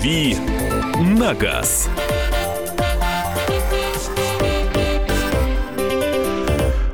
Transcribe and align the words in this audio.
«Дави 0.00 0.34
на 0.98 1.34
газ». 1.34 1.90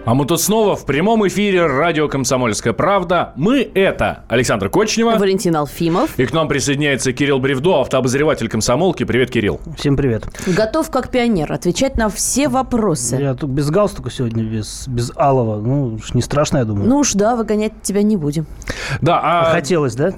А 0.07 0.15
мы 0.15 0.25
тут 0.25 0.41
снова 0.41 0.77
в 0.77 0.87
прямом 0.87 1.27
эфире 1.27 1.67
радио 1.67 2.07
«Комсомольская 2.07 2.73
правда». 2.73 3.33
Мы— 3.35 3.69
это 3.75 4.23
Александр 4.29 4.69
Кочнева. 4.69 5.17
Валентин 5.19 5.57
Алфимов. 5.57 6.17
И 6.17 6.25
к 6.27 6.33
нам 6.33 6.47
присоединяется 6.47 7.13
Кирилл 7.13 7.41
Бревдо, 7.41 7.81
автообозреватель 7.81 8.49
комсомолки. 8.49 9.03
Привет, 9.03 9.33
Кирилл. 9.33 9.61
Всем 9.77 9.97
привет. 9.97 10.29
Готов 10.47 10.93
как 10.93 11.11
пионер 11.11 11.53
отвечать 11.53 11.97
на 11.97 12.09
все 12.09 12.47
вопросы. 12.47 13.17
Я 13.17 13.35
тут 13.35 13.51
без 13.51 13.69
галстука 13.69 14.11
сегодня, 14.11 14.45
без, 14.45 14.87
без 14.87 15.11
алого. 15.17 15.61
Ну, 15.61 15.95
уж 15.95 16.15
не 16.15 16.23
страшно, 16.23 16.59
я 16.59 16.65
думаю. 16.65 16.89
Ну 16.89 16.99
уж 16.99 17.15
да, 17.15 17.35
выгонять 17.35 17.73
тебя 17.83 18.03
не 18.03 18.17
будем. 18.17 18.47
Да, 19.01 19.21
а 19.21 19.51
Хотелось, 19.51 19.97
да? 19.97 20.13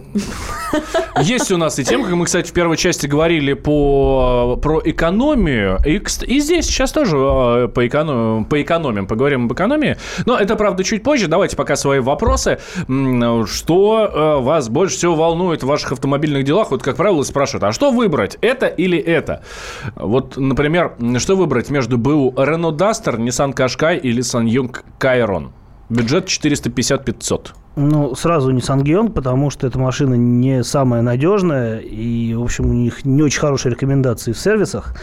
есть 1.22 1.50
у 1.50 1.56
нас 1.56 1.78
и 1.78 1.84
тема, 1.84 2.04
как 2.04 2.12
мы, 2.12 2.26
кстати, 2.26 2.50
в 2.50 2.52
первой 2.52 2.76
части 2.76 3.06
говорили 3.06 3.54
по, 3.54 4.58
про 4.62 4.82
экономию. 4.84 5.78
И, 5.86 6.02
и 6.26 6.40
здесь 6.40 6.66
сейчас 6.66 6.92
тоже 6.92 7.16
э, 7.16 7.68
по, 7.68 7.86
эконом, 7.86 8.44
по 8.44 8.60
экономиям 8.60 9.06
поговорим 9.06 9.46
об 9.46 9.54
экономии. 9.54 9.77
Но 10.26 10.38
это, 10.38 10.56
правда, 10.56 10.84
чуть 10.84 11.02
позже. 11.02 11.28
Давайте 11.28 11.56
пока 11.56 11.76
свои 11.76 12.00
вопросы. 12.00 12.58
Что 12.86 14.38
э, 14.40 14.42
вас 14.42 14.68
больше 14.68 14.96
всего 14.96 15.14
волнует 15.14 15.62
в 15.62 15.66
ваших 15.66 15.92
автомобильных 15.92 16.44
делах? 16.44 16.70
Вот, 16.70 16.82
как 16.82 16.96
правило, 16.96 17.22
спрашивают, 17.22 17.64
а 17.64 17.72
что 17.72 17.90
выбрать, 17.90 18.38
это 18.40 18.66
или 18.66 18.98
это? 18.98 19.42
Вот, 19.94 20.36
например, 20.36 20.94
что 21.18 21.36
выбрать 21.36 21.70
между 21.70 21.98
БУ 21.98 22.32
Renault 22.36 22.76
Duster, 22.76 23.16
Nissan 23.16 23.54
Qashqai 23.54 23.98
или 23.98 24.22
Sanyong 24.22 24.76
Kairon? 24.98 25.50
Бюджет 25.88 26.26
450-500. 26.26 27.48
Ну, 27.76 28.14
сразу 28.14 28.50
не 28.50 28.60
Сангеон, 28.60 29.12
потому 29.12 29.50
что 29.50 29.66
эта 29.66 29.78
машина 29.78 30.14
не 30.14 30.62
самая 30.64 31.00
надежная, 31.00 31.78
и, 31.78 32.34
в 32.34 32.42
общем, 32.42 32.70
у 32.70 32.72
них 32.72 33.04
не 33.04 33.22
очень 33.22 33.40
хорошие 33.40 33.72
рекомендации 33.72 34.32
в 34.32 34.38
сервисах. 34.38 34.94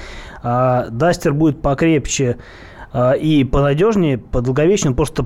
А 0.43 0.87
Дастер 0.89 1.33
будет 1.33 1.61
покрепче 1.61 2.37
и 3.19 3.43
понадежнее, 3.43 4.17
подолговечнее, 4.17 4.91
он 4.91 4.95
просто 4.95 5.25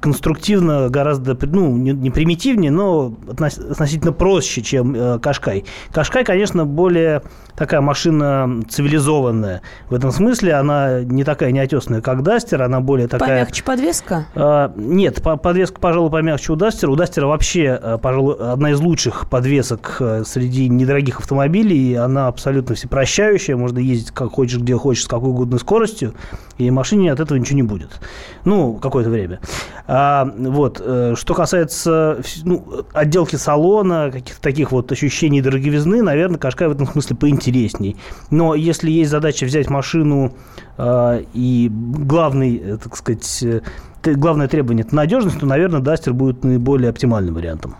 конструктивно 0.00 0.88
гораздо, 0.88 1.36
ну, 1.46 1.76
не, 1.76 1.92
не 1.92 2.10
примитивнее, 2.10 2.70
но 2.70 3.14
относ- 3.26 3.70
относительно 3.72 4.12
проще, 4.12 4.62
чем 4.62 4.94
э, 4.94 5.18
Кашкай. 5.18 5.64
Кашкай, 5.92 6.24
конечно, 6.24 6.64
более 6.64 7.22
такая 7.54 7.80
машина 7.80 8.62
цивилизованная. 8.68 9.62
В 9.88 9.94
этом 9.94 10.10
смысле 10.12 10.54
она 10.54 11.00
не 11.02 11.24
такая 11.24 11.52
неотесная, 11.52 12.00
как 12.00 12.22
Дастер, 12.22 12.62
она 12.62 12.80
более 12.80 13.06
такая... 13.08 13.28
Помягче 13.28 13.62
подвеска? 13.64 14.26
А, 14.34 14.72
Нет, 14.76 15.22
по- 15.22 15.36
подвеска, 15.36 15.78
пожалуй, 15.78 16.10
помягче 16.10 16.52
у 16.52 16.56
Дастера. 16.56 16.90
У 16.90 16.96
Дастера 16.96 17.26
вообще, 17.26 17.78
а, 17.80 17.98
пожалуй, 17.98 18.36
одна 18.36 18.70
из 18.70 18.80
лучших 18.80 19.28
подвесок 19.28 19.96
а, 20.00 20.22
среди 20.24 20.68
недорогих 20.68 21.20
автомобилей. 21.20 21.94
Она 21.94 22.28
абсолютно 22.28 22.74
всепрощающая. 22.74 23.56
Можно 23.56 23.78
ездить 23.78 24.10
как 24.12 24.30
хочешь, 24.32 24.58
где 24.58 24.76
хочешь, 24.76 25.04
с 25.04 25.08
какой 25.08 25.30
угодно 25.30 25.58
скоростью. 25.58 26.14
И 26.56 26.70
машине 26.70 27.12
от 27.12 27.20
этого 27.20 27.36
ничего 27.36 27.56
не 27.56 27.62
будет. 27.62 28.00
Ну, 28.44 28.74
какое-то 28.74 29.10
время. 29.10 29.40
А, 29.86 30.24
вот. 30.36 30.80
э, 30.84 31.14
Что 31.16 31.34
касается 31.34 32.22
ну, 32.44 32.84
отделки 32.92 33.36
салона, 33.36 34.10
каких-то 34.12 34.40
таких 34.40 34.72
вот 34.72 34.92
ощущений 34.92 35.42
дороговизны, 35.42 36.02
наверное, 36.02 36.38
Кашкай 36.38 36.68
в 36.68 36.72
этом 36.72 36.86
смысле 36.86 37.16
поинтересней. 37.16 37.96
Но 38.30 38.54
если 38.54 38.90
есть 38.90 39.10
задача 39.10 39.46
взять 39.46 39.68
машину 39.68 40.32
а, 40.78 41.20
и 41.34 41.70
главный, 41.70 42.56
э, 42.56 42.76
так 42.76 42.96
сказать, 42.96 43.42
э, 43.42 43.60
главное 44.02 44.48
требование– 44.48 44.84
это 44.86 44.94
надежность, 44.94 45.40
то, 45.40 45.46
наверное, 45.46 45.80
Дастер 45.80 46.14
будет 46.14 46.44
наиболее 46.44 46.90
оптимальным 46.90 47.34
вариантом. 47.34 47.74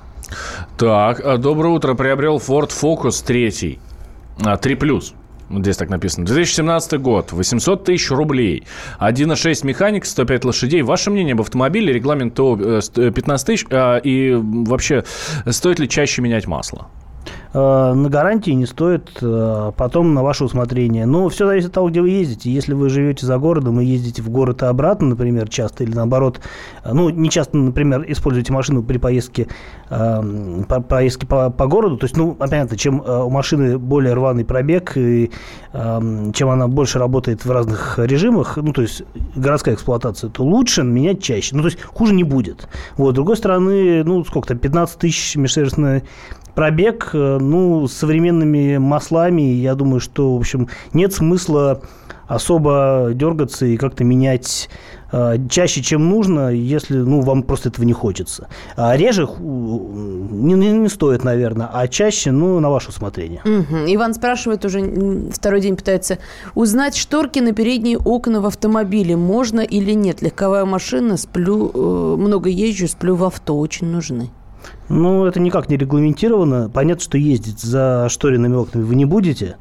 Так, 0.77 1.21
а, 1.25 1.37
доброе 1.37 1.75
утро. 1.75 1.95
Приобрел 1.95 2.39
Ford 2.39 2.71
Focus 2.71 3.25
3. 3.25 3.79
А, 4.45 4.56
3 4.56 4.75
плюс. 4.75 5.15
Здесь 5.50 5.77
так 5.77 5.88
написано. 5.91 6.27
2017 6.27 7.00
год, 7.00 7.33
800 7.33 7.84
тысяч 7.84 8.11
рублей, 8.11 8.65
1.6 9.00 9.66
механик, 9.66 10.06
105 10.06 10.44
лошадей. 10.44 10.83
Ваше 10.83 11.11
мнение 11.11 11.33
об 11.33 11.41
автомобиле, 11.41 11.93
регламент 11.93 12.34
ТО 12.34 12.56
э, 12.56 12.81
ст- 12.81 12.99
э, 12.99 13.11
15 13.11 13.47
тысяч, 13.47 13.66
а, 13.71 13.99
и 13.99 14.33
вообще, 14.34 15.03
стоит 15.49 15.81
ли 15.81 15.88
чаще 15.88 16.22
менять 16.22 16.47
масло? 16.47 16.87
Э, 17.53 17.94
На 17.94 18.09
гарантии 18.09 18.53
не 18.53 18.66
стоит, 18.66 19.11
э, 19.21 19.72
потом 19.77 20.15
на 20.15 20.22
ваше 20.22 20.44
усмотрение. 20.44 21.06
Но 21.06 21.28
все 21.28 21.47
зависит 21.47 21.69
от 21.69 21.75
того, 21.75 21.91
где 21.91 22.00
вы 22.00 22.11
ездите. 22.11 22.50
Если 22.50 22.75
вы 22.75 22.88
живете 22.88 23.27
за 23.27 23.38
городом 23.38 23.81
и 23.81 23.84
ездите 23.84 24.22
в 24.22 24.31
город 24.31 24.62
и 24.62 24.66
обратно, 24.66 25.09
например, 25.09 25.49
часто, 25.49 25.84
или 25.84 25.94
наоборот, 25.94 26.41
э, 26.84 26.93
ну, 26.93 27.11
не 27.11 27.28
часто, 27.28 27.56
например, 27.56 28.05
используете 28.06 28.53
машину 28.53 28.83
при 28.83 28.99
поездке, 28.99 29.49
по, 29.88 30.81
поездке 30.81 31.27
по, 31.27 31.50
по 31.50 31.66
городу, 31.66 31.97
то 31.97 32.05
есть, 32.05 32.16
ну, 32.16 32.34
понятно, 32.34 32.77
чем 32.77 33.00
у 33.00 33.28
машины 33.31 33.78
более 33.78 34.15
рваный 34.15 34.44
пробег, 34.44 34.97
и 34.97 35.31
э, 35.72 36.31
чем 36.32 36.49
она 36.49 36.69
больше 36.69 36.99
работает 36.99 37.44
в 37.44 37.50
разных 37.50 37.99
режимах, 37.99 38.56
ну, 38.56 38.72
то 38.72 38.82
есть 38.82 39.03
городская 39.34 39.75
эксплуатация, 39.75 40.31
то 40.31 40.44
лучше 40.44 40.84
менять 40.84 41.22
чаще. 41.22 41.56
Ну, 41.56 41.62
то 41.62 41.69
есть 41.69 41.82
хуже 41.82 42.15
не 42.15 42.25
будет. 42.25 42.69
Вот, 42.97 43.12
с 43.12 43.15
другой 43.15 43.37
стороны, 43.37 44.05
ну, 44.05 44.25
сколько 44.25 44.49
там, 44.49 44.59
15 44.59 44.99
тысяч 44.99 45.37
межсервисная 45.37 46.03
пробег, 46.55 47.11
ну, 47.41 47.89
современными 47.89 48.78
маслами, 48.78 49.43
я 49.43 49.75
думаю, 49.75 50.01
что, 50.01 50.34
в 50.37 50.39
общем, 50.39 50.69
нет 50.93 51.12
смысла 51.12 51.81
особо 52.28 53.11
дергаться 53.12 53.67
и 53.67 53.77
как-то 53.77 54.05
менять 54.05 54.69
э, 55.11 55.34
чаще, 55.50 55.83
чем 55.83 56.09
нужно, 56.09 56.50
если, 56.50 56.99
ну, 56.99 57.23
вам 57.23 57.43
просто 57.43 57.71
этого 57.71 57.84
не 57.84 57.93
хочется. 57.93 58.47
А 58.77 58.97
реже 58.97 59.27
не, 59.41 60.55
не- 60.55 60.71
не 60.71 60.89
стоит, 60.89 61.25
наверное, 61.25 61.69
а 61.73 61.89
чаще, 61.89 62.31
ну, 62.31 62.61
на 62.61 62.71
ваше 62.71 62.91
усмотрение. 62.91 63.41
Мгм. 63.45 63.84
Иван 63.89 64.15
спрашивает 64.15 64.65
уже 64.65 65.31
второй 65.33 65.61
день 65.61 65.75
пытается 65.77 66.19
узнать 66.55 66.97
шторки 66.97 67.41
на 67.41 67.53
передние 67.53 67.99
окна 67.99 68.41
в 68.41 68.47
автомобиле 68.47 69.17
можно 69.17 69.61
или 69.61 69.91
нет. 69.93 70.23
Легковая 70.23 70.65
машина, 70.65 71.17
сплю, 71.17 71.69
э, 71.75 72.17
много 72.17 72.49
езжу, 72.49 72.87
сплю 72.87 73.17
в 73.17 73.25
авто, 73.25 73.59
очень 73.59 73.89
нужны. 73.89 74.31
Ну, 74.88 75.25
это 75.25 75.41
никак 75.41 75.69
не 75.69 75.76
регламентировано. 75.76 76.69
Понятно, 76.69 77.03
что 77.03 77.16
ездить 77.19 77.60
за 77.60 78.09
шторенными 78.09 78.56
окнами 78.56 78.82
вы 78.82 78.94
не 78.97 79.04
будете. 79.04 79.56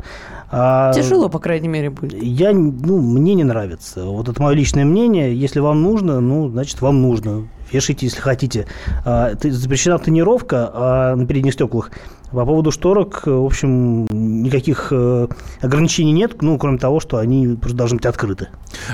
А 0.51 0.91
Тяжело, 0.93 1.29
по 1.29 1.39
крайней 1.39 1.67
мере, 1.67 1.91
будет. 1.91 2.21
Я, 2.21 2.51
ну, 2.53 2.99
мне 2.99 3.35
не 3.35 3.43
нравится. 3.43 4.05
Вот 4.05 4.27
это 4.27 4.41
мое 4.41 4.55
личное 4.55 4.85
мнение. 4.85 5.39
Если 5.39 5.59
вам 5.59 5.83
нужно, 5.83 6.19
ну, 6.19 6.49
значит, 6.49 6.81
вам 6.81 7.01
нужно. 7.01 7.47
Вешайте, 7.71 8.07
если 8.07 8.19
хотите. 8.19 8.65
А, 9.05 9.33
запрещена 9.39 9.99
тонировка 9.99 10.71
а 10.73 11.15
на 11.15 11.27
передних 11.27 11.53
стеклах. 11.53 11.91
По 12.31 12.45
поводу 12.45 12.71
шторок, 12.71 13.23
в 13.25 13.45
общем, 13.45 14.05
никаких 14.43 14.89
э, 14.91 15.27
ограничений 15.61 16.11
нет, 16.11 16.41
ну, 16.41 16.57
кроме 16.57 16.77
того, 16.77 16.99
что 16.99 17.17
они 17.17 17.55
просто 17.55 17.77
должны 17.77 17.97
быть 17.97 18.05
открыты. 18.05 18.49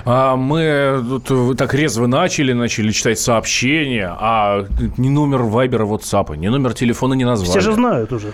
А 0.05 0.35
мы 0.35 1.03
тут 1.25 1.57
так 1.57 1.73
резво 1.73 2.07
начали, 2.07 2.53
начали 2.53 2.91
читать 2.91 3.19
сообщения, 3.19 4.09
а 4.17 4.65
ни 4.97 5.09
номер 5.09 5.41
Вайбера, 5.43 5.85
WhatsApp, 5.85 6.37
ни 6.37 6.47
номер 6.47 6.73
телефона 6.73 7.13
не 7.13 7.25
назвали. 7.25 7.49
Все 7.51 7.59
же 7.59 7.73
знают 7.73 8.13
уже. 8.13 8.31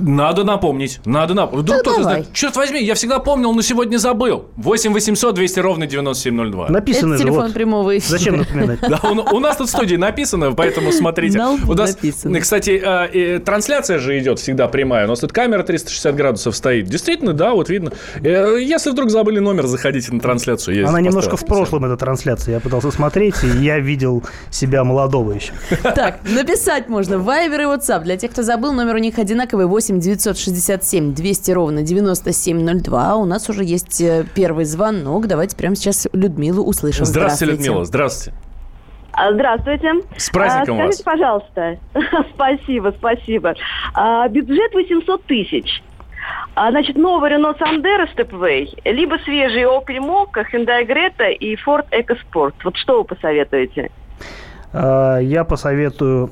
Надо 0.00 0.44
напомнить, 0.44 1.00
надо 1.04 1.34
напомнить. 1.34 1.64
Вдруг 1.64 1.78
Да 1.78 1.82
кто-то 1.82 2.02
давай. 2.02 2.14
знает. 2.14 2.32
Черт 2.32 2.56
возьми, 2.56 2.82
я 2.82 2.94
всегда 2.94 3.18
помнил, 3.18 3.52
но 3.52 3.62
сегодня 3.62 3.98
забыл. 3.98 4.46
8 4.56 4.92
800 4.92 5.34
200 5.34 5.60
ровно 5.60 5.86
9702. 5.86 6.68
Написано 6.68 7.14
Это 7.14 7.18
же. 7.18 7.24
телефон 7.24 7.44
вот. 7.46 7.54
прямого 7.54 7.98
эфира. 7.98 8.18
Зачем 8.18 8.36
напоминать? 8.38 8.80
Да, 8.80 9.00
у, 9.02 9.36
у 9.36 9.40
нас 9.40 9.56
тут 9.56 9.68
в 9.68 9.70
студии 9.70 9.96
написано, 9.96 10.52
поэтому 10.52 10.92
смотрите. 10.92 11.40
У 11.66 11.74
нас. 11.74 11.96
Кстати, 12.40 12.80
э, 12.82 13.36
э, 13.36 13.38
трансляция 13.40 13.98
же 13.98 14.11
идет 14.18 14.38
всегда 14.38 14.68
прямая. 14.68 15.06
У 15.06 15.08
нас 15.08 15.20
тут 15.20 15.32
камера 15.32 15.62
360 15.62 16.14
градусов 16.14 16.56
стоит. 16.56 16.86
Действительно, 16.86 17.32
да, 17.32 17.52
вот 17.52 17.68
видно. 17.68 17.92
Э, 18.22 18.56
Если 18.60 18.90
вдруг 18.90 19.10
забыли 19.10 19.38
номер, 19.38 19.66
заходите 19.66 20.12
на 20.12 20.20
трансляцию. 20.20 20.86
Она 20.88 21.00
немножко 21.00 21.36
в 21.36 21.44
прошлом, 21.46 21.84
эта 21.84 21.96
трансляция. 21.96 22.54
Я 22.54 22.60
пытался 22.60 22.90
смотреть, 22.90 23.36
и 23.44 23.64
я 23.64 23.78
видел 23.78 24.22
себя 24.50 24.84
молодого 24.84 25.32
еще. 25.32 25.52
Так, 25.94 26.20
написать 26.24 26.88
можно. 26.88 27.18
Вайбер 27.18 27.60
и 27.60 27.64
WhatsApp. 27.64 28.02
Для 28.02 28.16
тех, 28.16 28.30
кто 28.32 28.42
забыл, 28.42 28.72
номер 28.72 28.96
у 28.96 28.98
них 28.98 29.18
одинаковый. 29.18 29.66
8 29.66 30.00
967 30.00 31.14
200 31.14 31.50
ровно 31.52 31.82
9702. 31.82 33.16
У 33.16 33.24
нас 33.24 33.48
уже 33.48 33.64
есть 33.64 34.00
э, 34.00 34.24
первый 34.34 34.64
звонок. 34.64 35.26
Давайте 35.26 35.56
прямо 35.56 35.76
сейчас 35.76 36.06
Людмилу 36.12 36.62
услышим. 36.64 37.04
Здравствуйте, 37.04 37.52
Людмила, 37.52 37.84
здравствуйте. 37.84 38.36
А, 39.12 39.32
Здравствуйте. 39.32 39.92
С 40.16 40.30
праздником 40.30 40.80
А, 40.80 40.86
вас. 40.86 40.98
Скажите, 40.98 41.04
пожалуйста. 41.04 41.78
спасибо, 42.34 42.94
спасибо. 42.96 43.54
А, 43.94 44.26
бюджет 44.28 44.72
800 44.74 45.24
тысяч. 45.24 45.82
А, 46.54 46.70
значит, 46.70 46.96
новый 46.96 47.30
Renault 47.30 47.58
Sandero 47.58 48.06
Stepway, 48.14 48.68
либо 48.84 49.16
свежий 49.24 49.64
Opel 49.64 49.98
Mokka, 49.98 50.44
Hyundai 50.52 50.86
Greta 50.86 51.30
и 51.32 51.56
Ford 51.56 51.86
EcoSport. 51.90 52.54
Вот 52.64 52.76
что 52.76 52.98
вы 52.98 53.04
посоветуете? 53.04 53.90
Я 54.74 55.44
посоветую, 55.46 56.30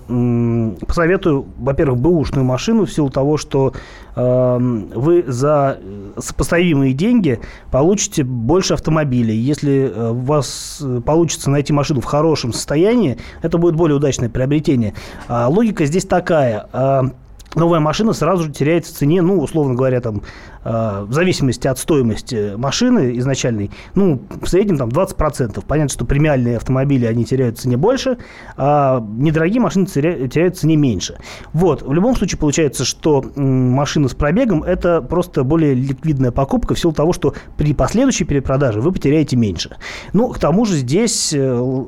посоветую, 0.88 1.44
во-первых, 1.58 2.00
бэушную 2.00 2.42
машину 2.42 2.86
в 2.86 2.90
силу 2.90 3.10
того, 3.10 3.36
что 3.36 3.74
вы 4.16 5.24
за 5.26 5.78
э, 5.80 6.12
сопоставимые 6.18 6.92
деньги 6.92 7.40
получите 7.70 8.24
больше 8.24 8.74
автомобилей. 8.74 9.36
Если 9.36 9.90
э, 9.90 10.10
у 10.10 10.20
вас 10.20 10.80
э, 10.82 11.00
получится 11.04 11.50
найти 11.50 11.72
машину 11.72 12.00
в 12.00 12.04
хорошем 12.04 12.52
состоянии, 12.52 13.18
это 13.42 13.58
будет 13.58 13.76
более 13.76 13.96
удачное 13.96 14.28
приобретение. 14.28 14.94
А 15.28 15.48
Логика 15.48 15.84
здесь 15.84 16.04
такая. 16.04 16.68
а, 16.72 17.10
новая 17.54 17.80
машина 17.80 18.12
сразу 18.12 18.44
же 18.44 18.52
теряет 18.52 18.86
в 18.86 18.92
цене, 18.92 19.22
ну, 19.22 19.40
условно 19.40 19.74
говоря, 19.74 20.00
там, 20.00 20.22
в 20.62 21.08
зависимости 21.10 21.66
от 21.66 21.78
стоимости 21.78 22.54
машины 22.56 23.16
изначальной, 23.18 23.70
ну, 23.94 24.20
в 24.42 24.46
среднем 24.46 24.76
там 24.76 24.88
20%. 24.90 25.64
Понятно, 25.66 25.88
что 25.88 26.04
премиальные 26.04 26.58
автомобили, 26.58 27.06
они 27.06 27.24
теряют 27.24 27.58
цене 27.58 27.76
больше, 27.76 28.18
а 28.56 29.00
недорогие 29.00 29.60
машины 29.60 29.86
теряют, 29.86 30.58
цене 30.58 30.76
меньше. 30.76 31.18
Вот, 31.52 31.82
в 31.82 31.92
любом 31.92 32.16
случае 32.16 32.38
получается, 32.38 32.84
что 32.84 33.24
машина 33.36 34.08
с 34.08 34.14
пробегом– 34.14 34.62
это 34.64 35.00
просто 35.00 35.44
более 35.44 35.74
ликвидная 35.74 36.30
покупка 36.30 36.74
в 36.74 36.78
силу 36.78 36.92
того, 36.92 37.12
что 37.12 37.34
при 37.56 37.74
последующей 37.74 38.24
перепродаже 38.24 38.80
вы 38.80 38.92
потеряете 38.92 39.36
меньше. 39.36 39.76
Ну, 40.12 40.28
к 40.28 40.38
тому 40.38 40.64
же 40.64 40.76
здесь 40.76 41.32
э, 41.32 41.36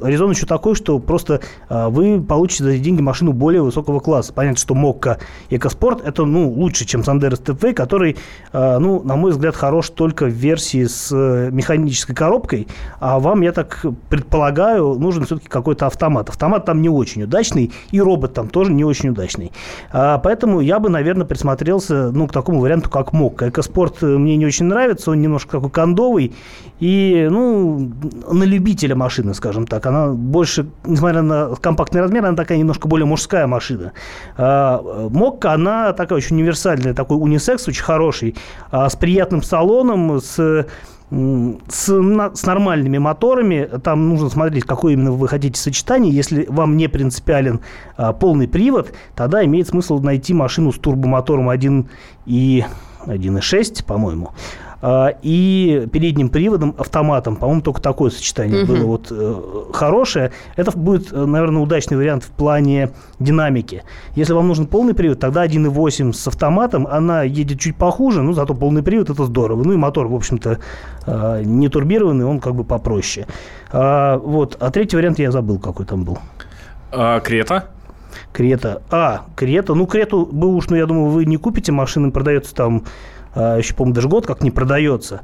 резон 0.02 0.30
еще 0.30 0.46
такой, 0.46 0.74
что 0.74 0.98
просто 0.98 1.40
э, 1.68 1.88
вы 1.88 2.20
получите 2.22 2.64
за 2.64 2.70
эти 2.70 2.82
деньги 2.82 3.00
машину 3.00 3.32
более 3.32 3.62
высокого 3.62 4.00
класса. 4.00 4.32
Понятно, 4.32 4.58
что 4.58 4.74
Мокка 4.74 5.18
Экоспорт 5.50 6.04
это 6.04 6.24
ну, 6.24 6.50
лучше, 6.50 6.84
чем 6.84 7.04
Сандеро 7.04 7.36
СТФ, 7.36 7.74
который, 7.74 8.16
э, 8.52 8.61
ну, 8.78 9.02
на 9.02 9.16
мой 9.16 9.30
взгляд, 9.30 9.56
хорош 9.56 9.90
только 9.90 10.26
в 10.26 10.30
версии 10.30 10.84
с 10.84 11.10
э, 11.12 11.50
механической 11.50 12.14
коробкой. 12.14 12.68
А 13.00 13.18
вам, 13.18 13.40
я 13.40 13.52
так 13.52 13.84
предполагаю, 14.08 14.94
нужен 14.98 15.24
все-таки 15.24 15.48
какой-то 15.48 15.86
автомат. 15.86 16.28
Автомат 16.28 16.64
там 16.64 16.82
не 16.82 16.88
очень 16.88 17.22
удачный, 17.22 17.72
и 17.90 18.00
робот 18.00 18.34
там 18.34 18.48
тоже 18.48 18.72
не 18.72 18.84
очень 18.84 19.10
удачный. 19.10 19.52
А, 19.90 20.18
поэтому 20.18 20.60
я 20.60 20.78
бы, 20.78 20.90
наверное, 20.90 21.26
присмотрелся 21.26 22.10
ну, 22.12 22.26
к 22.26 22.32
такому 22.32 22.60
варианту, 22.60 22.90
как 22.90 23.12
Мокка. 23.12 23.48
Экоспорт 23.48 24.02
мне 24.02 24.36
не 24.36 24.46
очень 24.46 24.66
нравится, 24.66 25.10
он 25.10 25.20
немножко 25.20 25.52
такой 25.52 25.70
кондовый. 25.70 26.34
И, 26.78 27.28
ну, 27.30 27.92
на 28.30 28.42
любителя 28.42 28.96
машины, 28.96 29.34
скажем 29.34 29.66
так. 29.66 29.86
Она 29.86 30.08
больше, 30.08 30.66
несмотря 30.84 31.22
на 31.22 31.54
компактный 31.54 32.00
размер, 32.00 32.26
она 32.26 32.36
такая 32.36 32.58
немножко 32.58 32.88
более 32.88 33.06
мужская 33.06 33.46
машина. 33.46 33.92
А, 34.36 35.08
Мокка, 35.10 35.52
она 35.52 35.92
такая 35.92 36.18
очень 36.18 36.36
универсальная, 36.36 36.92
такой 36.92 37.16
унисекс 37.16 37.68
очень 37.68 37.82
хороший, 37.82 38.34
с 38.70 38.96
приятным 38.96 39.42
салоном, 39.42 40.20
с 40.20 40.66
с, 41.68 41.88
с 42.34 42.46
нормальными 42.46 42.98
моторами. 42.98 43.68
Там 43.82 44.08
нужно 44.08 44.30
смотреть, 44.30 44.64
какое 44.64 44.94
именно 44.94 45.12
вы 45.12 45.28
хотите 45.28 45.60
сочетание. 45.60 46.14
Если 46.14 46.46
вам 46.48 46.76
не 46.76 46.88
принципиален 46.88 47.60
а, 47.96 48.12
полный 48.12 48.48
привод, 48.48 48.92
тогда 49.14 49.44
имеет 49.44 49.68
смысл 49.68 49.98
найти 49.98 50.32
машину 50.32 50.72
с 50.72 50.78
турбомотором 50.78 51.50
1 51.50 51.88
и 52.26 52.64
1.6, 53.04 53.84
по-моему. 53.84 54.30
А, 54.84 55.14
и 55.22 55.88
передним 55.92 56.28
приводом, 56.28 56.74
автоматом. 56.76 57.36
По-моему, 57.36 57.62
только 57.62 57.80
такое 57.80 58.10
сочетание 58.10 58.64
угу. 58.64 58.72
было 58.72 58.84
вот 58.84 59.06
э, 59.12 59.40
хорошее. 59.72 60.32
Это 60.56 60.76
будет, 60.76 61.12
э, 61.12 61.24
наверное, 61.24 61.62
удачный 61.62 61.96
вариант 61.96 62.24
в 62.24 62.30
плане 62.30 62.90
динамики. 63.20 63.84
Если 64.16 64.32
вам 64.32 64.48
нужен 64.48 64.66
полный 64.66 64.94
привод, 64.94 65.20
тогда 65.20 65.46
1.8 65.46 66.12
с 66.12 66.26
автоматом, 66.26 66.88
она 66.88 67.22
едет 67.22 67.60
чуть 67.60 67.76
похуже, 67.76 68.22
но 68.22 68.32
зато 68.32 68.54
полный 68.54 68.82
привод 68.82 69.08
это 69.08 69.24
здорово. 69.24 69.62
Ну 69.62 69.72
и 69.72 69.76
мотор, 69.76 70.08
в 70.08 70.14
общем-то, 70.16 70.58
э, 71.06 71.42
не 71.44 71.68
турбированный, 71.68 72.24
он 72.24 72.40
как 72.40 72.56
бы 72.56 72.64
попроще. 72.64 73.28
А, 73.70 74.18
вот. 74.18 74.56
А 74.58 74.70
третий 74.72 74.96
вариант 74.96 75.20
я 75.20 75.30
забыл, 75.30 75.60
какой 75.60 75.86
там 75.86 76.02
был. 76.02 76.18
А, 76.90 77.20
Крета? 77.20 77.66
Крета. 78.32 78.82
А, 78.90 79.26
Крета. 79.36 79.74
Ну, 79.74 79.86
Крету 79.86 80.26
бы 80.26 80.48
уж, 80.48 80.70
ну, 80.70 80.76
я 80.76 80.86
думаю, 80.86 81.06
вы 81.06 81.24
не 81.24 81.36
купите. 81.36 81.70
Машина 81.70 82.10
продается 82.10 82.52
там 82.52 82.82
еще, 83.34 83.74
по-моему, 83.74 83.94
даже 83.94 84.08
год 84.08 84.26
как 84.26 84.42
не 84.42 84.50
продается. 84.50 85.20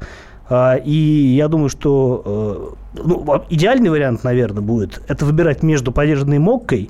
А, 0.49 0.75
и 0.75 0.91
я 0.91 1.47
думаю, 1.47 1.69
что 1.69 2.75
э, 2.95 2.99
ну, 3.03 3.43
идеальный 3.49 3.89
вариант, 3.89 4.23
наверное, 4.23 4.61
будет 4.61 5.01
это 5.07 5.25
выбирать 5.25 5.61
между 5.61 5.91
подержанной 5.91 6.39
моккой 6.39 6.89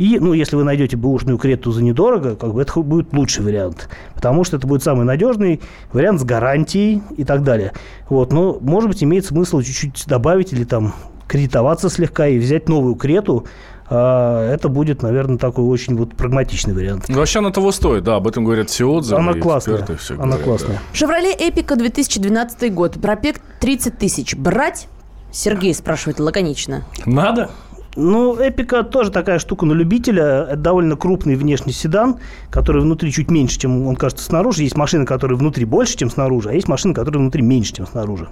и, 0.00 0.18
ну, 0.18 0.32
если 0.32 0.56
вы 0.56 0.64
найдете 0.64 0.96
бэушную 0.96 1.36
крету 1.36 1.72
за 1.72 1.82
недорого, 1.82 2.34
как 2.34 2.54
бы 2.54 2.62
это 2.62 2.80
будет 2.80 3.12
лучший 3.12 3.44
вариант. 3.44 3.90
Потому 4.14 4.44
что 4.44 4.56
это 4.56 4.66
будет 4.66 4.82
самый 4.82 5.04
надежный 5.04 5.60
вариант 5.92 6.20
с 6.20 6.24
гарантией 6.24 7.02
и 7.18 7.24
так 7.24 7.42
далее. 7.42 7.72
Вот, 8.08 8.32
но, 8.32 8.56
может 8.62 8.88
быть, 8.88 9.04
имеет 9.04 9.26
смысл 9.26 9.60
чуть-чуть 9.60 10.04
добавить 10.06 10.54
или 10.54 10.64
там 10.64 10.94
кредитоваться 11.28 11.90
слегка 11.90 12.28
и 12.28 12.38
взять 12.38 12.66
новую 12.66 12.94
крету, 12.94 13.44
а, 13.44 13.79
это 13.90 14.68
будет, 14.68 15.02
наверное, 15.02 15.36
такой 15.36 15.64
очень 15.64 15.96
вот 15.96 16.14
прагматичный 16.14 16.74
вариант. 16.74 17.08
Ну, 17.08 17.18
вообще 17.18 17.40
она 17.40 17.50
того 17.50 17.72
стоит, 17.72 18.04
да, 18.04 18.16
об 18.16 18.28
этом 18.28 18.44
говорят 18.44 18.70
все 18.70 18.88
отзывы. 18.88 19.20
Она 19.20 19.34
классная, 19.34 19.76
эксперты, 19.76 20.00
все 20.00 20.14
она 20.14 20.24
говорят, 20.24 20.44
классная. 20.44 20.74
Да. 20.76 20.82
«Шевроле 20.92 21.32
Эпика» 21.32 21.76
2012 21.76 22.72
год, 22.72 23.00
пробег 23.00 23.40
30 23.60 23.98
тысяч. 23.98 24.36
Брать? 24.36 24.88
Сергей 25.32 25.74
спрашивает 25.74 26.20
лаконично. 26.20 26.84
Надо? 27.04 27.50
Ну, 27.96 28.36
Эпика 28.36 28.84
тоже 28.84 29.10
такая 29.10 29.40
штука 29.40 29.66
на 29.66 29.72
любителя. 29.72 30.46
Это 30.48 30.56
довольно 30.56 30.96
крупный 30.96 31.34
внешний 31.34 31.72
седан, 31.72 32.18
который 32.48 32.82
внутри 32.82 33.10
чуть 33.10 33.30
меньше, 33.30 33.58
чем 33.58 33.86
он 33.86 33.96
кажется 33.96 34.24
снаружи. 34.24 34.62
Есть 34.62 34.76
машины, 34.76 35.04
которые 35.04 35.36
внутри 35.36 35.64
больше, 35.64 35.96
чем 35.96 36.10
снаружи, 36.10 36.50
а 36.50 36.52
есть 36.52 36.68
машины, 36.68 36.94
которые 36.94 37.20
внутри 37.20 37.42
меньше, 37.42 37.74
чем 37.74 37.86
снаружи. 37.86 38.28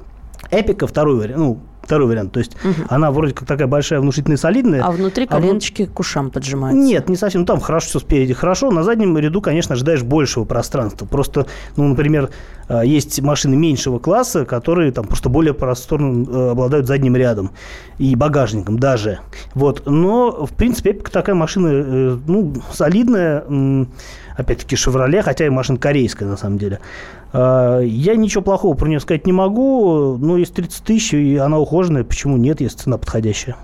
Эпика 0.50 0.86
второй 0.86 1.16
вариант, 1.16 1.38
ну, 1.38 1.58
второй 1.88 2.06
вариант. 2.06 2.32
То 2.32 2.40
есть 2.40 2.54
угу. 2.62 2.86
она 2.88 3.10
вроде 3.10 3.32
как 3.32 3.48
такая 3.48 3.66
большая, 3.66 4.00
внушительная, 4.00 4.36
солидная. 4.36 4.84
А 4.84 4.90
внутри 4.90 5.26
коленочки 5.26 5.82
а 5.82 5.86
в... 5.86 5.92
к 5.92 6.00
ушам 6.00 6.30
поджимаются? 6.30 6.78
Нет, 6.80 7.08
не 7.08 7.16
совсем. 7.16 7.40
Ну, 7.40 7.46
там 7.46 7.60
хорошо 7.60 7.88
все 7.88 7.98
спереди 8.00 8.34
хорошо. 8.34 8.70
На 8.70 8.82
заднем 8.82 9.16
ряду, 9.16 9.40
конечно, 9.40 9.74
ожидаешь 9.74 10.02
большего 10.02 10.44
пространства. 10.44 11.06
Просто, 11.06 11.46
ну, 11.76 11.88
например, 11.88 12.28
есть 12.84 13.20
машины 13.20 13.56
меньшего 13.56 13.98
класса, 13.98 14.44
которые 14.44 14.92
там 14.92 15.06
просто 15.06 15.28
более 15.28 15.54
просторно 15.54 16.26
э, 16.28 16.50
обладают 16.50 16.86
задним 16.86 17.16
рядом 17.16 17.50
и 17.98 18.14
багажником 18.14 18.78
даже. 18.78 19.20
Вот. 19.54 19.82
Но, 19.86 20.46
в 20.46 20.52
принципе, 20.52 20.92
такая 20.92 21.34
машина, 21.34 21.68
э, 21.68 22.18
ну, 22.26 22.54
солидная, 22.72 23.44
опять-таки, 24.36 24.76
«Шевроле», 24.76 25.22
хотя 25.22 25.46
и 25.46 25.48
машина 25.48 25.78
корейская, 25.78 26.26
на 26.26 26.36
самом 26.36 26.58
деле. 26.58 26.80
Я 27.34 28.16
ничего 28.16 28.42
плохого 28.42 28.74
про 28.74 28.88
нее 28.88 29.00
сказать 29.00 29.26
не 29.26 29.32
могу, 29.32 30.16
но 30.16 30.38
есть 30.38 30.54
30 30.54 30.82
тысяч, 30.82 31.12
и 31.12 31.36
она 31.36 31.58
ухоженная, 31.58 32.04
почему 32.04 32.38
нет, 32.38 32.60
если 32.60 32.78
цена 32.78 32.96
подходящая. 32.96 33.56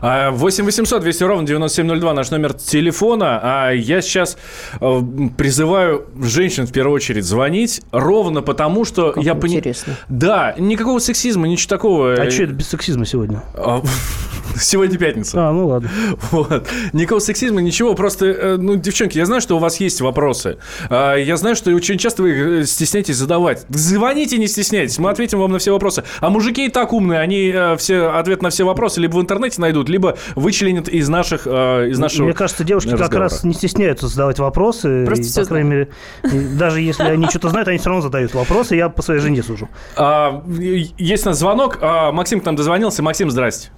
8 0.00 0.64
800 0.64 1.02
200 1.02 1.22
ровно 1.24 1.46
9702 1.46 2.14
наш 2.14 2.30
номер 2.30 2.54
телефона. 2.54 3.40
А 3.42 3.70
я 3.70 4.00
сейчас 4.02 4.36
э, 4.80 5.00
призываю 5.36 6.06
женщин 6.22 6.66
в 6.66 6.72
первую 6.72 6.96
очередь 6.96 7.24
звонить 7.24 7.82
ровно 7.92 8.42
потому, 8.42 8.84
что 8.84 9.12
как 9.12 9.22
я 9.22 9.34
понимаю... 9.34 9.74
Да, 10.08 10.54
никакого 10.58 10.98
сексизма, 10.98 11.48
ничего 11.48 11.68
такого. 11.68 12.14
А 12.14 12.30
что 12.30 12.44
это 12.44 12.52
без 12.52 12.68
сексизма 12.68 13.04
сегодня? 13.04 13.42
А, 13.54 13.82
сегодня 14.58 14.98
пятница. 14.98 15.48
А, 15.48 15.52
ну 15.52 15.66
ладно. 15.66 15.90
Вот. 16.30 16.68
Никакого 16.92 17.20
сексизма, 17.20 17.60
ничего. 17.60 17.94
Просто, 17.94 18.26
э, 18.26 18.56
ну, 18.56 18.76
девчонки, 18.76 19.18
я 19.18 19.26
знаю, 19.26 19.40
что 19.40 19.56
у 19.56 19.58
вас 19.58 19.80
есть 19.80 20.00
вопросы. 20.00 20.58
А, 20.88 21.16
я 21.16 21.36
знаю, 21.36 21.56
что 21.56 21.70
очень 21.72 21.98
часто 21.98 22.22
вы 22.22 22.60
э, 22.60 22.64
стесняетесь 22.64 23.16
задавать. 23.16 23.66
Звоните, 23.68 24.38
не 24.38 24.46
стесняйтесь. 24.46 24.98
Мы 24.98 25.10
ответим 25.10 25.38
вам 25.38 25.52
на 25.52 25.58
все 25.58 25.72
вопросы. 25.72 26.04
А 26.20 26.30
мужики 26.30 26.66
и 26.66 26.68
так 26.68 26.92
умные. 26.92 27.20
Они 27.20 27.54
все 27.78 28.10
ответ 28.10 28.42
на 28.42 28.50
все 28.50 28.64
вопросы 28.64 29.00
либо 29.00 29.16
в 29.16 29.20
интернете 29.20 29.59
найдут, 29.60 29.88
либо 29.88 30.16
вычленят 30.34 30.88
из 30.88 31.08
наших 31.08 31.46
из 31.46 31.98
нашего 31.98 32.24
Мне 32.24 32.34
кажется, 32.34 32.64
девушки 32.64 32.88
разговора. 32.90 33.10
как 33.10 33.20
раз 33.20 33.44
не 33.44 33.54
стесняются 33.54 34.08
задавать 34.08 34.38
вопросы. 34.38 35.04
Просто 35.06 35.24
и, 35.24 35.28
все 35.28 35.42
по 35.42 35.48
крайней 35.48 35.70
мере, 35.70 35.88
даже 36.58 36.80
если 36.80 37.04
они 37.04 37.26
что-то 37.26 37.50
знают, 37.50 37.68
они 37.68 37.78
все 37.78 37.88
равно 37.90 38.02
задают 38.02 38.34
вопросы. 38.34 38.76
Я 38.76 38.88
по 38.88 39.02
своей 39.02 39.20
жене 39.20 39.42
сужу. 39.42 39.68
А, 39.96 40.42
есть 40.48 41.26
у 41.26 41.30
нас 41.30 41.38
звонок. 41.38 41.78
А, 41.80 42.12
Максим 42.12 42.40
к 42.40 42.44
нам 42.44 42.56
дозвонился. 42.56 43.02
Максим, 43.02 43.30
здрасте. 43.30 43.70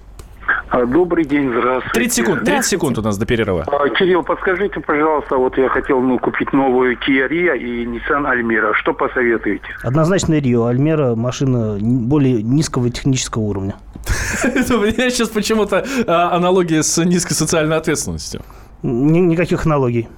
А, 0.69 0.85
добрый 0.85 1.23
день, 1.23 1.49
здравствуйте. 1.49 1.93
30 1.93 2.13
секунд, 2.13 2.43
30 2.45 2.65
секунд 2.65 2.97
у 2.97 3.01
нас 3.01 3.17
до 3.17 3.25
перерыва. 3.25 3.63
А, 3.67 3.89
Кирилл, 3.89 4.23
подскажите, 4.23 4.79
пожалуйста, 4.79 5.37
вот 5.37 5.57
я 5.57 5.69
хотел 5.69 6.01
ну, 6.01 6.17
купить 6.19 6.51
новую 6.51 6.97
Kia 6.97 7.29
Rio 7.29 7.55
и 7.55 7.85
Nissan 7.85 8.25
Almera. 8.25 8.73
Что 8.73 8.93
посоветуете? 8.93 9.65
Однозначно 9.83 10.33
Rio. 10.39 10.71
Almera 10.71 11.15
машина 11.15 11.77
более 11.79 12.41
низкого 12.41 12.89
технического 12.89 13.43
уровня. 13.43 13.75
У 14.43 14.77
меня 14.77 15.09
сейчас 15.09 15.29
почему-то 15.29 15.85
а, 16.07 16.35
аналогия 16.35 16.81
с 16.81 16.97
низкой 17.03 17.33
социальной 17.33 17.77
ответственностью. 17.77 18.41
Никаких 18.81 19.65
аналогий. 19.65 20.09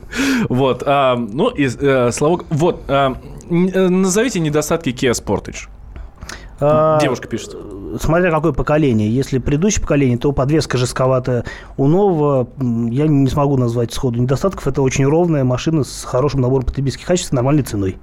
Вот. 0.50 0.84
Ну, 0.86 1.50
и, 1.50 1.68
а, 1.82 2.12
Славок, 2.12 2.46
вот. 2.50 2.86
А, 2.88 3.16
назовите 3.50 4.40
недостатки 4.40 4.90
Kia 4.90 5.12
Sportage. 5.12 5.68
Девушка 7.02 7.28
пишет. 7.28 7.56
Смотря 8.00 8.32
какое 8.32 8.52
поколение. 8.52 9.10
Если 9.10 9.40
предыдущее 9.40 9.82
поколение, 9.82 10.18
то 10.18 10.32
подвеска 10.32 10.78
жестковатая. 10.78 11.46
У 11.78 11.88
нового 11.88 12.48
я 12.60 13.08
не 13.08 13.28
смогу 13.28 13.58
назвать 13.58 13.94
сходу 13.94 14.20
недостатков. 14.22 14.68
Это 14.68 14.82
очень 14.82 15.06
ровная 15.06 15.44
машина 15.44 15.84
с 15.84 16.04
хорошим 16.04 16.42
набором 16.42 16.66
потребительских 16.66 17.08
качеств 17.08 17.32
и 17.32 17.36
нормальной 17.36 17.64
ценой. 17.64 17.98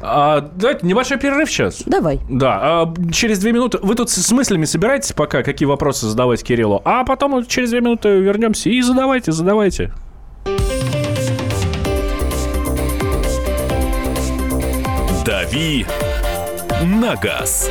А, 0.00 0.50
давайте 0.54 0.86
небольшой 0.86 1.18
перерыв 1.18 1.50
сейчас. 1.50 1.82
Давай. 1.86 2.20
Да. 2.28 2.58
А, 2.60 2.94
через 3.12 3.38
две 3.38 3.52
минуты. 3.52 3.78
Вы 3.82 3.94
тут 3.94 4.10
с 4.10 4.32
мыслями 4.32 4.64
собираетесь 4.64 5.12
пока, 5.12 5.42
какие 5.42 5.66
вопросы 5.66 6.06
задавать 6.06 6.42
Кириллу? 6.42 6.80
А 6.84 7.04
потом 7.04 7.44
через 7.46 7.70
две 7.70 7.80
минуты 7.80 8.20
вернемся 8.20 8.70
и 8.70 8.80
задавайте, 8.82 9.32
задавайте. 9.32 9.92
«Дави 15.24 15.84
на 16.82 17.14
газ». 17.16 17.70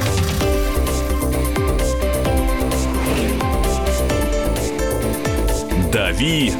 «Дави 5.91 6.53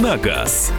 на 0.00 0.16
газ». 0.16 0.72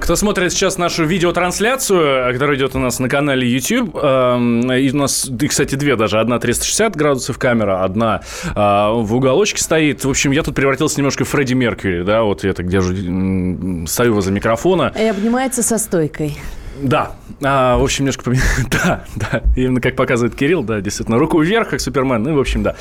Кто 0.00 0.16
смотрит 0.16 0.52
сейчас 0.52 0.78
нашу 0.78 1.04
видеотрансляцию, 1.04 2.32
которая 2.32 2.56
идет 2.56 2.74
у 2.74 2.78
нас 2.78 2.98
на 2.98 3.08
канале 3.08 3.46
YouTube, 3.46 3.94
эм, 3.94 4.72
и 4.72 4.90
у 4.90 4.96
нас, 4.96 5.28
и, 5.28 5.46
кстати, 5.46 5.74
две 5.74 5.94
даже. 5.94 6.18
Одна 6.18 6.38
360 6.38 6.96
градусов 6.96 7.38
камера, 7.38 7.84
одна 7.84 8.22
э, 8.44 8.50
в 8.56 9.14
уголочке 9.14 9.62
стоит. 9.62 10.04
В 10.04 10.10
общем, 10.10 10.30
я 10.32 10.42
тут 10.42 10.54
превратился 10.54 10.96
немножко 10.96 11.24
в 11.24 11.28
Фредди 11.28 11.52
Меркьюри, 11.52 12.02
да, 12.02 12.22
вот 12.22 12.44
я 12.44 12.54
так 12.54 12.66
держу, 12.66 13.86
стою 13.86 14.14
возле 14.14 14.32
микрофона. 14.32 14.92
И 14.98 15.04
обнимается 15.04 15.62
со 15.62 15.76
стойкой. 15.76 16.38
Да, 16.82 17.12
а, 17.42 17.76
в 17.76 17.82
общем, 17.82 18.04
немножко 18.04 18.24
поменял. 18.24 18.44
Да, 18.70 19.04
да, 19.16 19.42
именно 19.56 19.80
как 19.80 19.96
показывает 19.96 20.34
Кирилл, 20.34 20.62
да, 20.62 20.80
действительно, 20.80 21.18
руку 21.18 21.40
вверх, 21.40 21.70
как 21.70 21.80
Супермен, 21.80 22.22
ну, 22.22 22.34
в 22.34 22.40
общем, 22.40 22.62
да. 22.62 22.76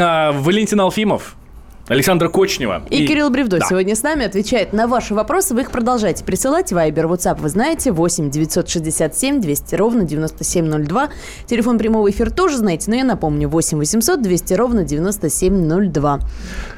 А, 0.00 0.32
Валентин 0.32 0.80
Алфимов, 0.80 1.34
Александра 1.90 2.28
Кочнева. 2.28 2.82
И, 2.88 3.04
Кирилл 3.04 3.30
Бревдо 3.30 3.58
Да. 3.58 3.66
сегодня 3.66 3.96
с 3.96 4.04
нами 4.04 4.24
отвечает 4.24 4.72
на 4.72 4.86
ваши 4.86 5.12
вопросы. 5.12 5.54
Вы 5.54 5.62
их 5.62 5.72
продолжайте 5.72 6.24
присылать. 6.24 6.72
Вайбер, 6.72 7.06
WhatsApp, 7.06 7.40
вы 7.40 7.48
знаете, 7.48 7.90
8 7.90 8.30
967 8.30 9.40
200 9.40 9.74
ровно 9.74 10.04
9702. 10.04 11.08
Телефон 11.46 11.78
прямого 11.78 12.08
эфира 12.08 12.30
тоже 12.30 12.58
знаете, 12.58 12.88
но 12.90 12.96
я 12.96 13.02
напомню, 13.02 13.48
8 13.48 13.76
800 13.78 14.22
200 14.22 14.54
ровно 14.54 14.84
9702. 14.84 16.20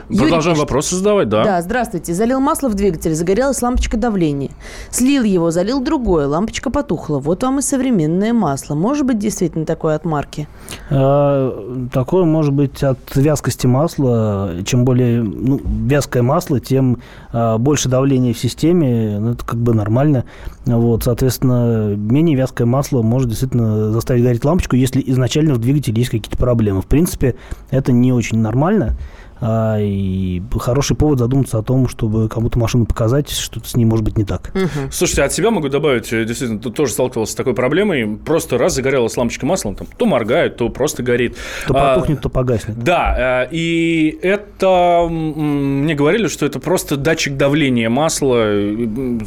Юрий 0.08 0.18
Продолжаем 0.22 0.54
пишет. 0.56 0.70
вопросы 0.70 0.96
задавать, 0.96 1.28
да. 1.28 1.44
Да, 1.44 1.60
здравствуйте. 1.60 2.14
Залил 2.14 2.40
масло 2.40 2.68
в 2.70 2.74
двигатель, 2.74 3.14
загорелась 3.14 3.60
лампочка 3.60 3.98
давления. 3.98 4.50
Слил 4.90 5.24
его, 5.24 5.50
залил 5.50 5.80
другое, 5.82 6.26
лампочка 6.26 6.70
потухла. 6.70 7.18
Вот 7.18 7.42
вам 7.42 7.58
и 7.58 7.62
современное 7.62 8.32
масло. 8.32 8.74
Может 8.74 9.04
быть, 9.04 9.18
действительно 9.18 9.66
такое 9.66 9.94
от 9.94 10.06
марки? 10.06 10.48
А, 10.90 11.88
Такое 11.92 12.24
может 12.24 12.54
быть 12.54 12.82
от 12.82 12.98
вязкости 13.14 13.66
масла. 13.66 14.52
Чем 14.64 14.84
более 14.86 15.01
ну, 15.02 15.60
вязкое 15.86 16.22
масло, 16.22 16.60
тем 16.60 16.98
а, 17.32 17.58
больше 17.58 17.88
давления 17.88 18.32
в 18.32 18.38
системе. 18.38 19.18
Ну, 19.18 19.32
это 19.32 19.44
как 19.44 19.58
бы 19.58 19.74
нормально. 19.74 20.24
Вот, 20.66 21.04
соответственно, 21.04 21.94
менее 21.96 22.36
вязкое 22.36 22.66
масло 22.66 23.02
может 23.02 23.28
действительно 23.28 23.90
заставить 23.90 24.22
гореть 24.22 24.44
лампочку, 24.44 24.76
если 24.76 25.02
изначально 25.06 25.54
в 25.54 25.58
двигателе 25.58 25.96
есть 25.96 26.10
какие-то 26.10 26.36
проблемы. 26.36 26.82
В 26.82 26.86
принципе, 26.86 27.34
это 27.70 27.92
не 27.92 28.12
очень 28.12 28.38
нормально. 28.38 28.96
А, 29.44 29.78
И 29.80 30.40
хороший 30.58 30.96
повод 30.96 31.18
задуматься 31.18 31.58
о 31.58 31.62
том, 31.62 31.88
чтобы 31.88 32.28
кому-то 32.28 32.58
машину 32.58 32.86
показать, 32.86 33.28
что-то 33.28 33.68
с 33.68 33.76
ней 33.76 33.84
может 33.84 34.04
быть 34.04 34.16
не 34.16 34.24
так. 34.24 34.52
Слушайте, 34.90 35.24
от 35.24 35.32
себя 35.32 35.50
могу 35.50 35.68
добавить, 35.68 36.12
э, 36.12 36.24
действительно, 36.24 36.60
тут 36.60 36.76
тоже 36.76 36.92
сталкивался 36.92 37.32
с 37.32 37.34
такой 37.34 37.54
проблемой. 37.54 38.16
Просто 38.24 38.56
раз 38.56 38.74
загорелась 38.74 39.16
лампочка 39.16 39.44
маслом, 39.44 39.74
там, 39.74 39.88
то 39.96 40.06
моргает, 40.06 40.56
то 40.56 40.68
просто 40.68 41.02
горит. 41.02 41.36
То 41.66 41.74
А, 41.76 41.94
потухнет, 41.94 42.20
то 42.20 42.28
погаснет. 42.28 42.78
Да, 42.78 43.44
э, 43.44 43.48
и 43.50 44.16
это 44.22 45.08
мне 45.10 45.94
говорили, 45.94 46.28
что 46.28 46.46
это 46.46 46.60
просто 46.60 46.96
датчик 46.96 47.36
давления 47.36 47.90
масла, 47.90 48.44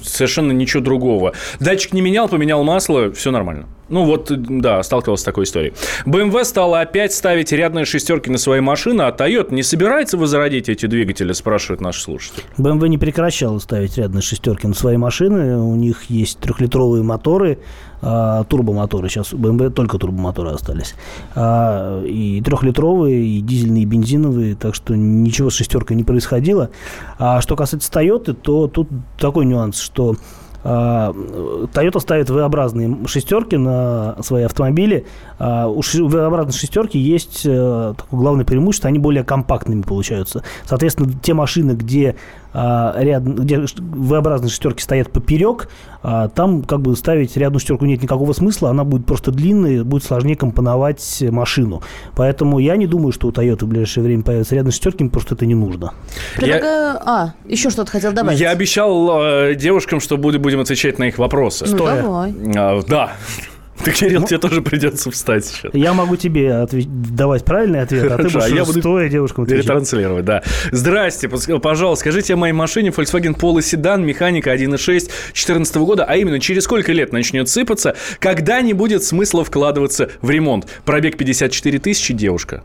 совершенно 0.03 0.53
ничего 0.53 0.81
другого. 0.81 1.33
Датчик 1.59 1.91
не 1.93 2.01
менял, 2.01 2.29
поменял 2.29 2.63
масло, 2.63 3.11
все 3.11 3.31
нормально. 3.31 3.65
Ну 3.89 4.05
вот, 4.05 4.31
да, 4.31 4.81
сталкивался 4.83 5.21
с 5.21 5.25
такой 5.25 5.43
историей. 5.43 5.73
BMW 6.05 6.43
стала 6.43 6.81
опять 6.81 7.13
ставить 7.13 7.51
рядные 7.51 7.85
шестерки 7.85 8.29
на 8.31 8.37
свои 8.37 8.59
машины, 8.59 9.03
а 9.03 9.11
Toyota 9.11 9.53
не 9.53 9.63
собирается 9.63 10.17
возродить 10.17 10.69
эти 10.69 10.87
двигатели, 10.87 11.33
спрашивает 11.33 11.81
наш 11.81 12.01
слушатель. 12.01 12.43
BMW 12.57 12.87
не 12.87 12.97
прекращала 12.97 13.59
ставить 13.59 13.97
рядные 13.97 14.21
шестерки 14.21 14.67
на 14.67 14.73
свои 14.73 14.97
машины. 14.97 15.57
У 15.57 15.75
них 15.75 16.05
есть 16.09 16.39
трехлитровые 16.39 17.03
моторы, 17.03 17.59
а, 18.01 18.43
турбомоторы. 18.45 19.09
Сейчас 19.09 19.33
у 19.33 19.37
BMW 19.37 19.69
только 19.69 19.97
турбомоторы 19.97 20.51
остались. 20.51 20.95
А, 21.35 22.03
И 22.03 22.41
трехлитровые, 22.41 23.23
и 23.23 23.41
дизельные, 23.41 23.83
и 23.83 23.85
бензиновые. 23.85 24.55
Так 24.55 24.73
что 24.73 24.95
ничего 24.95 25.49
с 25.49 25.53
шестеркой 25.55 25.95
не 25.95 26.03
происходило. 26.03 26.69
А 27.19 27.41
что 27.41 27.55
касается 27.55 27.91
Toyota, 27.91 28.33
то 28.33 28.67
тут 28.67 28.89
такой 29.17 29.45
нюанс, 29.45 29.79
что 29.79 30.15
Toyota 30.65 31.99
ставит 31.99 32.29
V-образные 32.29 32.97
шестерки 33.05 33.55
на 33.55 34.15
свои 34.23 34.43
автомобили. 34.43 35.05
А, 35.37 35.67
У 35.67 35.81
V-образной 35.81 36.53
шестерки 36.53 36.97
есть 36.97 37.45
э, 37.45 37.93
такое 37.95 38.19
главное 38.19 38.45
преимущество, 38.45 38.87
они 38.87 38.97
более 38.97 39.23
компактными 39.23 39.83
получаются. 39.83 40.43
Соответственно, 40.65 41.11
те 41.21 41.35
машины, 41.35 41.73
где 41.73 42.15
а, 42.15 42.44
ряд, 42.55 43.23
где 43.23 43.65
V-образные 43.77 44.49
шестерки 44.49 44.81
стоят 44.81 45.11
поперек, 45.11 45.69
а, 46.03 46.29
там 46.29 46.63
как 46.63 46.81
бы 46.81 46.95
ставить 46.95 47.35
рядную 47.35 47.59
шестерку 47.59 47.85
нет 47.85 48.01
никакого 48.01 48.33
смысла, 48.33 48.69
она 48.69 48.83
будет 48.83 49.05
просто 49.05 49.31
длинной, 49.31 49.83
будет 49.83 50.03
сложнее 50.03 50.35
компоновать 50.35 51.23
машину. 51.29 51.81
Поэтому 52.15 52.59
я 52.59 52.75
не 52.77 52.87
думаю, 52.87 53.11
что 53.11 53.27
у 53.27 53.31
Toyota 53.31 53.65
в 53.65 53.67
ближайшее 53.67 54.03
время 54.03 54.23
появятся 54.23 54.55
рядные 54.55 54.71
шестерки, 54.71 55.03
им 55.03 55.09
просто 55.09 55.35
это 55.35 55.45
не 55.45 55.55
нужно. 55.55 55.93
Предлагаю... 56.35 56.99
А, 57.05 57.33
еще 57.45 57.69
что-то 57.69 57.91
хотел 57.91 58.13
добавить. 58.13 58.39
Я 58.39 58.51
обещал 58.51 59.21
э, 59.21 59.55
девушкам, 59.55 59.99
что 59.99 60.17
буду- 60.17 60.39
будем 60.39 60.59
отвечать 60.59 60.99
на 60.99 61.05
их 61.05 61.17
вопросы. 61.17 61.65
Ну, 61.67 61.75
Стоя. 61.77 62.01
давай. 62.01 62.35
А, 62.55 62.81
да. 62.87 63.11
Ты, 63.83 63.91
Кирилл, 63.91 64.23
тебе 64.23 64.39
тоже 64.39 64.61
придется 64.61 65.11
встать 65.11 65.45
сейчас. 65.45 65.73
Я 65.73 65.93
могу 65.93 66.15
тебе 66.15 66.49
отве- 66.53 66.85
давать 66.87 67.43
правильный 67.43 67.81
ответ, 67.81 68.05
а 68.05 68.17
ты 68.17 68.29
Хорошо, 68.29 68.39
а 68.39 68.41
будешь 68.43 68.55
я 68.55 68.65
буду 68.65 68.79
стоя 68.79 69.09
девушкам 69.09 69.43
отвечать. 69.43 69.65
Перетранслировать, 69.65 70.25
да. 70.25 70.43
Здрасте, 70.71 71.29
пожалуйста, 71.29 72.01
скажите 72.01 72.33
о 72.33 72.37
моей 72.37 72.53
машине 72.53 72.89
Volkswagen 72.89 73.37
Polo 73.37 73.61
седан, 73.61 74.05
механика 74.05 74.53
1.6 74.55 75.09
2014 75.33 75.75
года, 75.77 76.05
а 76.05 76.15
именно 76.15 76.39
через 76.39 76.63
сколько 76.63 76.91
лет 76.93 77.11
начнет 77.11 77.49
сыпаться, 77.49 77.95
когда 78.19 78.61
не 78.61 78.73
будет 78.73 79.03
смысла 79.03 79.43
вкладываться 79.43 80.09
в 80.21 80.29
ремонт. 80.29 80.67
Пробег 80.85 81.17
54 81.17 81.79
тысячи, 81.79 82.13
девушка. 82.13 82.63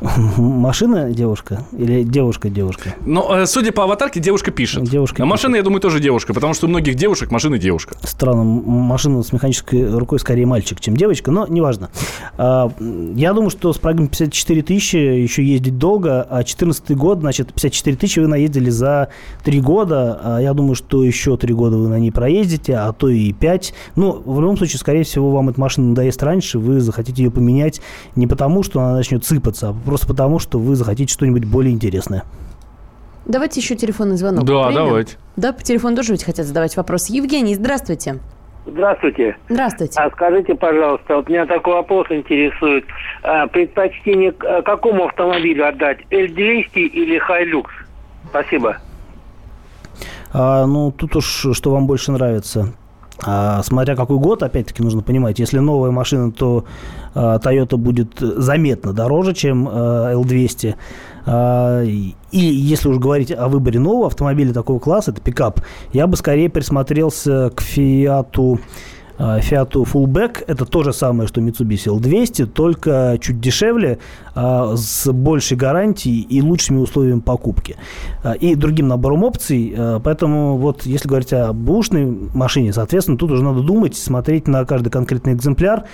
Машина 0.36 1.10
девушка 1.10 1.64
или 1.72 2.02
девушка-девушка? 2.02 2.94
Но, 3.06 3.34
э, 3.34 3.46
судя 3.46 3.72
по 3.72 3.84
аватарке, 3.84 4.20
девушка 4.20 4.50
пишет. 4.50 4.84
Девушка 4.84 5.22
а 5.22 5.26
машина, 5.26 5.56
я 5.56 5.62
думаю, 5.62 5.80
тоже 5.80 6.00
девушка, 6.00 6.34
потому 6.34 6.52
что 6.52 6.66
у 6.66 6.68
многих 6.68 6.96
девушек 6.96 7.30
машина 7.30 7.58
девушка. 7.58 7.96
Странно, 8.02 8.44
машина 8.44 9.22
с 9.22 9.32
механической 9.32 9.90
рукой 9.96 10.18
скорее 10.18 10.44
мальчик, 10.44 10.80
чем 10.80 10.96
девочка, 10.96 11.30
но 11.30 11.46
неважно. 11.46 11.88
А, 12.36 12.70
Я 13.14 13.32
думаю, 13.32 13.48
что 13.50 13.72
с 13.72 13.78
пробегом 13.78 14.08
54 14.08 14.62
тысячи 14.62 14.96
еще 14.96 15.42
ездить 15.42 15.78
долго, 15.78 16.22
а 16.22 16.44
14 16.44 16.94
год, 16.96 17.20
значит, 17.20 17.54
54 17.54 17.96
тысячи 17.96 18.18
вы 18.20 18.26
наездили 18.26 18.68
за 18.68 19.08
3 19.44 19.60
года, 19.60 20.20
а 20.22 20.40
я 20.40 20.52
думаю, 20.52 20.74
что 20.74 21.04
еще 21.04 21.38
3 21.38 21.54
года 21.54 21.78
вы 21.78 21.88
на 21.88 21.98
ней 21.98 22.10
проездите, 22.10 22.74
а 22.76 22.92
то 22.92 23.08
и 23.08 23.32
5. 23.32 23.72
Ну, 23.96 24.22
в 24.24 24.40
любом 24.40 24.58
случае, 24.58 24.78
скорее 24.78 25.04
всего, 25.04 25.30
вам 25.30 25.48
эта 25.48 25.58
машина 25.58 25.88
надоест 25.88 26.22
раньше, 26.22 26.58
вы 26.58 26.80
захотите 26.80 27.22
ее 27.22 27.30
поменять 27.30 27.80
не 28.14 28.26
потому, 28.26 28.62
что 28.62 28.80
она 28.80 28.94
начнет 28.94 29.24
сыпаться, 29.24 29.70
а 29.70 29.72
просто 29.86 30.06
потому, 30.06 30.38
что 30.38 30.58
вы 30.58 30.76
захотите 30.76 31.12
что-нибудь 31.12 31.44
более 31.44 31.72
интересное. 31.72 32.24
Давайте 33.24 33.60
еще 33.60 33.74
телефонный 33.74 34.16
звонок. 34.16 34.44
Да, 34.44 34.66
примем. 34.66 34.86
давайте. 34.86 35.16
Да, 35.36 35.52
по 35.52 35.62
телефону 35.62 35.96
тоже 35.96 36.12
ведь 36.12 36.24
хотят 36.24 36.46
задавать 36.46 36.76
вопрос. 36.76 37.06
Евгений, 37.06 37.54
здравствуйте. 37.54 38.20
Здравствуйте. 38.66 39.36
Здравствуйте. 39.48 40.00
А 40.00 40.10
скажите, 40.10 40.54
пожалуйста, 40.54 41.16
вот 41.16 41.28
меня 41.28 41.46
такой 41.46 41.74
вопрос 41.74 42.08
интересует. 42.10 42.84
А, 43.22 43.46
предпочтение 43.46 44.32
к 44.32 44.44
а, 44.44 44.62
какому 44.62 45.06
автомобилю 45.06 45.68
отдать? 45.68 46.00
L200 46.10 46.74
или 46.74 47.20
Hilux? 47.20 47.66
Спасибо. 48.30 48.78
А, 50.32 50.66
ну, 50.66 50.90
тут 50.90 51.16
уж 51.16 51.46
что 51.52 51.70
вам 51.70 51.86
больше 51.86 52.10
нравится. 52.10 52.72
А, 53.22 53.62
смотря 53.62 53.96
какой 53.96 54.18
год, 54.18 54.42
опять-таки, 54.42 54.82
нужно 54.82 55.02
понимать. 55.02 55.38
Если 55.38 55.58
новая 55.58 55.90
машина, 55.90 56.32
то 56.32 56.64
а, 57.14 57.38
Toyota 57.38 57.76
будет 57.76 58.18
заметно 58.18 58.92
дороже, 58.92 59.34
чем 59.34 59.68
а, 59.70 60.12
L200. 60.12 60.74
А, 61.26 61.82
и 61.82 62.14
если 62.38 62.88
уж 62.88 62.98
говорить 62.98 63.32
о 63.32 63.48
выборе 63.48 63.80
нового 63.80 64.08
автомобиля 64.08 64.52
такого 64.52 64.78
класса, 64.78 65.12
это 65.12 65.20
пикап, 65.20 65.60
я 65.92 66.06
бы 66.06 66.16
скорее 66.16 66.50
присмотрелся 66.50 67.50
к 67.54 67.62
э, 67.78 68.24
Fiat 69.18 69.72
Fullback. 69.72 70.44
Это 70.46 70.64
то 70.64 70.82
же 70.82 70.92
самое, 70.92 71.28
что 71.28 71.40
Mitsubishi 71.40 71.96
L200, 71.96 72.46
только 72.46 73.18
чуть 73.20 73.40
дешевле, 73.40 73.98
э, 74.34 74.74
с 74.76 75.10
большей 75.12 75.56
гарантией 75.56 76.20
и 76.20 76.42
лучшими 76.42 76.78
условиями 76.78 77.20
покупки. 77.20 77.76
Э, 78.22 78.36
и 78.36 78.54
другим 78.54 78.88
набором 78.88 79.24
опций. 79.24 79.74
Э, 79.76 80.00
поэтому 80.02 80.56
вот 80.56 80.84
если 80.84 81.08
говорить 81.08 81.32
о 81.32 81.52
бушной 81.52 82.06
машине, 82.34 82.72
соответственно, 82.72 83.18
тут 83.18 83.30
уже 83.30 83.42
надо 83.42 83.60
думать, 83.60 83.96
смотреть 83.96 84.48
на 84.48 84.64
каждый 84.64 84.90
конкретный 84.90 85.34
экземпляр. 85.34 85.84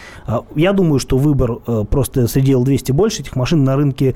Я 0.54 0.72
думаю, 0.72 0.98
что 0.98 1.18
выбор 1.18 1.58
э, 1.66 1.84
просто 1.90 2.26
среди 2.26 2.52
L200 2.52 2.92
больше. 2.92 3.22
Этих 3.22 3.36
машин 3.36 3.64
на 3.64 3.76
рынке 3.76 4.14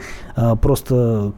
просто 0.60 1.32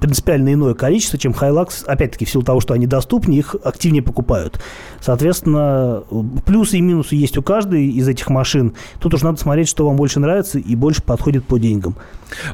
принципиально 0.00 0.54
иное 0.54 0.74
количество, 0.74 1.18
чем 1.18 1.32
Hilux. 1.32 1.84
Опять-таки, 1.86 2.24
в 2.24 2.30
силу 2.30 2.44
того, 2.44 2.60
что 2.60 2.74
они 2.74 2.86
доступнее, 2.86 3.40
их 3.40 3.56
активнее 3.62 4.02
покупают. 4.02 4.60
Соответственно, 5.00 6.02
плюсы 6.44 6.78
и 6.78 6.80
минусы 6.80 7.03
есть 7.12 7.38
у 7.38 7.42
каждой 7.42 7.86
из 7.86 8.08
этих 8.08 8.28
машин. 8.30 8.74
Тут 9.00 9.14
уже 9.14 9.24
надо 9.24 9.38
смотреть, 9.38 9.68
что 9.68 9.86
вам 9.86 9.96
больше 9.96 10.20
нравится 10.20 10.58
и 10.58 10.76
больше 10.76 11.02
подходит 11.02 11.44
по 11.44 11.58
деньгам. 11.58 11.96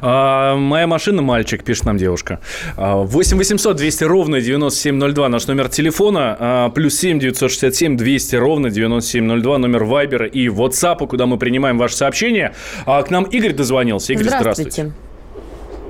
А, 0.01 0.55
моя 0.55 0.87
машина 0.87 1.21
мальчик, 1.21 1.63
пишет 1.63 1.85
нам 1.85 1.97
девушка. 1.97 2.39
8 2.77 3.37
800 3.37 3.77
200 3.77 4.03
ровно 4.03 4.41
9702 4.41 5.29
наш 5.29 5.47
номер 5.47 5.69
телефона. 5.69 6.37
А, 6.39 6.69
плюс 6.69 6.95
7 6.95 7.19
967 7.19 7.97
200 7.97 8.35
ровно 8.35 8.69
9702 8.69 9.57
номер 9.57 9.83
Вайбера 9.83 10.27
и 10.27 10.47
WhatsApp, 10.47 11.07
куда 11.07 11.25
мы 11.25 11.37
принимаем 11.37 11.77
ваши 11.77 11.95
сообщения. 11.95 12.53
А, 12.85 13.01
к 13.03 13.09
нам 13.09 13.23
Игорь 13.25 13.53
дозвонился. 13.53 14.13
Игорь, 14.13 14.25
здравствуйте. 14.25 14.71
Здравствуйте. 14.71 15.11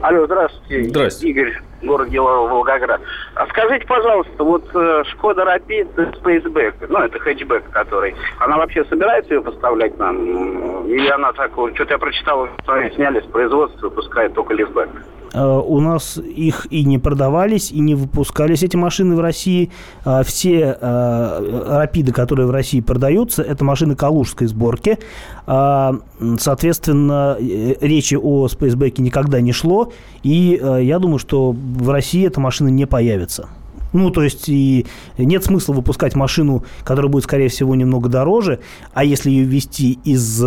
Алло, 0.01 0.25
здравствуйте. 0.25 0.89
Здравствуйте. 0.89 1.29
Игорь, 1.29 1.61
город 1.81 2.09
Гелова, 2.09 2.47
Волгоград. 2.47 3.01
А 3.35 3.47
скажите, 3.47 3.85
пожалуйста, 3.85 4.43
вот 4.43 4.63
э, 4.73 5.03
Шкода 5.11 5.45
Рапид 5.45 5.88
Спейсбэк, 6.17 6.75
ну, 6.89 7.00
это 7.00 7.19
хэтчбэк, 7.19 7.69
который, 7.71 8.15
она 8.39 8.57
вообще 8.57 8.83
собирается 8.85 9.33
ее 9.33 9.41
поставлять 9.41 9.97
нам? 9.97 10.88
Или 10.88 11.09
она 11.09 11.31
так, 11.33 11.51
что-то 11.51 11.93
я 11.93 11.97
прочитал, 11.97 12.47
что 12.63 12.73
они 12.73 12.91
сняли 12.91 13.19
с 13.19 13.25
производства, 13.25 13.89
выпускает 13.89 14.33
только 14.33 14.53
лифтбэк? 14.53 14.89
Э, 15.33 15.61
У 15.65 15.79
нас 15.79 16.17
их 16.17 16.67
и 16.69 16.83
не 16.83 16.97
продавались, 16.97 17.71
и 17.71 17.79
не 17.79 17.95
выпускались 17.95 18.63
эти 18.63 18.75
машины 18.75 19.15
в 19.15 19.19
России. 19.19 19.71
Э, 20.05 20.23
Все 20.25 20.77
э, 20.79 21.63
рапиды, 21.67 22.11
которые 22.11 22.47
в 22.47 22.51
России 22.51 22.81
продаются, 22.81 23.41
это 23.41 23.63
машины 23.63 23.95
калужской 23.95 24.47
сборки. 24.47 25.00
А, 25.47 25.95
Соответственно, 26.39 27.38
э, 27.39 27.75
речи 27.81 28.15
о 28.15 28.47
спейсбеке 28.47 29.01
никогда 29.01 29.41
не 29.41 29.51
шло. 29.51 29.91
И 30.23 30.61
я 30.61 31.00
думаю, 31.00 31.17
что 31.17 31.51
в 31.51 31.89
России 31.89 32.25
эта 32.27 32.39
машина 32.39 32.67
не 32.67 32.85
появится. 32.85 33.50
Ну, 33.93 34.09
то 34.09 34.23
есть 34.23 34.47
и 34.47 34.85
нет 35.17 35.43
смысла 35.43 35.73
выпускать 35.73 36.15
машину, 36.15 36.63
которая 36.83 37.11
будет, 37.11 37.25
скорее 37.25 37.50
всего, 37.50 37.75
немного 37.75 38.07
дороже, 38.07 38.59
а 38.93 39.03
если 39.03 39.29
ее 39.29 39.43
ввести 39.43 40.00
из 40.05 40.41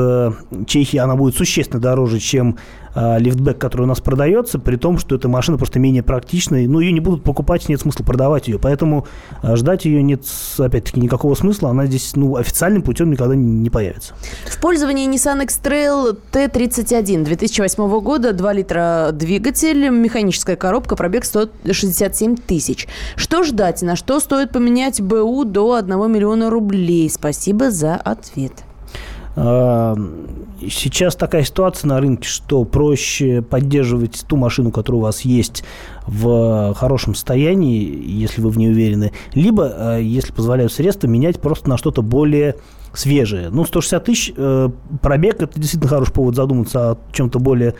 Чехии, 0.66 0.96
она 0.96 1.14
будет 1.14 1.36
существенно 1.36 1.80
дороже, 1.80 2.20
чем 2.20 2.56
э, 2.94 3.18
лифтбэк, 3.18 3.58
который 3.58 3.82
у 3.82 3.86
нас 3.86 4.00
продается, 4.00 4.58
при 4.58 4.76
том, 4.76 4.98
что 4.98 5.14
эта 5.14 5.28
машина 5.28 5.58
просто 5.58 5.78
менее 5.78 6.02
практичная, 6.02 6.66
ну, 6.68 6.80
ее 6.80 6.92
не 6.92 7.00
будут 7.00 7.22
покупать, 7.22 7.68
нет 7.68 7.80
смысла 7.80 8.04
продавать 8.04 8.48
ее, 8.48 8.58
поэтому 8.58 9.06
э, 9.42 9.56
ждать 9.56 9.84
ее 9.84 10.02
нет, 10.02 10.22
опять-таки, 10.58 11.00
никакого 11.00 11.34
смысла, 11.34 11.70
она 11.70 11.86
здесь, 11.86 12.16
ну, 12.16 12.36
официальным 12.36 12.82
путем 12.82 13.10
никогда 13.10 13.34
не, 13.34 13.44
не 13.44 13.70
появится. 13.70 14.14
В 14.46 14.60
пользовании 14.60 15.08
Nissan 15.08 15.42
X-Trail 15.44 16.18
T31 16.32 17.24
2008 17.24 18.00
года, 18.00 18.32
2 18.32 18.52
литра 18.52 19.10
двигатель, 19.12 19.88
механическая 19.88 20.56
коробка, 20.56 20.96
пробег 20.96 21.24
167 21.24 22.36
тысяч. 22.36 22.88
Что 23.16 23.42
ждать? 23.42 23.82
На 23.82 23.96
что 23.96 24.20
стоит 24.20 24.52
поменять 24.52 25.00
БУ 25.00 25.44
до 25.44 25.74
1 25.74 26.12
миллиона 26.12 26.50
рублей? 26.50 27.10
Спасибо 27.10 27.70
за 27.70 27.94
ответ. 27.96 28.52
А, 29.36 29.96
Сейчас 30.70 31.16
такая 31.16 31.42
ситуация 31.42 31.88
на 31.88 32.00
рынке, 32.00 32.28
что 32.28 32.64
проще 32.64 33.42
поддерживать 33.42 34.24
ту 34.26 34.36
машину, 34.36 34.70
которая 34.70 35.00
у 35.00 35.02
вас 35.02 35.22
есть 35.22 35.64
в 36.06 36.74
хорошем 36.74 37.14
состоянии, 37.14 37.82
если 38.06 38.40
вы 38.40 38.50
в 38.50 38.58
ней 38.58 38.70
уверены, 38.70 39.12
либо, 39.34 39.96
э, 39.96 40.02
если 40.02 40.32
позволяют 40.32 40.72
средства, 40.72 41.06
менять 41.06 41.40
просто 41.40 41.68
на 41.68 41.76
что-то 41.76 42.02
более 42.02 42.56
свежее. 42.92 43.50
Ну, 43.50 43.64
160 43.64 44.04
тысяч 44.04 44.32
э, 44.36 44.68
пробег– 45.02 45.36
это 45.42 45.58
действительно 45.58 45.88
хороший 45.88 46.12
повод 46.12 46.36
задуматься 46.36 46.92
о 46.92 46.98
чем-то 47.12 47.38
более 47.40 47.74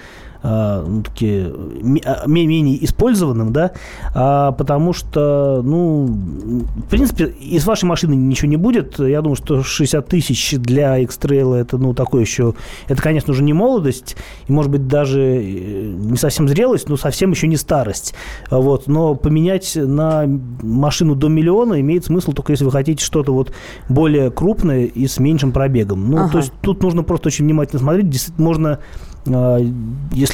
ну, 0.44 1.02
таки, 1.02 1.46
ме- 1.82 2.02
менее 2.26 2.84
использованным, 2.84 3.52
да, 3.52 3.72
а, 4.14 4.52
потому 4.52 4.92
что, 4.92 5.62
ну, 5.64 6.04
в 6.06 6.88
принципе, 6.90 7.26
из 7.26 7.64
вашей 7.64 7.86
машины 7.86 8.14
ничего 8.14 8.50
не 8.50 8.56
будет. 8.56 8.98
Я 8.98 9.22
думаю, 9.22 9.36
что 9.36 9.62
60 9.62 10.06
тысяч 10.06 10.54
для 10.58 10.98
X-Trail 10.98 11.54
это, 11.54 11.78
ну, 11.78 11.94
такое 11.94 12.20
еще, 12.22 12.54
это, 12.88 13.00
конечно 13.02 13.32
же, 13.32 13.42
не 13.42 13.54
молодость, 13.54 14.16
и, 14.46 14.52
может 14.52 14.70
быть, 14.70 14.86
даже 14.86 15.20
э, 15.22 15.92
не 15.94 16.16
совсем 16.18 16.46
зрелость, 16.48 16.88
но 16.88 16.96
совсем 16.96 17.30
еще 17.30 17.46
не 17.46 17.56
старость. 17.56 18.14
Вот, 18.50 18.86
но 18.86 19.14
поменять 19.14 19.72
на 19.76 20.24
машину 20.62 21.14
до 21.14 21.28
миллиона 21.28 21.80
имеет 21.80 22.04
смысл 22.04 22.32
только 22.32 22.52
если 22.52 22.64
вы 22.64 22.70
хотите 22.70 23.02
что-то 23.04 23.32
вот 23.32 23.52
более 23.88 24.30
крупное 24.30 24.84
и 24.84 25.06
с 25.06 25.18
меньшим 25.18 25.52
пробегом. 25.52 26.10
Ну, 26.10 26.18
Ага. 26.18 26.32
то 26.32 26.38
есть 26.38 26.52
тут 26.60 26.82
нужно 26.82 27.02
просто 27.02 27.28
очень 27.28 27.44
внимательно 27.46 27.80
смотреть. 27.80 28.10
Действительно, 28.10 28.44
можно 28.46 28.78
а, 29.26 29.58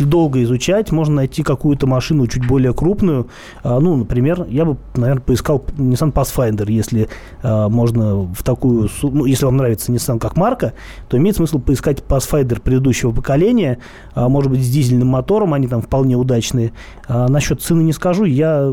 если 0.01 0.11
долго 0.11 0.43
изучать, 0.43 0.93
можно 0.93 1.17
найти 1.17 1.43
какую-то 1.43 1.87
машину 1.87 2.27
чуть 2.27 2.47
более 2.47 2.73
крупную. 2.73 3.29
А, 3.63 3.81
Ну, 3.81 3.97
например, 3.97 4.47
я 4.49 4.65
бы, 4.65 4.77
наверное, 4.97 5.23
поискал 5.23 5.65
Nissan 5.77 6.13
Pathfinder, 6.13 6.71
если 6.71 7.09
а, 7.43 7.69
можно 7.69 8.23
в 8.23 8.43
такую... 8.43 8.89
Ну, 9.03 9.27
если 9.27 9.45
вам 9.45 9.57
нравится 9.59 9.93
Nissan 9.93 10.19
как 10.19 10.37
марка, 10.37 10.73
то 11.09 11.17
имеет 11.17 11.37
смысл 11.37 11.59
поискать 11.59 12.03
Pathfinder 12.09 12.61
предыдущего 12.61 13.13
поколения, 13.13 13.79
а, 14.15 14.29
может 14.29 14.51
быть, 14.51 14.65
с 14.65 14.69
дизельным 14.71 15.09
мотором, 15.09 15.55
они 15.55 15.69
там 15.69 15.83
вполне 15.83 16.17
удачные. 16.17 16.73
Насчет 17.09 17.61
цены 17.61 17.83
не 17.83 17.93
скажу, 17.93 18.25
я 18.25 18.73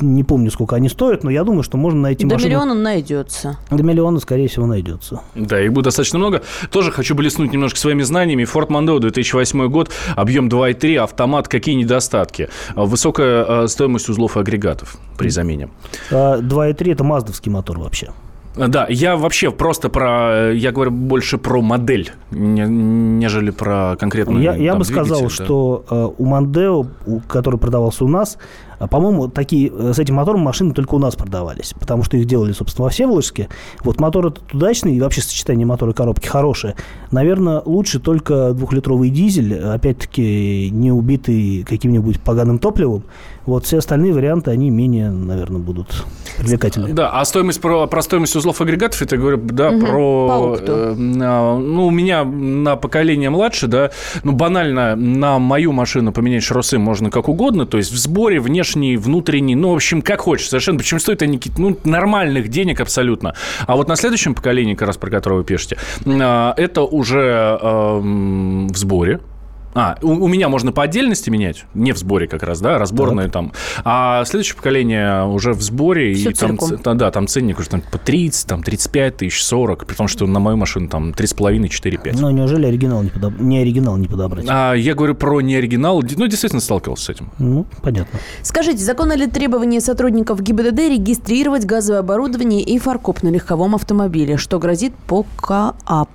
не 0.00 0.24
помню, 0.24 0.50
сколько 0.50 0.76
они 0.76 0.88
стоят, 0.88 1.24
но 1.24 1.30
я 1.30 1.44
думаю, 1.44 1.62
что 1.62 1.76
можно 1.76 2.00
найти 2.00 2.24
До 2.26 2.34
машину... 2.34 2.48
миллиона 2.48 2.74
найдется. 2.74 3.58
До 3.70 3.82
миллиона, 3.82 4.18
скорее 4.20 4.48
всего, 4.48 4.66
найдется. 4.66 5.20
Да, 5.34 5.60
их 5.60 5.72
будет 5.72 5.84
достаточно 5.86 6.18
много. 6.18 6.42
Тоже 6.70 6.90
хочу 6.92 7.14
блеснуть 7.14 7.52
немножко 7.52 7.78
своими 7.78 8.02
знаниями. 8.02 8.44
Ford 8.44 8.68
Mondeo 8.68 8.98
2008 8.98 9.68
год, 9.68 9.90
объем 10.16 10.48
2,3, 10.48 10.96
автомат. 10.96 11.48
Какие 11.48 11.74
недостатки? 11.74 12.48
А, 12.74 12.84
Высокая 12.84 13.44
а, 13.64 13.68
стоимость 13.68 14.08
узлов 14.08 14.36
и 14.36 14.40
агрегатов 14.40 14.96
при 15.18 15.28
замене. 15.28 15.68
А, 16.10 16.38
2.3 16.38 16.92
это 16.92 17.04
маздовский 17.04 17.50
мотор 17.50 17.78
вообще. 17.78 18.10
А, 18.56 18.68
Да, 18.68 18.86
я 18.90 19.16
вообще 19.16 19.50
просто 19.50 19.88
про... 19.88 20.52
Я 20.52 20.72
говорю 20.72 20.90
больше 20.90 21.38
про 21.38 21.62
модель, 21.62 22.12
не- 22.30 22.66
нежели 22.66 23.50
про 23.50 23.96
конкретную 23.98 24.42
Я, 24.42 24.54
я 24.56 24.74
бы 24.74 24.84
сказал, 24.84 25.22
да. 25.22 25.28
что 25.30 26.14
у 26.18 26.24
Мандео, 26.26 26.86
который 27.28 27.58
продавался 27.58 28.04
у 28.04 28.08
нас, 28.08 28.36
а, 28.36 28.71
по-моему, 28.86 29.28
такие 29.28 29.70
э, 29.70 29.92
с 29.94 29.98
этим 29.98 30.16
мотором 30.16 30.40
машины 30.40 30.74
только 30.74 30.94
у 30.94 30.98
нас 30.98 31.14
продавались, 31.14 31.74
потому 31.78 32.02
что 32.02 32.16
их 32.16 32.26
делали, 32.26 32.52
собственно, 32.52 32.84
во 32.84 32.90
Всеволожске. 32.90 33.48
Вот 33.84 34.00
мотор 34.00 34.26
этот 34.28 34.52
удачный, 34.52 34.96
и 34.96 35.00
вообще 35.00 35.20
сочетание 35.20 35.66
мотора 35.66 35.92
и 35.92 35.94
коробки 35.94 36.26
хорошее. 36.26 36.74
Наверное, 37.10 37.62
лучше 37.64 38.00
только 38.00 38.52
двухлитровый 38.52 39.10
дизель, 39.10 39.58
опять-таки 39.58 40.70
не 40.70 40.92
убитый 40.92 41.64
каким-нибудь 41.68 42.20
поганым 42.20 42.58
топливом. 42.58 43.04
Вот 43.46 43.64
все 43.66 43.78
остальные 43.78 44.12
варианты, 44.12 44.50
они 44.50 44.70
менее, 44.70 45.10
наверное, 45.10 45.60
будут 45.60 46.04
привлекательны. 46.38 46.92
Да, 46.92 47.10
а 47.10 47.24
стоимость 47.24 47.60
про, 47.60 47.86
про 47.86 48.02
стоимость 48.02 48.36
узлов 48.36 48.60
агрегатов, 48.60 49.02
это 49.02 49.16
я 49.16 49.20
говорю, 49.20 49.38
да, 49.38 49.70
по 49.70 49.78
про... 49.78 50.56
э, 50.60 50.94
ну, 50.94 51.86
у 51.86 51.90
меня 51.90 52.24
на 52.24 52.76
поколение 52.76 53.30
младше, 53.30 53.66
да, 53.66 53.90
ну, 54.22 54.32
банально 54.32 54.94
на 54.96 55.38
мою 55.38 55.72
машину 55.72 56.12
поменять 56.12 56.44
шарусы 56.44 56.78
можно 56.78 57.10
как 57.10 57.28
угодно, 57.28 57.66
то 57.66 57.78
есть 57.78 57.92
в 57.92 57.98
сборе, 57.98 58.40
внешний, 58.40 58.96
внутренний, 58.96 59.56
ну, 59.56 59.70
в 59.70 59.74
общем, 59.74 60.02
как 60.02 60.20
хочешь, 60.20 60.48
совершенно. 60.48 60.78
Причем 60.78 61.00
стоят 61.00 61.22
они 61.22 61.38
какие-то, 61.38 61.60
ну, 61.60 61.76
нормальных 61.84 62.48
денег 62.48 62.80
абсолютно. 62.80 63.34
А 63.66 63.76
вот 63.76 63.88
на 63.88 63.96
следующем 63.96 64.34
поколении, 64.34 64.74
как 64.74 64.86
раз 64.86 64.96
про 64.96 65.10
которое 65.10 65.36
вы 65.36 65.44
пишете, 65.44 65.78
а, 66.06 66.54
это 66.56 66.82
уже 66.82 67.58
эм, 67.60 68.68
в 68.68 68.76
сборе, 68.76 69.20
а, 69.74 69.96
у, 70.02 70.08
у 70.08 70.28
меня 70.28 70.48
можно 70.48 70.72
по 70.72 70.82
отдельности 70.82 71.30
менять, 71.30 71.64
не 71.74 71.92
в 71.92 71.98
сборе 71.98 72.26
как 72.28 72.42
раз, 72.42 72.60
да, 72.60 72.78
разборные 72.78 73.28
там. 73.28 73.52
А 73.84 74.24
следующее 74.24 74.56
поколение 74.56 75.24
уже 75.26 75.52
в 75.54 75.62
сборе, 75.62 76.14
Всё 76.14 76.30
и 76.30 76.34
там, 76.34 76.58
целиком. 76.58 76.68
ц- 76.68 76.76
та- 76.78 76.94
да, 76.94 77.10
там 77.10 77.26
ценник 77.26 77.58
уже 77.58 77.68
там 77.70 77.80
по 77.80 77.98
30, 77.98 78.46
там 78.46 78.62
35 78.62 79.16
тысяч, 79.16 79.42
40, 79.44 79.86
при 79.86 79.94
том, 79.94 80.08
что 80.08 80.26
на 80.26 80.40
мою 80.40 80.56
машину 80.56 80.88
там 80.88 81.12
3,5, 81.12 81.68
4,5. 81.68 82.16
Ну, 82.20 82.30
неужели 82.30 82.66
оригинал 82.66 83.02
не, 83.02 83.08
подоб- 83.10 83.40
не 83.40 83.58
оригинал 83.58 83.96
не 83.96 84.08
подобрать? 84.08 84.44
А 84.48 84.74
я 84.74 84.94
говорю 84.94 85.14
про 85.14 85.40
неоригинал, 85.40 86.02
Ди- 86.02 86.16
ну, 86.18 86.26
действительно 86.26 86.60
сталкивался 86.60 87.04
с 87.06 87.08
этим. 87.10 87.30
Ну, 87.38 87.66
понятно. 87.82 88.18
Скажите, 88.42 88.78
законно 88.78 89.14
ли 89.16 89.26
требование 89.26 89.80
сотрудников 89.80 90.40
ГИБДД 90.42 90.78
регистрировать 90.90 91.64
газовое 91.64 92.00
оборудование 92.00 92.62
и 92.62 92.78
фаркоп 92.78 93.22
на 93.22 93.28
легковом 93.30 93.74
автомобиле? 93.74 94.36
Что 94.36 94.58
грозит 94.58 94.94
по 95.06 95.24
КАП? 95.36 96.10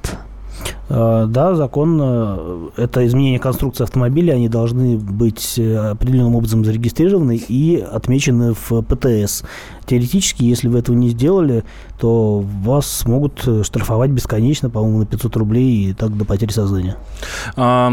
Э, 0.89 1.25
Да, 1.27 1.55
законно. 1.55 2.69
Это 2.77 3.05
изменение 3.05 3.39
конструкции 3.39 3.83
автомобиля. 3.83 4.33
Они 4.33 4.49
должны 4.49 4.97
быть 4.97 5.57
э, 5.57 5.75
определенным 5.91 6.35
образом 6.35 6.63
зарегистрированы 6.65 7.35
и 7.35 7.77
отмечены 7.79 8.53
в 8.53 8.81
ПТС. 8.81 9.43
Теоретически, 9.85 10.43
если 10.43 10.67
вы 10.67 10.79
этого 10.79 10.95
не 10.95 11.09
сделали, 11.09 11.63
то 11.99 12.43
вас 12.63 13.05
могут 13.05 13.47
э, 13.47 13.63
штрафовать 13.63 14.11
бесконечно, 14.11 14.69
по-моему, 14.69 14.99
на 14.99 15.05
500 15.05 15.35
рублей 15.37 15.89
и 15.89 15.93
так 15.93 16.15
до 16.17 16.25
потери 16.25 16.51
сознания. 16.51 16.97
Э, 17.55 17.89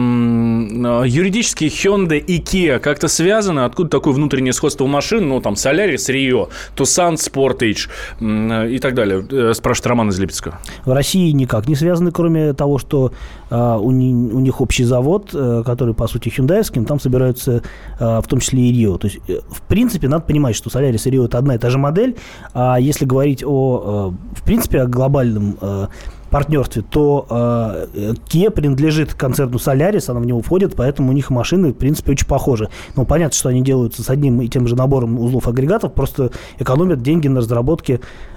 юридически 1.06 1.64
Hyundai 1.64 2.18
и 2.18 2.40
Kia 2.40 2.78
как-то 2.78 3.08
связаны? 3.08 3.60
Откуда 3.60 3.90
такое 3.90 4.12
внутреннее 4.12 4.52
сходство 4.52 4.86
машин? 4.86 5.28
Ну, 5.28 5.40
там, 5.40 5.54
Solaris, 5.54 6.08
Rio, 6.10 6.48
Tucson, 6.76 7.14
Sportage 7.14 7.88
э, 8.20 8.70
и 8.70 8.78
так 8.78 8.94
далее. 8.94 9.24
Э, 9.30 9.52
Спрашивает 9.54 9.86
Роман 9.86 10.08
из 10.10 10.18
Липецка. 10.18 10.58
В 10.84 10.92
России 10.92 11.30
никак 11.30 11.68
не 11.68 11.74
связаны, 11.76 12.10
кроме 12.12 12.52
того, 12.54 12.78
что 12.84 13.12
а, 13.50 13.78
у, 13.78 13.90
ни- 13.90 14.32
у 14.32 14.40
них 14.40 14.60
общий 14.60 14.84
завод, 14.84 15.30
э, 15.32 15.62
который, 15.64 15.94
по 15.94 16.06
сути, 16.06 16.28
хюндаевский, 16.28 16.84
там 16.84 17.00
собираются 17.00 17.62
а, 17.98 18.20
в 18.20 18.26
том 18.26 18.40
числе 18.40 18.62
и 18.62 18.72
Рио. 18.72 18.98
То 18.98 19.06
есть, 19.06 19.20
э, 19.28 19.40
в 19.48 19.62
принципе, 19.62 20.08
надо 20.08 20.24
понимать, 20.24 20.54
что 20.56 20.70
Солярис 20.70 21.06
и 21.06 21.10
Рио– 21.10 21.24
это 21.26 21.38
одна 21.38 21.54
и 21.54 21.58
та 21.58 21.70
же 21.70 21.78
модель, 21.78 22.16
а 22.52 22.78
если 22.78 23.04
говорить 23.04 23.42
о, 23.44 24.12
э, 24.12 24.38
в 24.38 24.44
принципе, 24.44 24.82
о 24.82 24.86
глобальном 24.86 25.56
э, 25.60 25.86
партнерстве, 26.34 26.82
то 26.82 27.26
э, 27.94 28.14
Kia 28.28 28.50
принадлежит 28.50 29.14
концерну 29.14 29.58
Solaris, 29.58 30.10
она 30.10 30.18
в 30.18 30.26
него 30.26 30.42
входит, 30.42 30.74
поэтому 30.74 31.10
у 31.10 31.12
них 31.12 31.30
машины, 31.30 31.68
в 31.68 31.74
принципе, 31.76 32.10
очень 32.10 32.26
похожи. 32.26 32.70
Но 32.96 33.04
понятно, 33.04 33.36
что 33.36 33.50
они 33.50 33.62
делаются 33.62 34.02
с 34.02 34.10
одним 34.10 34.40
и 34.40 34.48
тем 34.48 34.66
же 34.66 34.74
набором 34.74 35.16
узлов 35.20 35.46
агрегатов, 35.46 35.92
просто 35.92 36.32
экономят 36.58 37.02
деньги 37.02 37.28
на 37.28 37.38
разработке 37.38 37.94
э, 37.94 38.33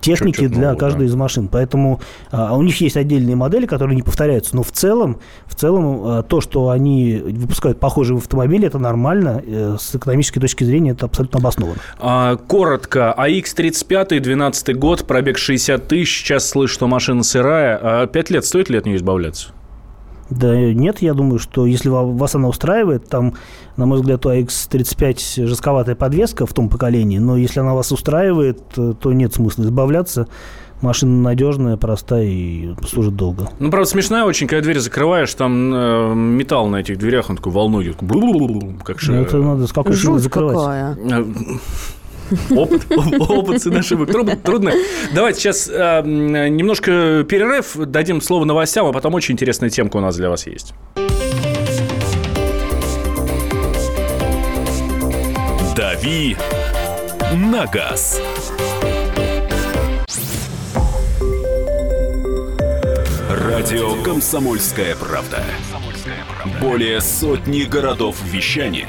техники 0.00 0.40
Чё-то 0.40 0.54
для 0.54 0.62
нового, 0.68 0.78
каждой 0.78 1.00
да. 1.00 1.04
из 1.06 1.14
машин. 1.14 1.48
Поэтому 1.48 2.00
а, 2.30 2.56
у 2.56 2.62
них 2.62 2.80
есть 2.80 2.96
отдельные 2.96 3.36
модели, 3.36 3.66
которые 3.66 3.96
не 3.96 4.02
повторяются. 4.02 4.56
Но 4.56 4.62
в 4.62 4.72
целом, 4.72 5.20
в 5.46 5.54
целом 5.54 6.00
а, 6.04 6.22
то, 6.22 6.40
что 6.40 6.70
они 6.70 7.18
выпускают 7.24 7.78
похожие 7.80 8.18
автомобили, 8.18 8.66
это 8.66 8.78
нормально. 8.78 9.42
э, 9.46 9.76
С 9.78 9.94
экономической 9.94 10.40
точки 10.40 10.64
зрения 10.64 10.90
это 10.90 11.06
абсолютно 11.06 11.38
обосновано. 11.38 11.78
А, 11.98 12.36
коротко, 12.36 13.14
АX-35, 13.16 14.20
12 14.20 14.76
год, 14.76 15.06
пробег 15.06 15.38
60 15.38 15.86
тысяч. 15.88 16.22
Сейчас 16.24 16.48
слышу, 16.48 16.74
что 16.74 16.86
машина 16.86 17.22
сырая. 17.22 17.78
А 17.80 18.06
Пять 18.06 18.30
лет 18.30 18.44
стоит 18.44 18.68
ли 18.70 18.78
от 18.78 18.86
нее 18.86 18.96
избавляться? 18.96 19.48
Да 20.30 20.54
нет, 20.56 21.02
я 21.02 21.14
думаю, 21.14 21.38
что 21.38 21.66
если 21.66 21.88
ва- 21.90 22.02
вас 22.04 22.34
она 22.34 22.48
устраивает, 22.48 23.08
там, 23.08 23.34
на 23.76 23.86
мой 23.86 23.98
взгляд, 24.00 24.24
у 24.26 24.30
AX35 24.30 25.46
жестковатая 25.46 25.94
подвеска 25.94 26.46
в 26.46 26.52
том 26.52 26.68
поколении, 26.68 27.18
но 27.18 27.36
если 27.36 27.60
она 27.60 27.74
вас 27.74 27.92
устраивает, 27.92 28.60
э, 28.76 28.94
то 28.98 29.12
нет 29.12 29.34
смысла 29.34 29.64
избавляться. 29.64 30.26
Машина 30.80 31.22
надежная, 31.22 31.76
простая 31.76 32.24
и 32.26 32.74
служит 32.86 33.16
долго. 33.16 33.48
Ну, 33.58 33.70
правда, 33.70 33.88
смешная 33.88 34.24
очень, 34.24 34.46
когда 34.46 34.62
дверь 34.62 34.80
закрываешь, 34.80 35.32
там 35.34 35.72
э, 35.74 36.14
металл 36.14 36.68
на 36.68 36.76
этих 36.76 36.98
дверях, 36.98 37.30
он 37.30 37.36
такой 37.36 37.52
волной 37.52 37.84
идет. 37.84 37.96
Как 38.84 39.00
же... 39.00 39.12
Ну, 39.12 39.22
это 39.22 39.38
надо 39.38 39.66
с 39.66 39.72
какой 39.72 39.94
закрывать. 39.94 40.56
какая. 40.56 41.24
Опыт, 42.50 42.86
опыт 43.20 43.62
сын 43.62 43.76
ошибок. 43.76 44.10
Трудно. 44.10 44.72
Давайте 45.14 45.40
сейчас 45.40 45.68
э, 45.68 45.72
м, 45.74 46.56
немножко 46.56 47.24
перерыв, 47.28 47.76
дадим 47.76 48.20
слово 48.20 48.44
новостям, 48.44 48.86
а 48.86 48.92
потом 48.92 49.14
очень 49.14 49.34
интересная 49.34 49.70
темка 49.70 49.96
у 49.98 50.00
нас 50.00 50.16
для 50.16 50.30
вас 50.30 50.46
есть. 50.46 50.74
«Дави 55.76 56.36
на 57.34 57.66
газ». 57.66 58.20
Радио 63.28 64.02
«Комсомольская 64.02 64.94
правда». 64.94 65.42
Более 66.60 67.00
сотни 67.00 67.62
городов 67.62 68.16
вещания 68.24 68.88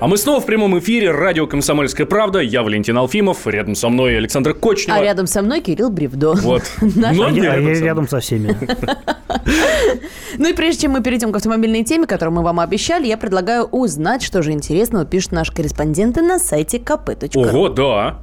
А 0.00 0.06
мы 0.06 0.16
снова 0.16 0.40
в 0.40 0.46
прямом 0.46 0.78
эфире. 0.78 1.10
Радио 1.10 1.46
«Комсомольская 1.46 2.06
правда». 2.06 2.38
Я 2.38 2.62
Валентин 2.62 2.96
Алфимов. 2.96 3.46
Рядом 3.46 3.74
со 3.74 3.90
мной 3.90 4.16
Александр 4.16 4.54
Кочнев. 4.54 4.96
А 4.96 5.02
рядом 5.02 5.26
со 5.26 5.42
мной 5.42 5.60
Кирилл 5.60 5.90
Бревдо. 5.90 6.32
Вот. 6.32 6.62
Но 6.80 7.26
А 7.26 7.30
я, 7.30 7.56
рядом 7.56 8.08
со 8.08 8.20
всеми. 8.20 8.56
Ну 10.38 10.48
и 10.48 10.52
прежде 10.54 10.82
чем 10.82 10.92
мы 10.92 11.02
перейдем 11.02 11.32
к 11.32 11.36
автомобильной 11.36 11.82
теме, 11.84 12.06
которую 12.06 12.34
мы 12.34 12.42
вам 12.42 12.60
обещали, 12.60 13.06
я 13.06 13.18
предлагаю 13.18 13.64
узнать, 13.64 14.22
что 14.22 14.42
же 14.42 14.52
интересного 14.52 15.04
пишут 15.04 15.32
наши 15.32 15.52
корреспонденты 15.52 16.22
на 16.22 16.38
сайте 16.38 16.78
kp.ru. 16.78 17.48
Ого, 17.48 17.68
да. 17.68 18.20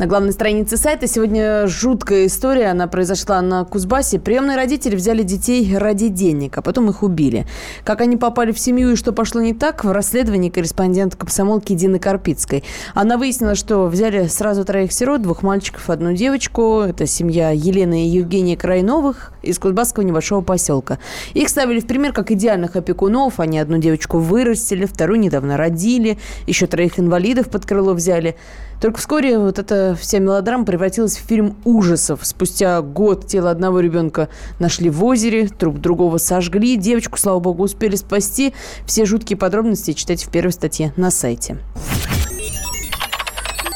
На 0.00 0.06
главной 0.06 0.32
странице 0.32 0.78
сайта 0.78 1.06
сегодня 1.06 1.66
жуткая 1.66 2.24
история. 2.24 2.68
Она 2.68 2.86
произошла 2.86 3.42
на 3.42 3.66
Кузбассе. 3.66 4.18
Приемные 4.18 4.56
родители 4.56 4.96
взяли 4.96 5.22
детей 5.22 5.76
ради 5.76 6.08
денег, 6.08 6.56
а 6.56 6.62
потом 6.62 6.88
их 6.88 7.02
убили. 7.02 7.46
Как 7.84 8.00
они 8.00 8.16
попали 8.16 8.52
в 8.52 8.58
семью 8.58 8.92
и 8.92 8.96
что 8.96 9.12
пошло 9.12 9.42
не 9.42 9.52
так, 9.52 9.84
в 9.84 9.92
расследовании 9.92 10.48
корреспондент 10.48 11.16
комсомолки 11.16 11.74
Дины 11.74 11.98
Карпицкой. 11.98 12.64
Она 12.94 13.18
выяснила, 13.18 13.54
что 13.54 13.88
взяли 13.88 14.26
сразу 14.28 14.64
троих 14.64 14.90
сирот, 14.90 15.20
двух 15.20 15.42
мальчиков, 15.42 15.90
одну 15.90 16.14
девочку. 16.14 16.80
Это 16.80 17.06
семья 17.06 17.50
Елены 17.50 18.06
и 18.06 18.08
Евгения 18.08 18.56
Крайновых 18.56 19.34
из 19.42 19.58
Кузбасского 19.58 20.02
небольшого 20.02 20.40
поселка. 20.40 20.98
Их 21.34 21.50
ставили 21.50 21.80
в 21.80 21.86
пример 21.86 22.14
как 22.14 22.30
идеальных 22.30 22.74
опекунов. 22.74 23.38
Они 23.38 23.58
одну 23.58 23.76
девочку 23.76 24.18
вырастили, 24.18 24.86
вторую 24.86 25.20
недавно 25.20 25.58
родили, 25.58 26.16
еще 26.46 26.66
троих 26.66 26.98
инвалидов 26.98 27.50
под 27.50 27.66
крыло 27.66 27.92
взяли. 27.92 28.36
Только 28.80 28.98
вскоре 28.98 29.38
вот 29.38 29.58
вся 29.94 30.18
мелодрама 30.18 30.64
превратилась 30.64 31.16
в 31.16 31.26
фильм 31.26 31.56
ужасов. 31.64 32.20
Спустя 32.22 32.80
год 32.82 33.26
тело 33.26 33.50
одного 33.50 33.80
ребенка 33.80 34.28
нашли 34.58 34.90
в 34.90 35.04
озере, 35.04 35.48
труп 35.48 35.78
другого 35.78 36.18
сожгли, 36.18 36.76
девочку, 36.76 37.18
слава 37.18 37.40
богу, 37.40 37.64
успели 37.64 37.96
спасти. 37.96 38.54
Все 38.86 39.04
жуткие 39.04 39.36
подробности 39.36 39.92
читайте 39.92 40.26
в 40.26 40.30
первой 40.30 40.52
статье 40.52 40.92
на 40.96 41.10
сайте. 41.10 41.58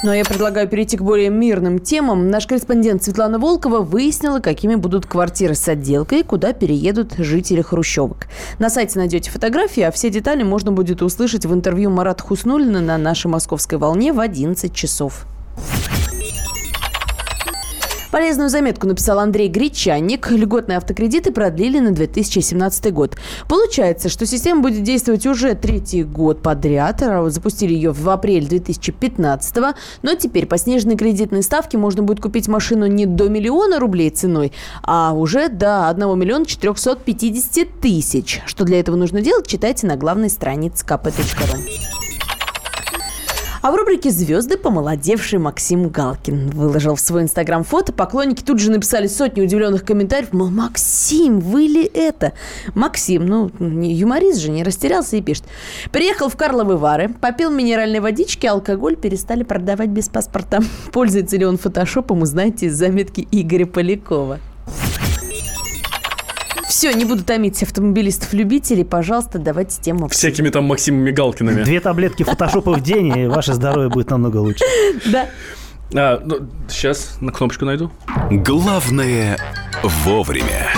Ну 0.04 0.10
а 0.10 0.16
я 0.16 0.26
предлагаю 0.26 0.68
перейти 0.68 0.98
к 0.98 1.00
более 1.00 1.30
мирным 1.30 1.78
темам. 1.78 2.28
Наш 2.28 2.46
корреспондент 2.46 3.02
Светлана 3.02 3.38
Волкова 3.38 3.80
выяснила, 3.80 4.38
какими 4.38 4.74
будут 4.74 5.06
квартиры 5.06 5.54
с 5.54 5.66
отделкой 5.66 6.22
куда 6.24 6.52
переедут 6.52 7.14
жители 7.16 7.62
хрущевок. 7.62 8.26
На 8.58 8.68
сайте 8.68 8.98
найдете 8.98 9.30
фотографии, 9.30 9.82
а 9.82 9.90
все 9.90 10.10
детали 10.10 10.42
можно 10.42 10.72
будет 10.72 11.00
услышать 11.00 11.46
в 11.46 11.54
интервью 11.54 11.88
Марата 11.88 12.22
Хуснулина 12.22 12.82
на 12.82 12.98
нашей 12.98 13.28
московской 13.28 13.78
волне 13.78 14.12
в 14.12 14.20
11 14.20 14.74
часов. 14.74 15.24
Полезную 18.14 18.48
заметку 18.48 18.86
написал 18.86 19.18
Андрей 19.18 19.48
Гречанник. 19.48 20.30
Льготные 20.30 20.78
автокредиты 20.78 21.32
продлили 21.32 21.80
на 21.80 21.90
2017 21.90 22.92
год. 22.92 23.16
Получается, 23.48 24.08
что 24.08 24.24
система 24.24 24.62
будет 24.62 24.84
действовать 24.84 25.26
уже 25.26 25.56
третий 25.56 26.04
год 26.04 26.40
подряд. 26.40 27.02
Запустили 27.26 27.74
ее 27.74 27.90
в 27.90 28.08
апреле 28.08 28.46
2015 28.46 29.56
но 30.02 30.14
теперь 30.14 30.46
по 30.46 30.56
сниженной 30.58 30.96
кредитной 30.96 31.42
ставке 31.42 31.76
можно 31.76 32.04
будет 32.04 32.20
купить 32.20 32.46
машину 32.46 32.86
не 32.86 33.04
до 33.04 33.28
миллиона 33.28 33.80
рублей 33.80 34.10
ценой, 34.10 34.52
а 34.84 35.12
уже 35.12 35.48
до 35.48 35.88
1 35.88 36.16
миллиона 36.16 36.46
450 36.46 37.80
тысяч. 37.80 38.42
Что 38.46 38.62
для 38.62 38.78
этого 38.78 38.94
нужно 38.94 39.22
делать, 39.22 39.48
читайте 39.48 39.88
на 39.88 39.96
главной 39.96 40.30
странице 40.30 40.86
kp.ru. 40.86 42.03
А 43.64 43.72
в 43.72 43.76
рубрике 43.76 44.10
«Звезды» 44.10 44.58
помолодевший 44.58 45.38
Максим 45.38 45.88
Галкин 45.88 46.50
выложил 46.50 46.96
в 46.96 47.00
свой 47.00 47.22
инстаграм 47.22 47.64
фото. 47.64 47.94
Поклонники 47.94 48.42
тут 48.42 48.58
же 48.58 48.70
написали 48.70 49.06
сотни 49.06 49.40
удивленных 49.40 49.86
комментариев. 49.86 50.34
Мол, 50.34 50.50
Максим, 50.50 51.40
вы 51.40 51.62
ли 51.62 51.90
это? 51.94 52.34
Максим, 52.74 53.24
ну, 53.24 53.50
юморист 53.58 54.40
же, 54.40 54.50
не 54.50 54.64
растерялся 54.64 55.16
и 55.16 55.22
пишет. 55.22 55.44
Приехал 55.92 56.28
в 56.28 56.36
Карловы 56.36 56.76
Вары, 56.76 57.08
попил 57.08 57.50
минеральной 57.50 58.00
водички, 58.00 58.44
алкоголь 58.44 58.96
перестали 58.96 59.44
продавать 59.44 59.88
без 59.88 60.10
паспорта. 60.10 60.60
Пользуется 60.92 61.38
ли 61.38 61.46
он 61.46 61.56
фотошопом, 61.56 62.20
узнаете 62.20 62.66
из 62.66 62.76
заметки 62.76 63.26
Игоря 63.30 63.64
Полякова. 63.64 64.40
Все, 66.68 66.92
не 66.92 67.04
буду 67.04 67.24
томить 67.24 67.62
автомобилистов-любителей. 67.62 68.84
Пожалуйста, 68.84 69.38
давайте 69.38 69.80
тему. 69.80 70.08
Всякими 70.08 70.48
там 70.50 70.64
Максимами 70.64 71.10
Галкиными. 71.10 71.62
Две 71.62 71.80
таблетки 71.80 72.22
фотошопа 72.22 72.72
в 72.72 72.82
день, 72.82 73.16
и 73.16 73.26
ваше 73.26 73.54
здоровье 73.54 73.90
будет 73.90 74.10
намного 74.10 74.38
лучше. 74.38 74.64
Да. 75.06 75.28
А, 75.94 76.20
ну, 76.24 76.48
сейчас 76.68 77.18
на 77.20 77.30
кнопочку 77.30 77.64
найду. 77.64 77.90
Главное 78.30 79.38
вовремя. 79.82 80.70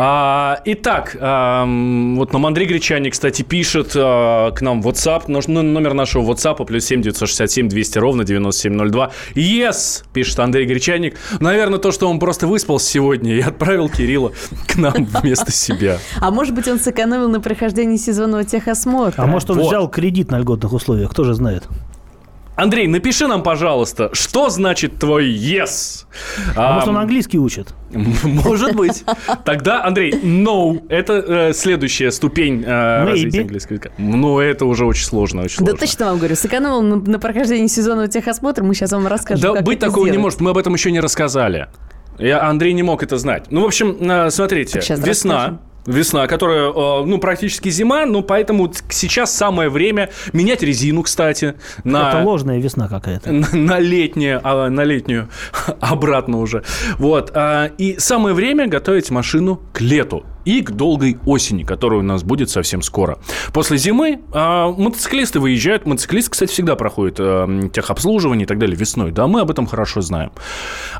А, 0.00 0.60
итак, 0.64 1.16
ам, 1.20 2.14
вот 2.18 2.32
нам 2.32 2.46
Андрей 2.46 2.68
Гречаник, 2.68 3.14
кстати, 3.14 3.42
пишет 3.42 3.92
а, 3.96 4.52
к 4.52 4.62
нам 4.62 4.80
в 4.80 4.86
WhatsApp. 4.86 5.24
Ну, 5.26 5.40
номер 5.62 5.92
нашего 5.92 6.22
WhatsApp 6.32 6.64
плюс 6.64 6.84
7 6.84 7.02
967 7.02 7.68
200 7.68 7.98
ровно 7.98 8.22
9702. 8.22 9.10
Yes, 9.34 10.04
пишет 10.12 10.38
Андрей 10.38 10.66
Гречаник. 10.66 11.16
Наверное, 11.40 11.80
то, 11.80 11.90
что 11.90 12.08
он 12.08 12.20
просто 12.20 12.46
выспался 12.46 12.88
сегодня 12.88 13.34
и 13.34 13.40
отправил 13.40 13.88
Кирилла 13.88 14.32
к 14.68 14.76
нам 14.76 15.04
вместо 15.20 15.50
себя. 15.50 15.98
А 16.20 16.30
может 16.30 16.54
быть, 16.54 16.68
он 16.68 16.78
сэкономил 16.78 17.28
на 17.28 17.40
прохождении 17.40 17.96
сезонного 17.96 18.44
техосмотра? 18.44 19.20
А 19.20 19.26
может, 19.26 19.50
он 19.50 19.58
взял 19.58 19.88
кредит 19.88 20.30
на 20.30 20.38
льготных 20.38 20.72
условиях, 20.72 21.10
кто 21.10 21.24
же 21.24 21.34
знает. 21.34 21.64
Андрей, 22.58 22.88
напиши 22.88 23.28
нам, 23.28 23.44
пожалуйста, 23.44 24.10
что 24.12 24.50
значит 24.50 24.98
твой 24.98 25.32
yes? 25.32 26.06
А 26.56 26.74
может, 26.74 26.88
он 26.88 26.96
английский 26.98 27.38
учит? 27.38 27.72
Может 28.24 28.74
быть. 28.74 29.04
Тогда, 29.44 29.84
Андрей, 29.84 30.12
no. 30.12 30.84
Это 30.88 31.12
э, 31.14 31.52
следующая 31.54 32.10
ступень 32.10 32.64
э, 32.66 33.04
развития 33.04 33.42
английского 33.42 33.74
языка. 33.74 33.90
Ну, 33.96 34.40
это 34.40 34.64
уже 34.66 34.84
очень 34.86 35.04
сложно, 35.04 35.42
очень 35.42 35.58
Да 35.64 35.70
сложно. 35.70 35.78
точно 35.86 36.06
вам 36.06 36.18
говорю, 36.18 36.34
сэкономил 36.34 36.82
на, 36.82 36.96
на 36.96 37.18
прохождении 37.20 37.68
сезонного 37.68 38.08
техосмотра. 38.08 38.64
Мы 38.64 38.74
сейчас 38.74 38.90
вам 38.90 39.06
расскажем, 39.06 39.40
Да 39.42 39.54
как 39.54 39.64
быть 39.64 39.78
это 39.78 39.86
такого 39.86 40.06
не 40.06 40.10
сделать. 40.10 40.24
может. 40.24 40.40
Мы 40.40 40.50
об 40.50 40.58
этом 40.58 40.74
еще 40.74 40.90
не 40.90 40.98
рассказали. 41.00 41.68
Я, 42.18 42.42
Андрей 42.42 42.72
не 42.72 42.82
мог 42.82 43.04
это 43.04 43.16
знать. 43.18 43.44
Ну, 43.50 43.62
в 43.62 43.66
общем, 43.66 43.96
э, 44.00 44.30
смотрите. 44.30 44.80
Весна. 44.80 45.34
расскажем. 45.34 45.60
Весна, 45.86 46.26
которая, 46.26 46.70
э, 46.70 47.04
ну, 47.04 47.18
практически 47.18 47.70
зима, 47.70 48.04
ну, 48.04 48.22
поэтому 48.22 48.70
сейчас 48.90 49.34
самое 49.34 49.70
время 49.70 50.10
менять 50.32 50.62
резину, 50.62 51.02
кстати, 51.02 51.54
на... 51.84 52.10
Это 52.10 52.24
ложная 52.24 52.58
весна 52.58 52.88
какая-то. 52.88 53.32
на, 53.32 53.48
на 53.52 53.78
летнее, 53.78 54.40
а, 54.42 54.68
на 54.68 54.84
летнюю 54.84 55.28
обратно 55.80 56.40
уже. 56.40 56.62
Вот. 56.98 57.30
а, 57.34 57.70
и 57.78 57.98
самое 57.98 58.34
время 58.34 58.66
готовить 58.66 59.10
машину 59.10 59.62
к 59.72 59.80
лету 59.80 60.24
и 60.48 60.62
к 60.62 60.70
долгой 60.70 61.18
осени, 61.26 61.62
которая 61.62 62.00
у 62.00 62.02
нас 62.02 62.22
будет 62.22 62.48
совсем 62.48 62.80
скоро. 62.80 63.18
После 63.52 63.76
зимы 63.76 64.20
а, 64.32 64.70
мотоциклисты 64.70 65.40
выезжают. 65.40 65.84
Мотоциклисты, 65.84 66.30
кстати, 66.30 66.50
всегда 66.50 66.74
проходят 66.74 67.16
а, 67.18 67.68
техобслуживание 67.70 68.44
и 68.44 68.46
так 68.46 68.58
далее 68.58 68.76
весной. 68.76 69.12
Да, 69.12 69.26
мы 69.26 69.40
об 69.40 69.50
этом 69.50 69.66
хорошо 69.66 70.00
знаем. 70.00 70.32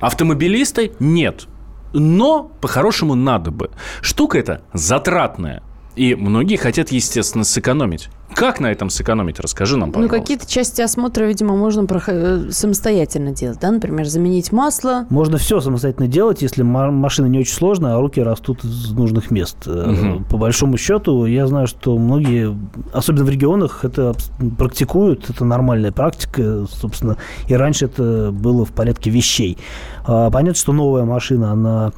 Автомобилисты 0.00 0.92
нет. 0.98 1.46
Но 1.92 2.50
по-хорошему 2.60 3.14
надо 3.14 3.50
бы. 3.50 3.70
Штука 4.00 4.38
эта 4.38 4.62
затратная. 4.72 5.62
И 5.98 6.14
многие 6.14 6.54
хотят, 6.54 6.92
естественно, 6.92 7.42
сэкономить. 7.42 8.08
Как 8.32 8.60
на 8.60 8.68
этом 8.70 8.88
сэкономить? 8.88 9.40
Расскажи 9.40 9.76
нам, 9.76 9.88
Ну, 9.88 9.94
пожалуйста. 9.94 10.16
какие-то 10.20 10.46
части 10.48 10.80
осмотра, 10.80 11.24
видимо, 11.24 11.56
можно 11.56 11.82
прохо- 11.86 12.46
э, 12.48 12.50
самостоятельно 12.52 13.32
делать, 13.32 13.58
да? 13.60 13.72
Например, 13.72 14.06
заменить 14.06 14.52
масло. 14.52 15.06
Можно 15.10 15.38
все 15.38 15.60
самостоятельно 15.60 16.06
делать, 16.06 16.40
если 16.40 16.62
ма- 16.62 16.92
машина 16.92 17.26
не 17.26 17.40
очень 17.40 17.52
сложная, 17.52 17.96
а 17.96 18.00
руки 18.00 18.22
растут 18.22 18.62
из 18.62 18.92
нужных 18.92 19.32
мест. 19.32 19.56
Мгм. 19.66 20.24
По 20.30 20.36
большому 20.36 20.76
счету, 20.76 21.24
я 21.26 21.48
знаю, 21.48 21.66
что 21.66 21.98
многие, 21.98 22.56
особенно 22.92 23.24
в 23.24 23.30
регионах, 23.30 23.84
это 23.84 24.14
практикуют, 24.56 25.28
это 25.30 25.44
нормальная 25.44 25.90
практика, 25.90 26.64
собственно, 26.70 27.16
и 27.48 27.54
раньше 27.54 27.86
это 27.86 28.30
было 28.32 28.64
в 28.64 28.70
порядке 28.70 29.10
вещей. 29.10 29.58
А, 30.06 30.30
Понятно, 30.30 30.54
что 30.60 30.72
новая 30.72 31.04
машина, 31.04 31.50
она 31.50 31.92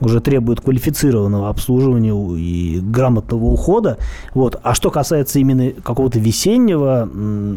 уже 0.00 0.20
требует 0.20 0.60
квалифицированного 0.60 1.48
обслуживания 1.48 2.14
и 2.38 2.80
грамотного 2.80 3.44
ухода. 3.44 3.98
Вот. 4.34 4.58
А 4.62 4.74
что 4.74 4.90
касается 4.90 5.38
именно 5.38 5.70
какого-то 5.70 6.18
весеннего 6.18 7.08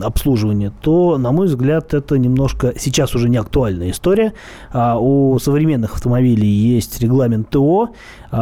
обслуживания, 0.03 0.71
то, 0.82 1.17
на 1.17 1.32
мой 1.32 1.47
взгляд, 1.47 1.93
это 1.93 2.17
немножко 2.17 2.73
сейчас 2.77 3.15
уже 3.15 3.29
не 3.29 3.38
актуальная 3.38 3.91
история. 3.91 4.34
А, 4.71 4.97
у 4.99 5.39
современных 5.39 5.95
автомобилей 5.95 6.47
есть 6.47 7.01
регламент 7.01 7.49
ТО, 7.49 7.89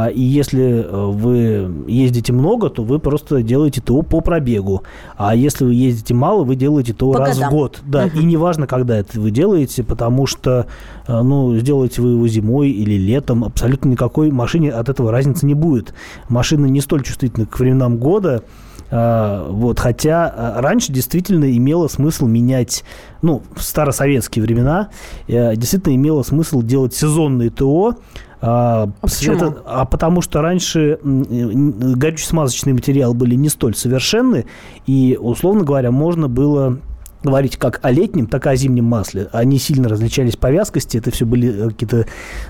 и 0.10 0.22
если 0.22 0.86
э, 0.86 1.06
вы 1.12 1.70
ездите 1.86 2.32
много, 2.32 2.70
то 2.70 2.82
вы 2.82 2.98
просто 2.98 3.44
делаете 3.44 3.82
ТО 3.82 4.04
по 4.04 4.22
пробегу. 4.22 4.84
А 5.18 5.36
если 5.36 5.66
вы 5.66 5.74
ездите 5.74 6.14
мало, 6.14 6.46
вы 6.46 6.56
делаете 6.56 6.94
ТО 6.94 7.12
По 7.12 7.20
раз 7.20 7.36
годам. 7.36 7.50
в 7.50 7.54
год. 7.54 7.82
Да, 7.86 8.08
и 8.08 8.24
неважно, 8.24 8.68
когда 8.68 8.98
это 8.98 9.20
вы 9.20 9.32
делаете, 9.32 9.84
потому 9.84 10.28
что, 10.28 10.68
э, 11.08 11.22
ну, 11.22 11.54
сделаете 11.58 12.02
вы 12.02 12.12
его 12.12 12.28
зимой 12.30 12.70
или 12.70 12.94
летом, 12.94 13.44
абсолютно 13.44 13.90
никакой 13.90 14.32
машине 14.32 14.72
от 14.72 14.88
этого 14.88 15.12
разницы 15.12 15.46
не 15.46 15.56
будет. 15.56 15.94
Машина 16.30 16.68
не 16.68 16.80
столь 16.80 17.04
чувствительна 17.04 17.46
к 17.46 17.60
временам 17.60 17.98
года, 17.98 18.44
а, 18.94 19.48
вот, 19.50 19.80
хотя 19.80 20.28
а, 20.28 20.62
раньше 20.62 20.92
действительно 20.92 21.56
имело 21.56 21.88
смысл 21.88 22.28
менять, 22.28 22.84
ну, 23.22 23.42
в 23.56 23.64
старосоветские 23.64 24.44
времена, 24.44 24.90
э, 25.28 25.56
действительно 25.56 25.96
имело 25.96 26.24
смысл 26.24 26.62
делать 26.62 26.94
сезонные 26.94 27.50
ТО, 27.50 27.96
а, 28.42 28.90
А 29.02 29.08
почему? 29.08 29.36
это- 29.36 29.62
а 29.66 29.86
потому 29.86 30.22
что 30.22 30.42
раньше 30.42 30.98
горюче-смазочные 31.04 32.74
материалы 32.74 33.14
были 33.14 33.36
не 33.36 33.50
столь 33.50 33.76
совершенны, 33.76 34.46
и, 34.88 35.18
условно 35.20 35.64
говоря, 35.64 35.92
можно 35.92 36.28
было 36.28 36.80
говорить 37.24 37.58
как 37.58 37.80
о 37.84 37.92
летнем, 37.92 38.26
так 38.26 38.48
и 38.48 38.50
о 38.50 38.56
зимнем 38.56 38.86
масле. 38.86 39.28
Они 39.32 39.60
сильно 39.60 39.88
различались 39.88 40.36
по 40.38 40.52
вязкости. 40.52 40.98
Это 40.98 41.12
все 41.12 41.26
были 41.26 41.66
э, 41.66 41.70
какие-то 41.70 42.06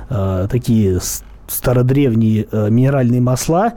э, 0.09 0.47
такие 0.49 0.99
стародревние 1.51 2.47
э, 2.51 2.69
минеральные 2.69 3.21
масла, 3.21 3.73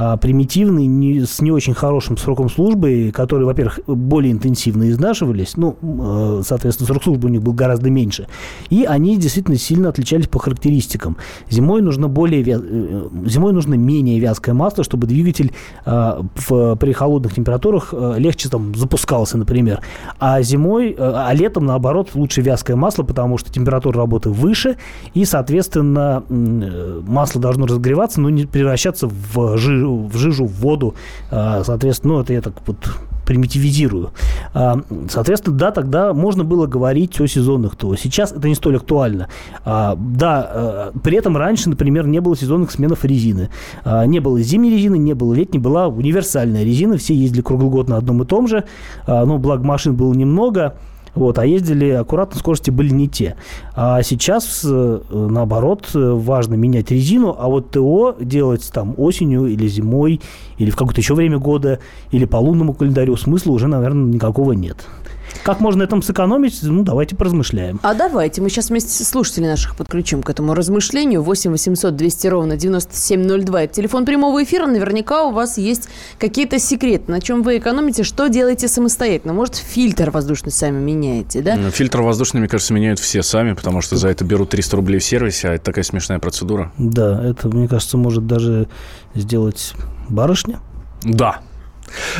а, 0.00 0.16
примитивные, 0.16 0.86
не, 0.86 1.26
с 1.26 1.40
не 1.40 1.50
очень 1.50 1.74
хорошим 1.74 2.16
сроком 2.16 2.48
службы, 2.48 3.10
которые, 3.12 3.46
во-первых, 3.46 3.80
более 3.88 4.30
интенсивно 4.30 4.88
изнашивались, 4.90 5.56
ну, 5.56 5.76
э, 5.82 6.42
соответственно, 6.46 6.86
срок 6.86 7.02
службы 7.02 7.26
у 7.26 7.32
них 7.32 7.42
был 7.42 7.52
гораздо 7.52 7.90
меньше, 7.90 8.28
и 8.70 8.84
они 8.84 9.16
действительно 9.16 9.56
сильно 9.56 9.88
отличались 9.88 10.28
по 10.28 10.38
характеристикам. 10.38 11.16
Зимой 11.50 11.82
нужно 11.82 12.06
более 12.06 12.42
э, 12.42 13.08
зимой 13.26 13.52
нужно 13.52 13.74
менее 13.74 14.20
вязкое 14.20 14.54
масло, 14.54 14.84
чтобы 14.84 15.08
двигатель 15.08 15.52
э, 15.84 16.22
в, 16.48 16.76
при 16.76 16.92
холодных 16.92 17.34
температурах 17.34 17.92
легче 18.18 18.48
там 18.50 18.76
запускался, 18.76 19.36
например. 19.36 19.80
А 20.20 20.42
зимой, 20.42 20.94
а 20.96 21.32
летом, 21.34 21.66
наоборот, 21.66 22.10
лучше 22.14 22.40
вязкое 22.40 22.76
масло, 22.76 23.02
потому 23.02 23.36
что 23.36 23.52
температура 23.52 23.98
работы 23.98 24.30
выше, 24.30 24.76
и, 25.12 25.24
соответственно, 25.24 26.22
масло 27.18 27.40
должно 27.40 27.66
разогреваться, 27.66 28.20
но 28.20 28.30
не 28.30 28.46
превращаться 28.46 29.08
в 29.08 29.56
жижу, 29.56 30.08
в, 30.12 30.16
жижу, 30.16 30.46
в 30.46 30.52
воду. 30.60 30.94
А, 31.32 31.64
Соответственно, 31.64 32.14
ну, 32.14 32.20
это 32.20 32.32
я 32.32 32.40
так 32.40 32.54
вот 32.64 32.76
примитивизирую. 33.26 34.12
А, 34.54 34.80
Соответственно, 35.10 35.56
да, 35.56 35.72
тогда 35.72 36.14
можно 36.14 36.44
было 36.44 36.66
говорить 36.66 37.20
о 37.20 37.26
сезонных 37.26 37.74
ТО. 37.74 37.96
Сейчас 37.96 38.30
это 38.30 38.46
не 38.46 38.54
столь 38.54 38.76
актуально. 38.76 39.28
А, 39.64 39.96
Да, 39.98 40.92
при 41.02 41.16
этом 41.16 41.36
раньше, 41.36 41.68
например, 41.68 42.06
не 42.06 42.20
было 42.20 42.36
сезонных 42.36 42.70
сменов 42.70 43.04
резины. 43.04 43.50
Не 43.84 44.20
было 44.20 44.40
зимней 44.40 44.70
резины, 44.70 44.96
не 44.96 45.14
было 45.14 45.34
летней, 45.34 45.58
была 45.58 45.88
универсальная 45.88 46.62
резина. 46.62 46.98
Все 46.98 47.14
ездили 47.14 47.42
круглый 47.42 47.70
год 47.70 47.88
на 47.88 47.96
одном 47.96 48.22
и 48.22 48.26
том 48.26 48.46
же. 48.46 48.62
Ну, 49.08 49.38
благо 49.38 49.64
машин 49.64 49.96
было 49.96 50.14
немного. 50.14 50.74
Вот, 51.18 51.36
а 51.40 51.44
ездили 51.44 51.90
аккуратно, 51.90 52.38
скорости 52.38 52.70
были 52.70 52.90
не 52.90 53.08
те. 53.08 53.34
А 53.74 54.04
сейчас, 54.04 54.64
э, 54.64 55.00
наоборот, 55.10 55.88
э, 55.92 55.98
важно 55.98 56.54
менять 56.54 56.92
резину, 56.92 57.34
а 57.36 57.48
вот 57.48 57.72
ТО 57.72 58.14
делать 58.20 58.70
там 58.72 58.94
осенью 58.96 59.46
или 59.46 59.66
зимой, 59.66 60.20
или 60.58 60.70
в 60.70 60.76
какое-то 60.76 61.00
еще 61.00 61.14
время 61.14 61.38
года, 61.38 61.80
или 62.12 62.24
по 62.24 62.36
лунному 62.36 62.72
календарю 62.72 63.16
смысла 63.16 63.50
уже, 63.50 63.66
наверное, 63.66 64.14
никакого 64.14 64.52
нет. 64.52 64.86
Как 65.44 65.60
можно 65.60 65.80
на 65.80 65.84
этом 65.84 66.02
сэкономить? 66.02 66.58
Ну, 66.62 66.82
давайте 66.82 67.16
поразмышляем. 67.16 67.80
А 67.82 67.94
давайте 67.94 68.40
мы 68.42 68.50
сейчас 68.50 68.70
вместе 68.70 68.90
с 68.90 69.08
слушателей 69.08 69.48
наших 69.48 69.76
подключим 69.76 70.22
к 70.22 70.30
этому 70.30 70.54
размышлению. 70.54 71.22
8 71.22 71.50
800 71.50 71.96
200 71.96 72.26
ровно 72.26 72.56
9702. 72.56 73.62
Это 73.62 73.74
телефон 73.74 74.04
прямого 74.04 74.42
эфира. 74.42 74.66
Наверняка 74.66 75.24
у 75.24 75.32
вас 75.32 75.58
есть 75.58 75.88
какие-то 76.18 76.58
секреты, 76.58 77.10
на 77.10 77.20
чем 77.20 77.42
вы 77.42 77.58
экономите, 77.58 78.02
что 78.02 78.28
делаете 78.28 78.68
самостоятельно. 78.68 79.32
Может, 79.32 79.56
фильтр 79.56 80.10
воздушный 80.10 80.52
сами 80.52 80.78
меняете, 80.78 81.42
да? 81.42 81.56
Ну, 81.56 81.70
Фильтр 81.70 82.02
воздушный, 82.02 82.40
мне 82.40 82.48
кажется, 82.48 82.74
меняют 82.74 82.98
все 82.98 83.22
сами, 83.22 83.52
потому 83.52 83.80
что 83.80 83.96
за 83.96 84.08
это 84.08 84.24
берут 84.24 84.50
300 84.50 84.76
рублей 84.76 84.98
в 84.98 85.04
сервисе, 85.04 85.48
а 85.48 85.54
это 85.54 85.64
такая 85.64 85.84
смешная 85.84 86.18
процедура. 86.18 86.72
Да, 86.78 87.22
это, 87.24 87.48
мне 87.48 87.68
кажется, 87.68 87.96
может 87.96 88.26
даже 88.26 88.68
сделать 89.14 89.74
барышня. 90.08 90.60
Да. 91.02 91.40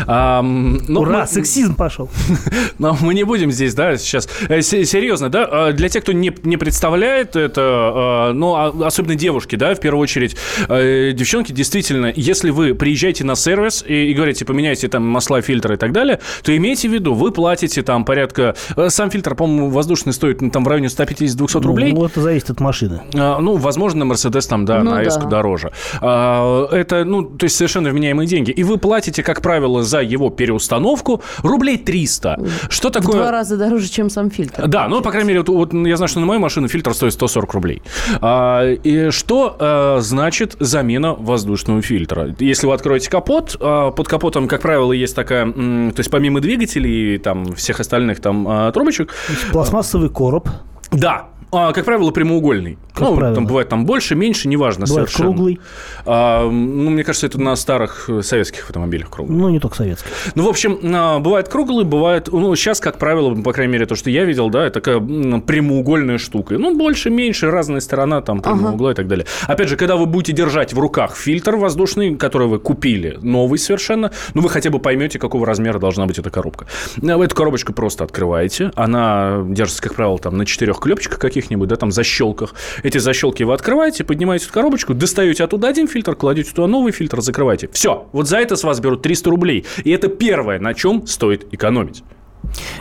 А, 0.07 0.43
ну, 0.43 1.01
Ура, 1.01 1.21
мы- 1.21 1.27
сексизм 1.27 1.75
пошел. 1.75 2.09
Но 2.79 2.97
мы 3.01 3.15
не 3.15 3.25
будем 3.25 3.51
здесь, 3.53 3.75
да, 3.75 3.97
сейчас. 3.97 4.29
Э, 4.49 4.63
се- 4.63 4.85
Серьезно, 4.85 5.29
да, 5.29 5.69
э, 5.69 5.73
для 5.73 5.89
тех, 5.89 6.03
кто 6.03 6.13
не, 6.13 6.33
не 6.43 6.57
представляет 6.57 7.37
это, 7.37 8.29
э, 8.31 8.33
ну, 8.33 8.55
а- 8.55 8.87
особенно 8.87 9.15
девушки, 9.15 9.57
да, 9.57 9.75
в 9.75 9.81
первую 9.81 10.03
очередь, 10.03 10.37
э, 10.69 11.13
девчонки, 11.13 11.53
действительно, 11.53 12.13
если 12.15 12.51
вы 12.51 12.75
приезжаете 12.75 13.25
на 13.25 13.35
сервис 13.35 13.85
и, 13.87 14.11
и 14.11 14.15
говорите, 14.15 14.45
поменяйте 14.45 14.89
там 14.89 15.07
масла, 15.07 15.43
фильтры 15.43 15.75
и 15.75 15.77
так 15.79 15.93
далее, 15.93 16.21
то 16.43 16.57
имейте 16.57 16.89
в 16.89 16.93
виду, 16.93 17.15
вы 17.15 17.33
платите 17.33 17.83
там 17.83 18.05
порядка... 18.05 18.55
э, 18.77 18.89
Сам 18.91 19.11
фильтр, 19.11 19.35
по-моему, 19.35 19.71
воздушный 19.71 20.13
стоит 20.13 20.41
ну, 20.41 20.51
там 20.51 20.65
в 20.65 20.69
районе 20.69 20.87
150-200 20.89 21.61
рублей. 21.63 21.93
Ну, 21.93 22.05
это 22.07 22.21
зависит 22.21 22.51
от 22.51 22.61
машины. 22.61 23.03
А, 23.15 23.39
Ну, 23.41 23.57
возможно, 23.57 24.01
на 24.01 24.05
Мерседес 24.05 24.47
там, 24.47 24.65
да, 24.65 24.83
Ну 24.83 24.91
на 24.93 25.03
да. 25.05 25.19
Дороже. 25.27 25.73
А, 26.01 26.67
Это, 26.73 27.05
ну, 27.05 27.25
то 27.25 27.45
есть 27.45 27.57
совершенно 27.57 27.91
вменяемые 27.91 28.27
деньги. 28.27 28.51
И 28.51 28.63
вы 28.63 28.79
платите, 28.79 29.23
как 29.23 29.43
правило, 29.43 29.58
за 29.83 30.01
его 30.01 30.31
переустановку 30.31 31.23
рублей 31.42 31.79
300. 31.79 32.38
Что 32.68 32.88
В 32.88 32.92
такое... 32.92 33.16
два 33.16 33.31
раза 33.31 33.57
дороже, 33.57 33.88
чем 33.88 34.11
сам 34.11 34.31
фильтр. 34.31 34.66
Да, 34.66 34.88
ну, 34.88 35.01
по 35.03 35.11
крайней 35.11 35.29
мере, 35.29 35.40
вот, 35.40 35.49
вот 35.49 35.73
я 35.87 35.97
знаю, 35.97 36.09
что 36.09 36.21
на 36.21 36.27
мою 36.27 36.40
машину 36.40 36.68
фильтр 36.68 36.94
стоит 36.94 37.12
140 37.12 37.55
рублей. 37.55 37.83
А, 38.21 38.64
и 38.73 39.11
что 39.11 39.57
а, 39.59 39.99
значит 40.01 40.57
замена 40.61 41.14
воздушного 41.14 41.83
фильтра? 41.83 42.35
Если 42.38 42.66
вы 42.66 42.75
откроете 42.75 43.11
капот, 43.11 43.57
а, 43.61 43.90
под 43.90 44.09
капотом, 44.09 44.49
как 44.49 44.62
правило, 44.62 44.92
есть 44.92 45.14
такая, 45.14 45.44
м, 45.44 45.92
то 45.94 46.01
есть 46.01 46.11
помимо 46.11 46.40
двигателей 46.40 47.14
и 47.14 47.18
там 47.18 47.55
всех 47.55 47.81
остальных 47.81 48.21
там 48.21 48.47
а, 48.49 48.73
трубочек, 48.73 49.12
Пластмассовый 49.53 50.09
короб. 50.11 50.49
да, 50.90 51.29
а, 51.51 51.73
как 51.73 51.85
правило, 51.85 52.11
прямоугольный. 52.11 52.79
Как 52.93 53.09
ну, 53.09 53.17
правило. 53.17 53.35
там 53.35 53.47
бывает 53.47 53.69
там 53.69 53.87
больше, 53.87 54.15
меньше, 54.15 54.49
неважно 54.49 54.87
Бывает 54.87 55.09
совершенно. 55.09 55.31
круглый. 55.35 55.61
А, 56.05 56.45
ну, 56.45 56.91
мне 56.91 57.05
кажется, 57.05 57.27
это 57.27 57.41
на 57.41 57.55
старых 57.57 58.11
э, 58.11 58.23
советских 58.23 58.65
автомобилях 58.67 59.09
круглый. 59.09 59.39
Ну, 59.39 59.49
не 59.49 59.61
только 59.61 59.77
советский. 59.77 60.09
Ну, 60.35 60.45
в 60.45 60.49
общем, 60.49 60.79
а, 60.83 61.19
бывает 61.21 61.49
круглый, 61.49 61.85
бывает... 61.85 62.29
Ну, 62.31 62.55
сейчас, 62.57 62.81
как 62.81 62.99
правило, 62.99 63.35
по 63.35 63.53
крайней 63.53 63.73
мере, 63.73 63.87
то, 63.87 63.95
что 63.95 64.11
я 64.11 64.25
видел, 64.25 64.51
да, 64.51 64.67
это 64.67 64.81
такая 64.81 65.01
прямоугольная 65.01 66.19
штука. 66.19 66.59
Ну, 66.59 66.77
больше, 66.77 67.11
меньше, 67.11 67.51
разная 67.51 67.81
сторона, 67.81 68.21
там, 68.21 68.41
прямого 68.41 68.69
Ага. 68.69 68.75
угла 68.75 68.93
и 68.93 68.95
так 68.95 69.07
далее. 69.07 69.27
Опять 69.47 69.69
же, 69.69 69.77
когда 69.77 69.97
вы 69.97 70.07
будете 70.07 70.33
держать 70.33 70.73
в 70.73 70.79
руках 70.79 71.17
фильтр 71.17 71.57
воздушный, 71.57 72.17
который 72.17 72.49
вы 72.49 72.59
купили, 72.59 73.19
новый 73.23 73.59
совершенно, 73.59 74.11
ну, 74.35 74.43
вы 74.43 74.49
хотя 74.49 74.71
бы 74.71 74.79
поймете, 74.79 75.19
какого 75.19 75.47
размера 75.47 75.79
должна 75.79 76.07
быть 76.07 76.19
эта 76.19 76.31
коробка. 76.31 76.67
А 77.07 77.17
Вы 77.17 77.25
эту 77.25 77.35
коробочку 77.35 77.73
просто 77.73 78.05
открываете. 78.05 78.71
Она 78.75 79.45
держится, 79.49 79.83
как 79.83 79.95
правило, 79.95 80.19
там, 80.19 80.37
на 80.37 80.45
четырех 80.45 80.79
клепочках 80.79 81.19
каких-нибудь, 81.40 81.68
да, 81.68 81.77
там, 81.77 81.90
защелках. 81.90 82.55
Эти 82.83 82.98
защелки 82.98 83.42
вы 83.42 83.55
открываете, 83.55 84.05
поднимаете 84.05 84.44
эту 84.44 84.55
коробочку, 84.55 84.94
достаете 84.94 85.44
оттуда 85.44 85.68
один 85.68 85.88
фильтр, 85.88 86.14
кладете 86.14 86.53
туда 86.53 86.66
новый 86.66 86.92
фильтр, 86.92 87.20
закрываете. 87.20 87.68
Все. 87.72 88.09
Вот 88.12 88.29
за 88.29 88.38
это 88.38 88.57
с 88.57 88.64
вас 88.64 88.81
берут 88.81 89.03
300 89.03 89.31
рублей. 89.31 89.64
И 89.85 89.90
это 89.90 90.09
первое, 90.09 90.59
на 90.59 90.74
чем 90.74 91.07
стоит 91.07 91.46
экономить. 91.53 92.03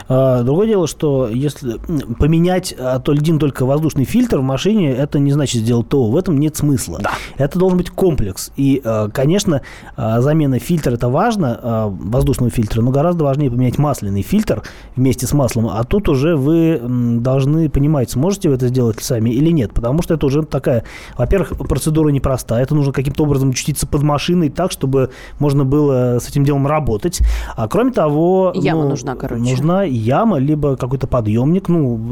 А, 0.08 0.44
Другое 0.44 0.68
дело, 0.68 0.88
что 0.88 1.28
если 1.28 1.78
поменять 2.20 2.74
а, 2.78 3.00
то 3.00 3.12
один 3.12 3.40
только 3.40 3.66
воздушный 3.66 4.06
фильтр 4.06 4.40
в 4.40 4.44
машине, 4.44 4.92
это 4.92 5.20
не 5.20 5.32
значит 5.32 5.62
сделать 5.62 5.90
ТО. 5.90 6.10
В 6.10 6.18
этом 6.18 6.40
нет 6.40 6.56
смысла. 6.56 7.00
Это 7.38 7.60
должен 7.60 7.78
быть 7.78 7.90
комплекс. 7.90 8.52
И, 8.56 8.82
а, 8.84 9.10
конечно, 9.10 9.62
замена 9.96 10.60
фильтра 10.60 10.94
это 10.94 11.10
важно, 11.10 11.88
воздушного 12.00 12.50
фильтра, 12.52 12.82
но 12.82 12.92
гораздо 12.92 13.24
важнее 13.24 13.52
поменять 13.52 13.78
масляный 13.78 14.22
фильтр 14.22 14.64
вместе 14.96 15.28
с 15.28 15.34
маслом. 15.34 15.70
А 15.70 15.84
тут 15.84 16.10
уже 16.10 16.36
вы 16.36 16.80
должны 17.20 17.70
понимать, 17.70 18.12
сможете 18.12 18.50
вы 18.50 18.56
это 18.56 18.68
сделать 18.68 19.02
сами 19.02 19.30
или 19.30 19.52
нет. 19.52 19.74
Потому 19.74 20.02
что 20.02 20.14
это 20.14 20.26
уже 20.26 20.44
такая, 20.44 20.84
во-первых, 21.18 21.58
процедура 21.58 22.10
непростая. 22.10 22.64
Это 22.64 22.76
нужно 22.76 22.94
каким-то 22.94 23.24
образом 23.24 23.54
чутиться 23.54 23.88
под 23.88 24.04
машиной 24.04 24.50
так, 24.50 24.72
чтобы 24.72 25.12
можно 25.40 25.66
было 25.66 26.20
с 26.20 26.30
этим 26.30 26.44
делом 26.44 26.68
работать. 26.68 27.20
А 27.56 27.68
кроме 27.68 27.92
того... 27.92 28.52
Яма 28.56 28.84
ну, 28.84 28.90
нужна, 28.90 29.16
короче. 29.16 29.44
Нужна 29.52 29.84
яма, 29.84 30.38
либо 30.38 30.76
какой-то 30.76 31.08
подъемник. 31.08 31.70
Ну, 31.70 32.12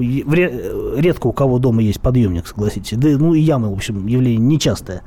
редко 0.98 1.28
у 1.28 1.32
кого 1.32 1.60
дома 1.60 1.82
есть 1.82 2.02
подъемник, 2.02 2.48
согласитесь. 2.48 2.98
Да, 2.98 3.10
ну, 3.10 3.34
и 3.34 3.40
ямы, 3.40 3.70
в 3.70 3.74
общем, 3.74 4.08
явление 4.08 4.38
нечастое. 4.38 5.02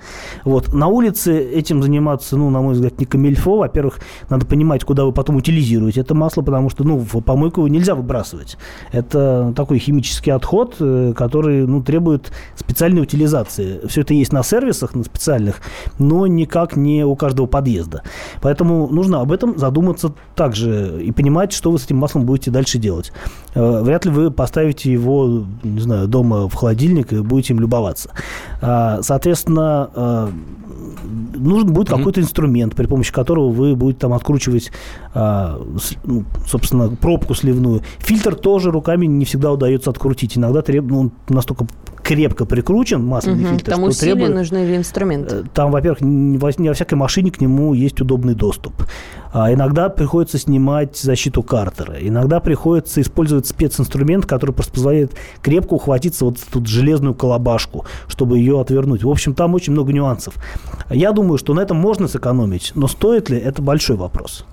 Вот. 0.44 0.74
На 0.74 0.88
улице 0.88 1.38
этим 1.38 1.82
заниматься, 1.82 2.36
ну, 2.36 2.50
на 2.50 2.60
мой 2.60 2.74
взгляд, 2.74 2.98
не 2.98 3.06
камильфо. 3.06 3.58
Во-первых, 3.58 4.00
надо 4.28 4.46
понимать, 4.46 4.84
куда 4.84 5.04
вы 5.04 5.12
потом 5.12 5.36
утилизируете 5.36 6.00
это 6.00 6.14
масло, 6.14 6.42
потому 6.42 6.70
что, 6.70 6.84
ну, 6.84 6.98
в 6.98 7.20
помойку 7.20 7.60
его 7.60 7.68
нельзя 7.68 7.94
выбрасывать. 7.94 8.56
Это 8.92 9.52
такой 9.56 9.78
химический 9.78 10.32
отход, 10.32 10.76
э, 10.80 11.12
который, 11.16 11.66
ну, 11.66 11.82
требует 11.82 12.32
специальной 12.56 13.02
утилизации. 13.02 13.80
Все 13.86 14.02
это 14.02 14.14
есть 14.14 14.32
на 14.32 14.42
сервисах, 14.42 14.94
на 14.94 15.04
специальных, 15.04 15.60
но 15.98 16.26
никак 16.26 16.76
не 16.76 17.04
у 17.04 17.16
каждого 17.16 17.46
подъезда. 17.46 18.02
Поэтому 18.40 18.88
нужно 18.88 19.20
об 19.20 19.32
этом 19.32 19.58
задуматься 19.58 20.12
также 20.34 21.02
и 21.02 21.12
понимать, 21.12 21.52
что 21.52 21.70
вы 21.70 21.78
с 21.78 21.84
этим 21.84 21.96
маслом 21.96 22.17
будете 22.24 22.50
дальше 22.50 22.78
делать. 22.78 23.12
Э, 23.54 23.82
Вряд 23.82 24.04
ли 24.04 24.10
вы 24.10 24.30
поставите 24.30 24.92
его, 24.92 25.44
не 25.62 25.80
знаю, 25.80 26.08
дома 26.08 26.48
в 26.48 26.54
холодильник 26.54 27.12
и 27.12 27.20
будете 27.20 27.54
им 27.54 27.60
любоваться. 27.60 28.10
А, 28.60 29.00
Соответственно, 29.02 29.90
э, 29.94 30.28
нужен 31.34 31.72
будет 31.72 31.88
какой-то 31.88 32.20
инструмент, 32.20 32.74
при 32.74 32.86
помощи 32.86 33.12
которого 33.12 33.50
вы 33.50 33.74
будете 33.74 34.00
там 34.00 34.12
откручивать, 34.12 34.70
а, 35.14 35.60
ну, 36.04 36.24
собственно, 36.46 36.88
пробку 36.88 37.34
сливную. 37.34 37.82
Фильтр 37.98 38.34
тоже 38.34 38.70
руками 38.70 39.06
не 39.06 39.24
всегда 39.24 39.52
удается 39.52 39.90
открутить. 39.90 40.36
Иногда 40.36 40.62
треб... 40.62 40.84
ну, 40.84 41.00
он 41.00 41.12
настолько 41.28 41.66
крепко 42.08 42.46
прикручен, 42.46 43.04
масляный 43.04 43.42
Мгм. 43.42 43.50
фильтр, 43.50 43.70
Там 43.70 43.80
что 43.80 43.88
усилия 43.90 44.12
требует... 44.14 44.34
нужны 44.34 44.64
или 44.64 44.76
инструмент? 44.78 45.30
Э, 45.30 45.42
Там, 45.52 45.70
во-первых, 45.70 46.00
не 46.00 46.38
во, 46.38 46.50
не 46.56 46.68
во 46.68 46.74
всякой 46.74 46.94
машине 46.94 47.30
к 47.30 47.38
нему 47.38 47.74
есть 47.74 48.00
удобный 48.00 48.34
доступ. 48.34 48.72
А 49.30 49.52
иногда 49.52 49.90
приходится 49.90 50.38
снимать 50.38 50.96
защиту 50.96 51.42
картера. 51.42 51.96
Иногда 52.00 52.40
приходится 52.40 53.02
использовать 53.02 53.46
специнструмент, 53.46 54.24
который 54.24 54.52
просто 54.52 54.72
позволяет 54.72 55.12
крепко 55.42 55.74
ухватиться 55.74 56.24
вот 56.24 56.38
эту 56.48 56.64
железную 56.64 57.14
колобашку, 57.14 57.84
чтобы 58.06 58.38
ее 58.38 58.58
отвернуть. 58.58 59.04
В 59.04 59.10
общем, 59.10 59.34
там 59.34 59.54
очень 59.54 59.74
много 59.74 59.92
нюансов. 59.92 60.34
Я 60.88 61.12
думаю, 61.12 61.36
что 61.36 61.52
на 61.52 61.60
этом 61.60 61.76
можно 61.76 62.08
сэкономить, 62.08 62.72
но 62.74 62.88
стоит 62.88 63.28
ли, 63.28 63.36
это 63.36 63.60
большой 63.60 63.96
вопрос. 63.96 64.46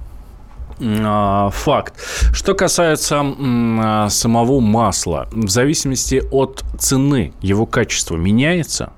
А, 0.82 1.50
Факт. 1.52 1.94
Что 2.34 2.54
касается 2.54 3.22
а, 3.24 4.10
самого 4.10 4.60
масла, 4.60 5.28
в 5.32 5.50
зависимости 5.50 6.22
от 6.32 6.64
цены, 6.78 7.34
его 7.42 7.66
качество 7.66 8.16
меняется? 8.16 8.92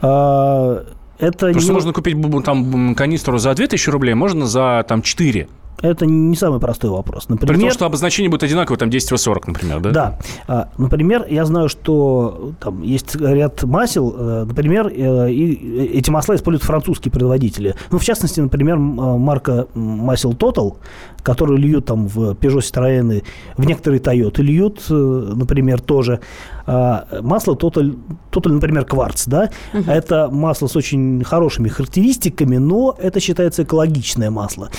А, 0.00 0.84
Это 1.18 1.38
Потому 1.46 1.60
что 1.60 1.68
не- 1.70 1.74
можно 1.74 1.92
купить 1.92 2.44
там 2.44 2.94
канистру 2.94 3.38
за 3.38 3.54
2000 3.54 3.90
рублей, 3.90 4.14
можно 4.14 4.46
за 4.46 4.84
там 4.88 5.02
4. 5.02 5.48
Это 5.82 6.06
не 6.06 6.36
самый 6.36 6.60
простой 6.60 6.90
вопрос. 6.90 7.26
При 7.26 7.34
Например, 7.34 7.60
том, 7.60 7.70
что 7.70 7.86
обозначение 7.86 8.30
будет 8.30 8.44
одинаковое, 8.44 8.78
там 8.78 8.88
10 8.88 9.10
в 9.10 9.16
40, 9.16 9.48
например, 9.48 9.80
да? 9.80 9.90
Да. 9.90 10.18
А, 10.46 10.68
Например, 10.78 11.26
я 11.28 11.44
знаю, 11.44 11.68
что 11.68 12.52
там 12.60 12.82
есть 12.82 13.16
ряд 13.16 13.62
масел, 13.64 14.14
э, 14.16 14.44
например, 14.44 14.86
э, 14.88 15.30
и 15.30 15.98
эти 15.98 16.10
масла 16.10 16.34
используют 16.34 16.64
французские 16.64 17.10
производители. 17.10 17.74
Ну, 17.90 17.98
в 17.98 18.04
частности, 18.04 18.40
например, 18.40 18.76
а, 18.76 18.78
марка 18.78 19.66
масел 19.74 20.32
Total, 20.32 20.76
которые 21.22 21.58
льют 21.58 21.86
там 21.86 22.06
в 22.06 22.32
Peugeot 22.32 22.60
Citroёn, 22.60 23.22
в 23.56 23.66
некоторые 23.66 24.00
Toyota 24.00 24.42
льют, 24.42 24.84
э, 24.90 24.94
например, 24.94 25.80
тоже. 25.80 26.20
А, 26.66 27.06
Масло 27.22 27.54
Total, 27.54 27.98
Total, 28.30 28.52
например, 28.52 28.84
кварц, 28.84 29.26
да, 29.26 29.50
это 29.72 30.28
масло 30.30 30.66
с 30.68 30.76
очень 30.76 31.24
хорошими 31.24 31.68
характеристиками, 31.68 32.58
но 32.58 32.96
это 32.98 33.20
считается 33.20 33.64
экологичное 33.64 34.30
масло. 34.30 34.70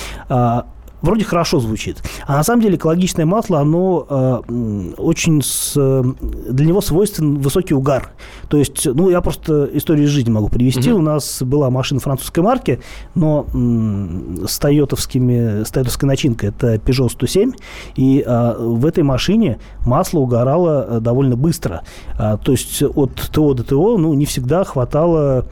Вроде 1.04 1.24
хорошо 1.24 1.60
звучит. 1.60 2.02
А 2.26 2.36
на 2.36 2.42
самом 2.42 2.62
деле 2.62 2.76
экологичное 2.76 3.26
масло, 3.26 3.60
оно 3.60 4.06
э, 4.08 4.92
очень 4.96 5.42
с, 5.42 5.74
э, 5.76 6.02
для 6.50 6.66
него 6.66 6.80
свойствен 6.80 7.36
высокий 7.40 7.74
угар. 7.74 8.12
То 8.48 8.56
есть, 8.56 8.86
ну, 8.86 9.10
я 9.10 9.20
просто 9.20 9.68
историю 9.74 10.06
из 10.06 10.10
жизни 10.10 10.30
могу 10.30 10.48
привести. 10.48 10.90
У 10.92 11.02
нас 11.02 11.42
была 11.42 11.68
машина 11.68 12.00
французской 12.00 12.40
марки, 12.40 12.80
но 13.14 13.46
м, 13.52 14.46
с 14.48 14.58
тойотовскими, 14.58 15.64
с 15.64 15.70
тойотовской 15.70 16.08
начинкой, 16.08 16.48
это 16.48 16.76
Peugeot 16.76 17.10
107, 17.10 17.52
и 17.96 18.24
э, 18.26 18.54
в 18.58 18.86
этой 18.86 19.02
машине 19.02 19.58
масло 19.84 20.20
угорало 20.20 20.86
э, 20.88 21.00
довольно 21.00 21.36
быстро. 21.36 21.82
А, 22.18 22.38
то 22.38 22.52
есть 22.52 22.82
от 22.82 23.14
ТО 23.30 23.52
до 23.52 23.62
ТО, 23.62 23.98
ну, 23.98 24.14
не 24.14 24.24
всегда 24.24 24.64
хватало 24.64 25.44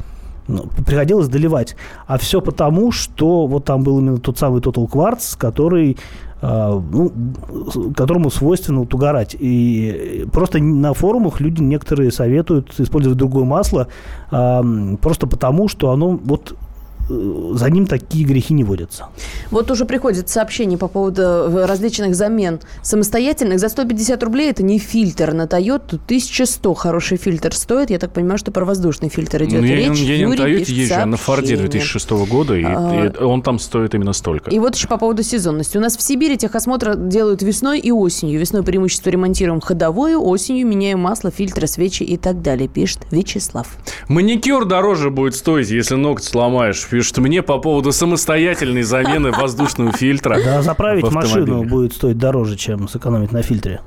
приходилось 0.86 1.28
доливать. 1.28 1.76
А 2.06 2.18
все 2.18 2.40
потому, 2.40 2.92
что 2.92 3.46
вот 3.46 3.64
там 3.64 3.82
был 3.82 3.98
именно 3.98 4.18
тот 4.18 4.38
самый 4.38 4.60
Total 4.60 4.88
Quartz, 4.88 5.36
который 5.38 5.96
а, 6.44 6.82
ну, 6.90 7.12
которому 7.96 8.28
свойственно 8.28 8.80
вот 8.80 8.92
угорать. 8.92 9.36
И 9.38 10.26
просто 10.32 10.58
на 10.58 10.92
форумах 10.92 11.40
люди 11.40 11.62
некоторые 11.62 12.10
советуют 12.10 12.74
использовать 12.80 13.16
другое 13.16 13.44
масло 13.44 13.86
м, 14.32 14.96
просто 15.00 15.28
потому, 15.28 15.68
что 15.68 15.92
оно 15.92 16.18
вот 16.24 16.52
э, 16.52 16.54
за 17.08 17.70
ним 17.70 17.86
такие 17.86 18.24
грехи 18.24 18.54
не 18.54 18.64
водятся. 18.64 19.08
Вот 19.50 19.70
уже 19.70 19.84
приходит 19.84 20.28
сообщение 20.28 20.78
по 20.78 20.88
поводу 20.88 21.22
э, 21.22 21.64
различных 21.66 22.14
замен 22.14 22.60
самостоятельных. 22.82 23.58
За 23.58 23.68
150 23.68 24.22
рублей 24.22 24.50
это 24.50 24.62
не 24.62 24.78
фильтр 24.78 25.32
на 25.32 25.42
Toyota. 25.46 25.96
1100 26.04 26.74
хороший 26.74 27.16
фильтр 27.16 27.54
стоит. 27.54 27.90
Я 27.90 27.98
так 27.98 28.12
понимаю, 28.12 28.38
что 28.38 28.52
про 28.52 28.64
воздушный 28.64 29.08
фильтр 29.08 29.44
идет 29.44 29.60
Ну, 29.60 29.66
я, 29.66 29.76
речь. 29.76 29.98
я 29.98 30.18
не 30.18 30.26
на 30.26 30.34
Toyota 30.34 30.70
езжу, 30.70 30.94
а 30.94 31.06
на 31.06 31.16
Форде 31.16 31.56
сообщение. 31.56 31.70
2006 31.70 32.10
года, 32.10 32.54
и, 32.54 32.64
А. 32.64 33.06
и 33.06 33.22
он 33.22 33.42
там 33.42 33.58
стоит 33.58 33.94
именно 33.94 34.12
столько. 34.12 34.50
И 34.50 34.58
вот 34.58 34.74
еще 34.76 34.88
по 34.88 34.98
поводу 34.98 35.22
сезонности. 35.22 35.76
У 35.76 35.80
нас 35.80 35.96
в 35.96 36.02
Сибири 36.02 36.36
техосмотр 36.36 36.96
делают 36.96 37.42
весной 37.42 37.80
и 37.80 37.90
осенью. 37.90 38.38
Весной 38.40 38.62
преимущество 38.62 39.10
ремонтируем 39.10 39.60
ходовое, 39.60 40.16
осенью 40.16 40.66
меняем 40.66 41.00
масло, 41.00 41.30
фильтры, 41.30 41.66
свечи 41.66 42.02
и 42.02 42.16
так 42.16 42.42
далее, 42.42 42.68
пишет 42.68 43.00
Вячеслав. 43.10 43.68
Маникюр 44.08 44.64
дороже 44.64 45.10
будет 45.10 45.34
стоить, 45.34 45.70
если 45.70 45.94
ноготь 45.94 46.24
сломаешь. 46.24 46.86
Пишет 46.92 47.16
мне 47.16 47.40
по 47.40 47.56
поводу 47.56 47.90
самостоятельной 47.90 48.82
замены 48.82 49.32
воздушного 49.32 49.92
фильтра. 49.92 50.38
Да, 50.44 50.60
заправить 50.60 51.10
машину 51.10 51.64
будет 51.64 51.94
стоить 51.94 52.18
дороже, 52.18 52.54
чем 52.58 52.86
сэкономить 52.86 53.32
на 53.32 53.40
фильтре. 53.40 53.80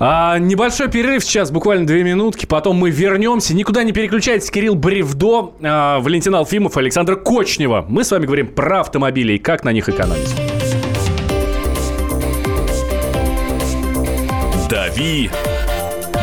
А, 0.00 0.36
небольшой 0.40 0.88
перерыв 0.88 1.22
сейчас, 1.22 1.52
буквально 1.52 1.86
две 1.86 2.02
минутки. 2.02 2.44
Потом 2.44 2.74
мы 2.74 2.90
вернемся. 2.90 3.54
Никуда 3.54 3.84
не 3.84 3.92
переключайтесь. 3.92 4.50
Кирилл 4.50 4.74
Бревдо, 4.74 5.54
а, 5.62 6.00
Валентин 6.00 6.34
Алфимов, 6.34 6.76
Александр 6.76 7.14
Кочнева. 7.14 7.86
Мы 7.88 8.02
с 8.02 8.10
вами 8.10 8.26
говорим 8.26 8.48
про 8.48 8.80
автомобили 8.80 9.34
и 9.34 9.38
как 9.38 9.62
на 9.62 9.70
них 9.70 9.88
экономить. 9.88 10.34
«Дави 14.68 15.30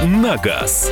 на 0.03 0.35
газ». 0.35 0.91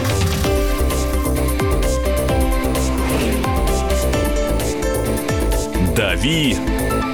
«Дави 5.95 6.55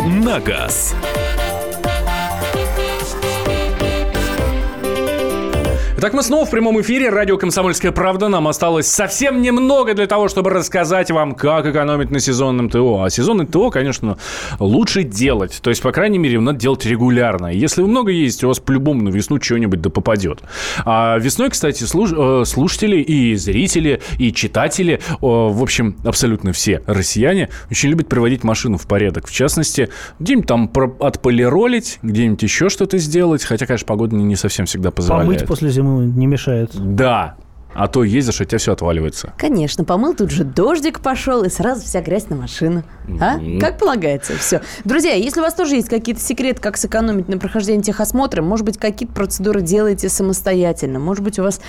на 0.05 0.39
газ». 0.39 0.93
Итак, 5.99 6.13
мы 6.13 6.21
снова 6.21 6.45
в 6.45 6.51
прямом 6.51 6.79
эфире. 6.81 7.09
Радио 7.09 7.39
«Комсомольская 7.39 7.91
правда». 7.91 8.27
Нам 8.27 8.47
осталось 8.47 8.85
совсем 8.85 9.41
немного 9.41 9.95
для 9.95 10.05
того, 10.05 10.27
чтобы 10.27 10.51
рассказать 10.51 11.09
вам, 11.09 11.33
как 11.33 11.65
экономить 11.65 12.11
на 12.11 12.19
сезонном 12.19 12.69
ТО. 12.69 13.01
А 13.01 13.09
сезонный 13.09 13.47
ТО, 13.47 13.71
конечно, 13.71 14.19
лучше 14.59 15.01
делать. 15.01 15.57
То 15.59 15.71
есть, 15.71 15.81
по 15.81 15.91
крайней 15.91 16.19
мере, 16.19 16.39
надо 16.39 16.59
делать 16.59 16.85
регулярно. 16.85 17.47
Если 17.47 17.81
вы 17.81 17.87
много 17.87 18.11
ездите, 18.11 18.45
у 18.45 18.49
вас 18.49 18.59
по-любому 18.59 19.01
на 19.01 19.09
весну 19.09 19.41
что-нибудь 19.41 19.81
да 19.81 19.89
попадет. 19.89 20.41
А 20.85 21.17
весной, 21.17 21.49
кстати, 21.49 21.83
слуш- 21.83 22.41
э, 22.41 22.45
слушатели 22.45 22.97
и 22.97 23.33
зрители, 23.33 23.99
и 24.19 24.31
читатели, 24.31 25.01
э, 25.09 25.15
в 25.19 25.63
общем, 25.63 25.97
абсолютно 26.05 26.53
все 26.53 26.83
россияне 26.85 27.49
очень 27.71 27.89
любят 27.89 28.07
приводить 28.07 28.43
машину 28.43 28.77
в 28.77 28.85
порядок. 28.85 29.25
В 29.27 29.33
частности, 29.33 29.89
где-нибудь 30.19 30.47
там 30.47 30.71
отполиролить, 30.99 31.97
где-нибудь 32.03 32.43
еще 32.43 32.69
что-то 32.69 32.99
сделать. 32.99 33.43
Хотя, 33.43 33.65
конечно, 33.65 33.87
погода 33.87 34.15
не 34.15 34.25
не 34.25 34.35
совсем 34.35 34.67
всегда 34.67 34.91
позволяет. 34.91 35.25
Помыть 35.27 35.47
после 35.47 35.69
зимы 35.71 35.86
не 35.87 36.27
мешает. 36.27 36.71
Да. 36.73 37.35
А 37.73 37.87
то 37.87 38.03
ездишь, 38.03 38.39
и 38.39 38.43
у 38.43 38.45
тебя 38.47 38.57
все 38.57 38.73
отваливается. 38.73 39.33
Конечно, 39.37 39.83
помыл, 39.83 40.15
тут 40.15 40.31
же 40.31 40.43
дождик 40.43 40.99
пошел, 40.99 41.43
и 41.43 41.49
сразу 41.49 41.81
вся 41.83 42.01
грязь 42.01 42.27
на 42.29 42.35
машину. 42.35 42.83
А? 43.21 43.37
Как 43.59 43.77
полагается, 43.77 44.33
все. 44.37 44.61
Друзья, 44.83 45.13
если 45.13 45.39
у 45.39 45.43
вас 45.43 45.53
тоже 45.53 45.75
есть 45.75 45.87
какие-то 45.87 46.19
секреты, 46.21 46.59
как 46.61 46.75
сэкономить 46.77 47.29
на 47.29 47.37
прохождении 47.37 47.81
техосмотра, 47.83 48.41
может 48.41 48.65
быть, 48.65 48.77
какие-то 48.77 49.13
процедуры 49.13 49.61
делаете 49.61 50.09
самостоятельно, 50.09 50.99
может 50.99 51.23
быть, 51.23 51.37
у 51.39 51.43
вас 51.43 51.61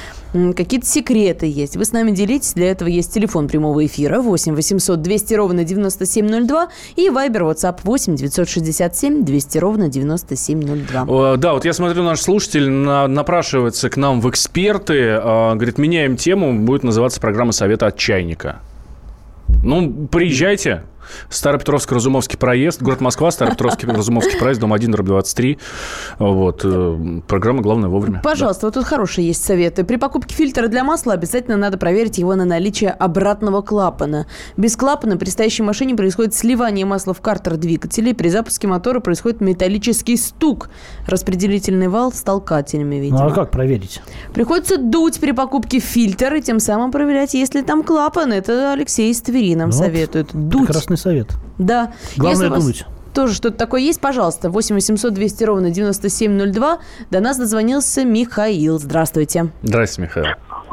какие-то 0.57 0.87
секреты 0.87 1.47
есть, 1.47 1.77
вы 1.77 1.85
с 1.85 1.93
нами 1.93 2.11
делитесь, 2.13 2.55
для 2.55 2.71
этого 2.71 2.89
есть 2.89 3.13
телефон 3.13 3.47
прямого 3.49 3.85
эфира 3.85 4.21
8 4.21 4.55
800 4.55 5.01
200 5.03 5.35
ровно 5.35 5.65
9702 5.65 6.69
и 6.97 7.09
Viber 7.09 7.53
WhatsApp 7.53 7.81
8 7.85 8.17
967 8.17 9.25
200 9.25 9.59
ровно 9.59 9.89
9702. 9.89 11.35
Э, 11.35 11.37
Да, 11.37 11.53
вот 11.53 11.65
я 11.65 11.73
смотрю, 11.73 12.03
наш 12.03 12.21
слушатель 12.21 12.69
на- 12.69 13.07
напрашивается 13.07 13.91
к 13.91 13.97
нам 13.97 14.21
в 14.21 14.29
эксперты. 14.31 14.95
э, 14.95 15.55
Говорит, 15.55 15.79
меняем 15.89 16.17
тему, 16.17 16.53
будет 16.53 16.85
называться 16.85 17.21
программа 17.21 17.53
«Совета 17.53 17.87
от 17.87 17.97
чайника». 17.97 18.61
Ну, 19.65 20.07
приезжайте. 20.07 20.83
Старопетровско-Разумовский 21.31 22.37
проезд, 22.37 22.83
город 22.83 23.01
Москва, 23.01 23.31
Старопетровский-Разумовский 23.31 24.39
проезд, 24.39 24.61
дом 24.61 24.73
1, 24.73 24.91
дробь 24.91 25.07
23. 25.07 25.59
Вот. 26.19 26.61
э, 26.65 27.21
Программа 27.27 27.63
«Главное 27.63 27.89
вовремя». 27.89 28.21
Пожалуйста, 28.23 28.67
вот 28.67 28.75
тут 28.75 28.85
хорошие 28.85 29.27
есть 29.29 29.45
советы. 29.45 29.85
При 29.85 29.97
покупке 29.97 30.35
фильтра 30.35 30.69
для 30.69 30.85
масла 30.85 31.15
обязательно 31.15 31.57
надо 31.57 31.79
проверить 31.79 32.19
его 32.19 32.35
на 32.35 32.45
наличие 32.45 32.91
обратного 32.91 33.63
клапана. 33.63 34.27
Без 34.57 34.77
клапана 34.77 35.17
при 35.17 35.29
стоящей 35.31 35.63
машине 35.63 35.95
происходит 35.95 36.35
сливание 36.35 36.85
масла 36.85 37.15
в 37.15 37.21
картер 37.21 37.57
двигателя, 37.57 38.11
и 38.11 38.15
при 38.15 38.29
запуске 38.29 38.67
мотора 38.67 39.01
происходит 39.01 39.41
металлический 39.41 40.17
стук. 40.17 40.69
Распределительный 41.07 41.89
вал 41.89 42.13
с 42.13 42.23
толкателями, 42.23 42.97
Ну 42.97 43.01
видимо. 43.03 43.27
а 43.27 43.31
как 43.31 43.51
проверить? 43.51 44.01
Приходится 44.35 44.77
дуть 44.79 45.19
при 45.21 45.33
покупке 45.33 45.79
фильтра 45.79 46.37
и 46.39 46.43
тем 46.43 46.61
самым 46.61 46.91
проверять, 46.91 47.35
есть 47.35 47.55
ли 47.55 47.63
там 47.63 47.83
клапан. 47.83 48.33
Это 48.33 48.73
Алексей 48.73 49.11
из 49.11 49.21
Твери 49.23 49.55
нам 49.55 49.71
Вот. 49.71 49.79
советует. 49.79 50.29
Дуть. 50.33 50.67
Прекрасный 50.67 50.98
совет. 50.99 51.29
Да. 51.59 51.93
Главное 52.17 52.31
Если 52.31 52.47
у 52.47 52.51
вас. 52.51 52.87
Тоже 53.15 53.35
что-то 53.35 53.57
такое 53.57 53.81
есть, 53.81 54.01
пожалуйста. 54.01 54.51
8 54.51 54.75
800 54.75 55.13
200 55.13 55.45
ровно 55.45 55.71
9702. 55.71 56.79
До 57.11 57.21
нас 57.21 57.39
дозвонился 57.39 58.05
Михаил. 58.05 58.79
Здравствуйте. 58.79 59.51
Здрасте, 59.63 60.03
Михаил. 60.03 60.27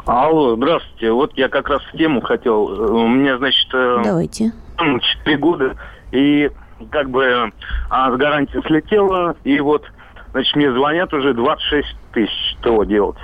Алло, 0.06 0.54
здравствуйте. 0.54 1.10
Вот 1.10 1.32
я 1.36 1.48
как 1.48 1.68
раз 1.68 1.82
в 1.82 1.96
тему 1.96 2.20
хотел. 2.20 2.62
У 2.64 3.08
меня, 3.08 3.38
значит, 3.38 3.66
э, 3.74 4.02
Давайте. 4.04 4.52
четыре 5.00 5.36
года, 5.38 5.76
и 6.12 6.50
как 6.90 7.10
бы 7.10 7.52
а, 7.90 8.12
с 8.12 8.16
гарантии 8.16 8.62
слетела, 8.66 9.34
и 9.42 9.58
вот, 9.58 9.84
значит, 10.32 10.54
мне 10.54 10.72
звонят 10.72 11.12
уже 11.12 11.34
26 11.34 11.86
тысяч 12.12 12.56
того 12.62 12.84
делать. 12.84 13.18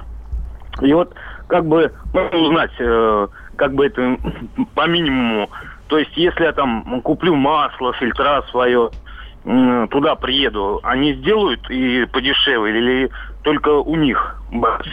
И 0.80 0.92
вот, 0.92 1.14
как 1.46 1.66
бы, 1.66 1.92
можно 2.12 2.38
узнать, 2.38 2.72
э, 2.80 3.28
как 3.56 3.74
бы 3.74 3.86
это 3.86 4.16
по 4.74 4.86
минимуму. 4.88 5.50
То 5.92 5.98
есть, 5.98 6.16
если 6.16 6.44
я 6.44 6.52
там 6.52 7.02
куплю 7.02 7.34
масло, 7.34 7.92
фильтра 7.92 8.42
свое, 8.50 8.88
туда 9.44 10.14
приеду, 10.14 10.80
они 10.82 11.12
сделают 11.12 11.60
и 11.68 12.06
подешевле, 12.06 12.78
или 12.78 13.10
только 13.42 13.68
у 13.68 13.94
них 13.96 14.42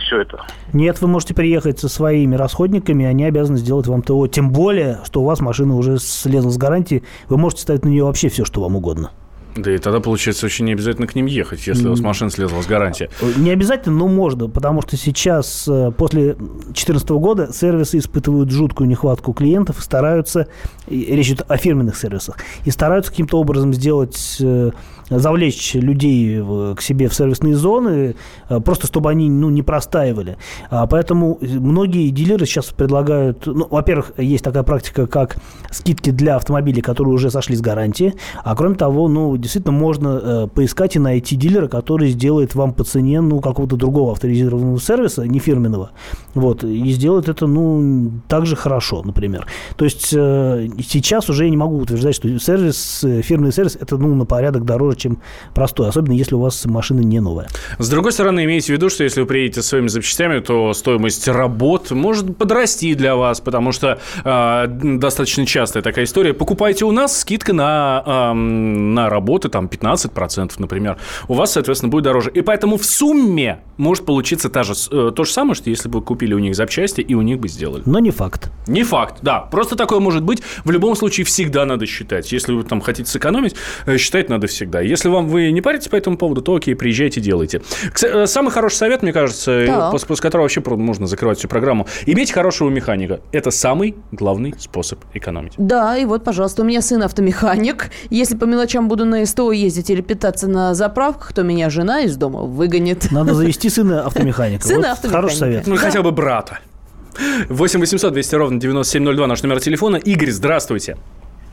все 0.07 0.23
это? 0.23 0.41
Нет, 0.73 0.99
вы 0.99 1.07
можете 1.07 1.33
приехать 1.33 1.79
со 1.79 1.87
своими 1.87 2.35
расходниками, 2.35 3.05
они 3.05 3.23
обязаны 3.23 3.59
сделать 3.59 3.87
вам 3.87 4.01
ТО. 4.01 4.27
Тем 4.27 4.51
более, 4.51 4.97
что 5.05 5.21
у 5.21 5.23
вас 5.23 5.39
машина 5.39 5.77
уже 5.77 5.99
слезла 5.99 6.49
с 6.49 6.57
гарантии, 6.57 7.05
вы 7.29 7.37
можете 7.37 7.61
ставить 7.61 7.85
на 7.85 7.89
нее 7.89 8.03
вообще 8.03 8.27
все, 8.27 8.43
что 8.43 8.59
вам 8.59 8.75
угодно. 8.75 9.11
Да 9.55 9.73
и 9.73 9.77
тогда, 9.77 9.99
получается, 9.99 10.45
очень 10.45 10.65
не 10.65 10.73
обязательно 10.73 11.07
к 11.07 11.15
ним 11.15 11.25
ехать, 11.25 11.65
если 11.65 11.87
у 11.87 11.91
вас 11.91 11.99
машина 11.99 12.29
слезла 12.29 12.61
с 12.61 12.67
гарантии. 12.67 13.09
Не 13.37 13.51
обязательно, 13.51 13.97
но 13.97 14.07
можно, 14.07 14.47
потому 14.47 14.81
что 14.81 14.95
сейчас, 14.95 15.67
э, 15.67 15.91
после 15.97 16.35
2014 16.35 17.09
года, 17.19 17.51
сервисы 17.51 17.97
испытывают 17.97 18.51
жуткую 18.51 18.87
нехватку 18.87 19.33
клиентов 19.33 19.79
и 19.79 19.81
стараются, 19.81 20.47
речь 20.87 21.29
идет 21.29 21.45
о 21.49 21.57
фирменных 21.57 21.97
сервисах, 21.97 22.37
и 22.65 22.71
стараются 22.71 23.11
каким-то 23.11 23.39
образом 23.39 23.73
сделать, 23.73 24.37
э, 24.39 24.71
завлечь 25.09 25.73
людей 25.75 26.41
к 26.75 26.81
себе 26.81 27.09
в 27.09 27.13
сервисные 27.13 27.55
зоны, 27.55 28.15
э, 28.49 28.59
просто 28.59 28.87
чтобы 28.87 29.09
они 29.09 29.29
ну, 29.29 29.49
не 29.49 29.61
простаивали. 29.61 30.37
А, 30.69 30.87
Поэтому 30.87 31.37
многие 31.41 32.09
дилеры 32.09 32.45
сейчас 32.45 32.67
предлагают, 32.67 33.45
ну, 33.45 33.67
во-первых, 33.69 34.13
есть 34.17 34.43
такая 34.43 34.63
практика, 34.63 35.07
как 35.07 35.37
скидки 35.71 36.09
для 36.11 36.35
автомобилей, 36.35 36.81
которые 36.81 37.13
уже 37.13 37.31
сошли 37.31 37.55
с 37.55 37.61
гарантии, 37.61 38.13
а 38.43 38.55
кроме 38.55 38.75
того, 38.75 39.07
ну, 39.07 39.37
действительно 39.37 39.71
можно 39.71 40.19
э, 40.21 40.47
поискать 40.47 40.95
и 40.95 40.99
найти 40.99 41.35
дилера, 41.35 41.67
который 41.67 42.09
сделает 42.09 42.55
вам 42.55 42.73
по 42.73 42.83
цене, 42.83 43.21
ну, 43.21 43.39
какого-то 43.39 43.75
другого 43.75 44.13
авторизированного 44.13 44.79
сервиса, 44.79 45.27
не 45.27 45.39
фирменного, 45.39 45.91
вот, 46.33 46.63
и 46.63 46.91
сделает 46.91 47.29
это, 47.29 47.47
ну, 47.47 48.11
так 48.27 48.45
же 48.45 48.55
хорошо, 48.55 49.01
например. 49.03 49.47
То 49.75 49.85
есть 49.85 50.13
э, 50.13 50.67
сейчас 50.87 51.29
уже 51.29 51.45
я 51.45 51.49
не 51.49 51.57
могу 51.57 51.77
утверждать, 51.77 52.15
что 52.15 52.39
сервис, 52.39 53.05
фирменный 53.23 53.53
сервис, 53.53 53.77
это, 53.79 53.97
ну, 53.97 54.13
на 54.15 54.25
порядок 54.25 54.65
дороже, 54.65 54.97
чем 54.99 55.21
простой, 55.53 55.89
особенно 55.89 56.13
если 56.13 56.35
у 56.35 56.39
вас 56.39 56.65
машина 56.65 57.01
не 57.01 57.19
новая. 57.19 57.47
С 57.77 57.89
другой 57.89 58.11
стороны, 58.11 58.45
имейте 58.45 58.67
в 58.67 58.69
виду, 58.75 58.89
что 58.89 59.03
если 59.03 59.21
вы 59.21 59.27
приедете 59.27 59.61
со 59.61 59.69
своими 59.69 59.87
запчастями, 59.87 60.39
то 60.39 60.73
стоимость 60.73 61.27
работ 61.27 61.91
может 61.91 62.37
подрасти 62.37 62.93
для 62.93 63.15
вас, 63.15 63.41
потому 63.41 63.71
что 63.71 63.99
э, 64.23 64.67
достаточно 64.67 65.45
частая 65.45 65.83
такая 65.83 66.05
история. 66.05 66.33
Покупайте 66.33 66.85
у 66.85 66.91
нас, 66.91 67.19
скидка 67.19 67.53
на, 67.53 68.03
э, 68.05 68.33
на 68.33 69.09
работы 69.09 69.49
там 69.49 69.67
15%, 69.67 70.51
например. 70.57 70.97
У 71.27 71.33
вас, 71.33 71.53
соответственно, 71.53 71.89
будет 71.89 72.03
дороже. 72.03 72.31
И 72.31 72.41
поэтому 72.41 72.77
в 72.77 72.85
сумме 72.85 73.59
может 73.77 74.05
получиться 74.05 74.49
та 74.49 74.63
же, 74.63 74.73
э, 74.91 75.11
то 75.15 75.23
же 75.23 75.31
самое, 75.31 75.55
что 75.55 75.69
если 75.69 75.89
бы 75.89 75.99
вы 75.99 76.05
купили 76.05 76.33
у 76.33 76.39
них 76.39 76.55
запчасти 76.55 77.01
и 77.01 77.13
у 77.13 77.21
них 77.21 77.39
бы 77.39 77.47
сделали. 77.47 77.83
Но 77.85 77.99
не 77.99 78.11
факт. 78.11 78.51
Не 78.67 78.83
факт, 78.83 79.19
да. 79.21 79.39
Просто 79.39 79.75
такое 79.75 79.99
может 79.99 80.23
быть. 80.23 80.41
В 80.63 80.71
любом 80.71 80.95
случае 80.95 81.25
всегда 81.25 81.65
надо 81.65 81.85
считать. 81.85 82.31
Если 82.31 82.53
вы 82.53 82.63
там 82.63 82.81
хотите 82.81 83.09
сэкономить, 83.09 83.55
э, 83.85 83.97
считать 83.97 84.29
надо 84.29 84.47
всегда. 84.47 84.81
Если 84.89 85.07
вам 85.07 85.27
вы 85.27 85.51
не 85.51 85.61
паритесь 85.61 85.87
по 85.87 85.95
этому 85.95 86.17
поводу, 86.17 86.41
то 86.41 86.55
окей, 86.55 86.75
приезжайте, 86.75 87.21
делайте. 87.21 87.61
Э, 88.03 88.25
Самый 88.25 88.51
хороший 88.51 88.75
совет, 88.75 89.03
мне 89.03 89.13
кажется, 89.13 89.51
э, 89.51 89.91
после, 89.91 90.07
после 90.07 90.21
которого 90.23 90.45
вообще 90.45 90.61
можно 90.65 91.05
закрывать 91.05 91.37
всю 91.37 91.47
программу. 91.47 91.87
Иметь 92.07 92.31
хорошего 92.31 92.69
механика. 92.69 93.19
Это 93.31 93.51
самый 93.51 93.95
главный 94.11 94.55
способ 94.57 94.99
экономить. 95.13 95.53
Да, 95.57 95.95
и 95.95 96.05
вот, 96.05 96.23
пожалуйста, 96.23 96.63
у 96.63 96.65
меня 96.65 96.81
сын 96.81 97.03
автомеханик. 97.03 97.91
Если 98.09 98.35
по 98.35 98.45
мелочам 98.45 98.87
буду 98.87 99.05
на 99.05 99.23
СТО 99.25 99.51
ездить 99.51 99.91
или 99.91 100.01
питаться 100.01 100.47
на 100.47 100.73
заправках, 100.73 101.33
то 101.33 101.43
меня 101.43 101.69
жена 101.69 102.01
из 102.01 102.17
дома 102.17 102.41
выгонит. 102.41 103.11
Надо 103.11 103.35
завести 103.35 103.69
сына 103.69 104.05
автомеханика. 104.07 104.65
Сына 104.65 104.79
Вот 104.79 104.87
автомеханика. 104.87 105.15
Хороший 105.21 105.37
совет. 105.37 105.67
Ну, 105.67 105.75
хотя 105.77 106.01
бы 106.01 106.11
брата. 106.11 106.59
8 107.49 107.79
800 107.79 108.13
200 108.13 108.35
ровно 108.35 108.59
9702 108.59 109.27
наш 109.27 109.43
номер 109.43 109.59
телефона. 109.59 109.97
Игорь, 109.97 110.31
здравствуйте. 110.31 110.97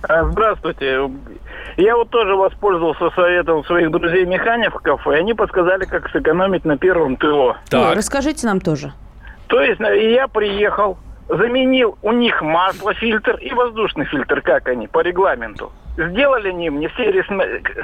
А, 0.03 0.25
Здравствуйте. 0.25 1.11
Я 1.77 1.97
вот 1.97 2.11
тоже 2.11 2.35
воспользовался 2.35 3.11
советом 3.11 3.65
своих 3.65 3.91
друзей-механиков, 3.91 5.07
и 5.07 5.11
они 5.11 5.35
подсказали, 5.35 5.85
как 5.85 6.09
сэкономить 6.11 6.65
на 6.65 6.79
первом 6.79 7.17
ТО. 7.17 7.57
Так, 7.69 7.97
расскажите 7.97 8.47
нам 8.47 8.61
тоже. 8.61 8.93
То 9.49 9.61
есть 9.61 9.81
э, 9.81 10.13
я 10.13 10.27
приехал, 10.27 10.97
заменил 11.29 11.99
у 12.03 12.13
них 12.13 12.41
масло, 12.41 12.95
фильтр 12.95 13.37
и 13.37 13.53
воздушный 13.53 14.07
фильтр, 14.07 14.41
как 14.41 14.69
они, 14.69 14.87
по 14.87 15.01
регламенту. 15.01 15.73
Сделали 15.97 16.49
они 16.49 16.69
мне 16.71 16.89
все, 16.89 17.25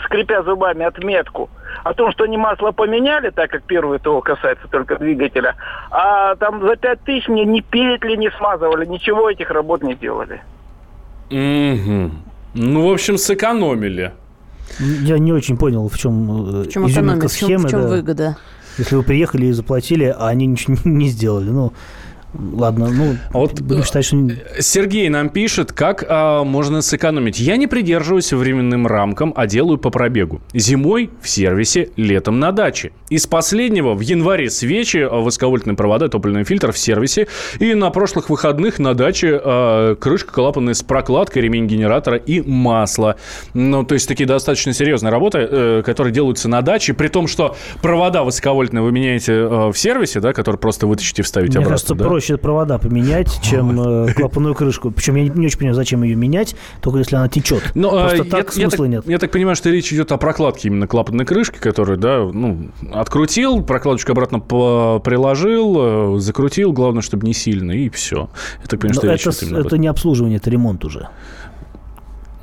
скрипя 0.05 0.43
зубами, 0.43 0.85
отметку 0.85 1.49
о 1.83 1.95
том, 1.95 2.13
что 2.13 2.25
они 2.25 2.37
масло 2.37 2.71
поменяли, 2.73 3.31
так 3.31 3.51
как 3.51 3.63
первое 3.63 3.99
ТО 3.99 4.21
касается 4.21 4.69
только 4.69 4.97
двигателя, 4.97 5.55
а 5.91 6.35
там 6.37 6.61
за 6.67 6.77
пять 6.77 7.01
тысяч 7.05 7.29
мне 7.29 7.45
ни 7.45 7.61
петли 7.61 8.17
не 8.17 8.31
смазывали, 8.33 8.85
ничего 8.85 9.31
этих 9.31 9.51
работ 9.51 9.83
не 9.83 9.95
делали. 9.95 10.43
Мгм. 11.33 12.13
Ну, 12.55 12.89
в 12.89 12.93
общем, 12.93 13.17
сэкономили. 13.17 14.13
Я 14.79 15.19
не 15.19 15.33
очень 15.33 15.57
понял, 15.57 15.89
в 15.89 15.99
чем, 15.99 16.63
В 16.63 16.69
чем 16.69 16.87
изюминка 16.89 17.27
экономия, 17.27 17.29
в 17.29 17.37
чем, 17.37 17.49
схемы. 17.49 17.69
в 17.69 17.71
чем 17.71 17.83
да. 17.83 17.89
выгода? 17.89 18.37
Если 18.79 18.97
вы 18.97 19.03
приехали 19.03 19.47
и 19.47 19.53
заплатили, 19.53 20.05
а 20.05 20.29
они 20.29 20.47
ничего 20.47 20.77
не 20.85 21.09
сделали. 21.09 21.51
Ну, 21.51 21.73
ладно, 22.35 22.89
ну, 22.91 23.17
А 23.31 23.39
вот, 23.39 23.61
будем 23.61 23.85
считать, 23.85 24.05
что... 24.05 24.17
не- 24.17 24.37
Сергей 24.61 25.09
нам 25.09 25.29
пишет, 25.29 25.73
как 25.73 26.05
а, 26.09 26.45
можно 26.45 26.83
сэкономить. 26.83 27.39
Я 27.41 27.57
не 27.57 27.67
придерживаюсь 27.67 28.33
временным 28.33 28.87
рамкам, 28.87 29.33
а 29.37 29.47
делаю 29.47 29.79
по 29.79 29.91
пробегу. 29.91 30.41
Зимой 30.55 31.11
в 31.21 31.29
сервисе, 31.29 31.91
летом 31.97 32.39
на 32.41 32.53
даче. 32.53 32.93
Из 33.11 33.27
последнего 33.27 33.95
в 33.95 34.01
январе 34.01 34.51
свечи, 34.51 34.99
а, 34.99 35.21
высоковольтные 35.21 35.77
провода, 35.77 36.09
топливный 36.09 36.45
фильтр 36.45 36.73
в 36.73 36.79
сервисе. 36.79 37.29
И 37.59 37.75
на 37.75 37.91
прошлых 37.91 38.31
выходных 38.31 38.79
на 38.79 38.95
даче 38.95 39.41
а, 39.43 39.95
крышка 39.97 40.33
клапанная 40.33 40.75
с 40.75 40.83
прокладкой, 40.83 41.43
ремень 41.43 41.67
генератора 41.67 42.17
и 42.17 42.41
масло. 42.41 43.17
Ну, 43.55 43.85
то 43.85 43.95
есть 43.95 44.09
такие 44.09 44.27
достаточно 44.27 44.73
серьезные 44.73 45.11
работы, 45.11 45.39
э, 45.39 45.83
которые 45.85 46.13
делаются 46.13 46.49
на 46.49 46.63
даче. 46.63 46.95
При 46.95 47.09
том, 47.09 47.27
что 47.27 47.57
провода 47.83 48.23
высоковольтные 48.25 48.83
вы 48.83 48.93
меняете 48.93 49.33
э, 49.33 49.69
в 49.71 49.75
сервисе, 49.75 50.21
да, 50.21 50.33
которые 50.33 50.59
просто 50.59 50.87
вытащите 50.87 51.23
и 51.23 51.25
вставите 51.25 51.59
Мне 51.59 51.67
обратно. 51.67 51.75
кажется, 51.75 51.95
да? 51.95 52.05
проще 52.05 52.22
провода 52.37 52.79
поменять, 52.79 53.41
чем 53.43 53.81
э, 53.81 54.15
клапанную 54.15 54.55
крышку. 54.55 54.91
Причем 54.91 55.17
я 55.17 55.25
не, 55.25 55.31
не 55.31 55.47
очень 55.47 55.59
понимаю, 55.59 55.75
зачем 55.75 56.03
ее 56.03 56.15
менять, 56.15 56.55
только 56.81 56.99
если 56.99 57.17
она 57.17 57.29
течет. 57.29 57.63
Но, 57.75 57.91
Просто 57.91 58.23
э, 58.23 58.25
так 58.25 58.55
я, 58.55 58.63
я 58.63 58.71
смысла 58.71 58.87
так, 58.87 58.95
нет. 58.95 59.09
я 59.09 59.19
так 59.19 59.31
понимаю, 59.31 59.57
что 59.57 59.71
речь 59.71 59.93
идет 59.93 60.13
о 60.13 60.19
прокладке 60.19 60.69
именно 60.69 60.87
клапанной 60.87 61.25
крышки, 61.25 61.59
которую, 61.59 61.99
да, 61.99 62.19
ну, 62.21 62.71
открутил, 62.93 63.63
прокладочку 63.63 64.13
обратно 64.13 64.41
приложил, 64.41 66.17
э, 66.17 66.21
закрутил, 66.21 66.73
главное, 66.73 67.03
чтобы 67.03 67.27
не 67.27 67.35
сильно, 67.35 67.73
и 67.73 67.89
все. 67.89 68.31
Я 68.63 68.69
так 68.69 68.81
понимаю, 68.81 68.95
Но 68.95 69.01
что 69.01 69.13
речь 69.13 69.21
это, 69.23 69.31
идет 69.31 69.43
именно 69.43 69.61
об 69.61 69.67
это 69.67 69.79
не 69.79 69.87
обслуживание, 69.89 70.39
это 70.39 70.51
ремонт 70.51 70.85
уже. 70.85 71.09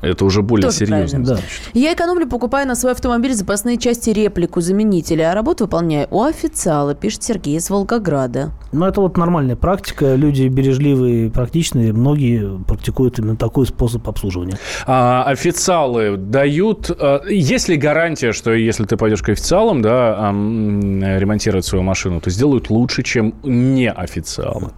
Это 0.00 0.24
уже 0.24 0.42
более 0.42 0.66
Тоже 0.66 0.78
серьезно. 0.78 1.24
Да. 1.24 1.38
Я 1.74 1.92
экономлю, 1.92 2.26
покупая 2.26 2.66
на 2.66 2.74
свой 2.74 2.92
автомобиль 2.92 3.34
запасные 3.34 3.76
части 3.76 4.10
реплику 4.10 4.60
заменителя, 4.60 5.30
а 5.30 5.34
работу 5.34 5.64
выполняю 5.64 6.08
у 6.10 6.22
официала, 6.22 6.94
пишет 6.94 7.22
Сергей 7.22 7.56
из 7.56 7.68
Волгограда. 7.70 8.50
Но 8.72 8.86
это 8.86 9.00
вот 9.00 9.16
нормальная 9.16 9.56
практика. 9.56 10.14
Люди 10.14 10.48
бережливые, 10.48 11.30
практичные. 11.30 11.92
Многие 11.92 12.58
практикуют 12.64 13.18
именно 13.18 13.36
такой 13.36 13.66
способ 13.66 14.08
обслуживания. 14.08 14.58
А, 14.86 15.24
официалы 15.24 16.16
дают... 16.16 16.90
а, 16.90 17.22
есть 17.28 17.68
ли 17.68 17.76
гарантия, 17.76 18.32
что 18.32 18.52
если 18.52 18.84
ты 18.84 18.96
пойдешь 18.96 19.22
к 19.22 19.28
официалам, 19.28 19.82
да, 19.82 20.14
а, 20.16 20.30
м, 20.30 21.02
ремонтировать 21.02 21.64
свою 21.64 21.82
машину, 21.82 22.20
то 22.20 22.30
сделают 22.30 22.70
лучше, 22.70 23.02
чем 23.02 23.34
не 23.42 23.90
официалы? 23.90 24.70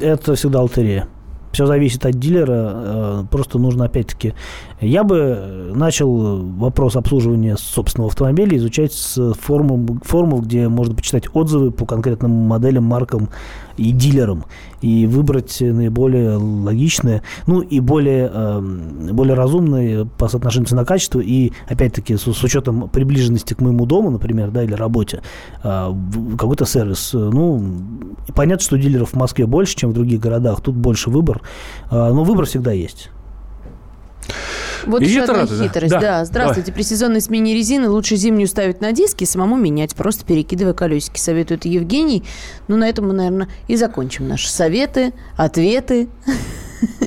Это 0.00 0.34
всегда 0.34 0.60
лотерея. 0.62 1.06
Все 1.52 1.66
зависит 1.66 2.06
от 2.06 2.12
дилера. 2.12 2.72
э, 2.74 3.24
Просто 3.30 3.58
нужно, 3.58 3.86
опять-таки, 3.86 4.34
я 4.80 5.04
бы 5.04 5.72
начал 5.74 6.42
вопрос 6.56 6.96
обслуживания 6.96 7.56
собственного 7.56 8.08
автомобиля 8.08 8.56
изучать 8.56 8.92
с 8.92 9.32
форумов, 9.34 10.02
форумов, 10.04 10.46
где 10.46 10.68
можно 10.68 10.94
почитать 10.94 11.24
отзывы 11.32 11.70
по 11.70 11.86
конкретным 11.86 12.30
моделям, 12.30 12.84
маркам 12.84 13.28
и 13.80 13.92
дилерам. 13.92 14.44
И 14.82 15.06
выбрать 15.06 15.60
наиболее 15.60 16.36
логичные, 16.36 17.22
ну 17.46 17.60
и 17.60 17.80
более, 17.80 18.30
э, 18.32 18.60
более 19.12 19.34
разумные 19.34 20.06
по 20.06 20.28
соотношению 20.28 20.68
цена-качество. 20.68 21.20
И, 21.20 21.52
опять-таки, 21.68 22.16
с, 22.16 22.22
с 22.22 22.44
учетом 22.44 22.88
приближенности 22.88 23.54
к 23.54 23.60
моему 23.60 23.86
дому, 23.86 24.10
например, 24.10 24.50
да, 24.50 24.62
или 24.62 24.74
работе, 24.74 25.22
э, 25.62 25.94
какой-то 26.38 26.66
сервис. 26.66 27.14
Э, 27.14 27.30
Ну, 27.32 27.62
понятно, 28.34 28.62
что 28.64 28.78
дилеров 28.78 29.10
в 29.10 29.16
Москве 29.16 29.46
больше, 29.46 29.76
чем 29.76 29.90
в 29.90 29.92
других 29.94 30.20
городах. 30.20 30.60
Тут 30.60 30.76
больше 30.76 31.10
выбор. 31.10 31.42
Э, 31.90 32.12
Но 32.12 32.24
выбор 32.24 32.44
всегда 32.44 32.72
есть. 32.72 33.10
Вот 34.86 35.02
И 35.02 35.06
еще 35.06 35.20
это 35.20 35.32
одна 35.32 35.42
радует, 35.44 35.62
хитрость. 35.62 35.92
Да, 35.92 36.00
Да, 36.00 36.24
здравствуйте. 36.24 36.72
При 36.72 36.82
сезонной 36.82 37.20
смене 37.20 37.54
резины 37.54 37.88
лучше 37.88 38.16
зимнюю 38.16 38.48
ставить 38.48 38.80
на 38.80 38.92
диски 38.92 39.24
и 39.24 39.26
самому 39.26 39.56
менять, 39.56 39.94
просто 39.94 40.24
перекидывая 40.24 40.72
колесики. 40.74 41.18
Советует 41.18 41.64
Евгений. 41.64 42.24
Ну, 42.68 42.76
на 42.76 42.88
этом 42.88 43.08
мы, 43.08 43.14
наверное, 43.14 43.48
и 43.68 43.76
закончим 43.76 44.28
наши 44.28 44.48
советы, 44.48 45.12
ответы. 45.36 46.08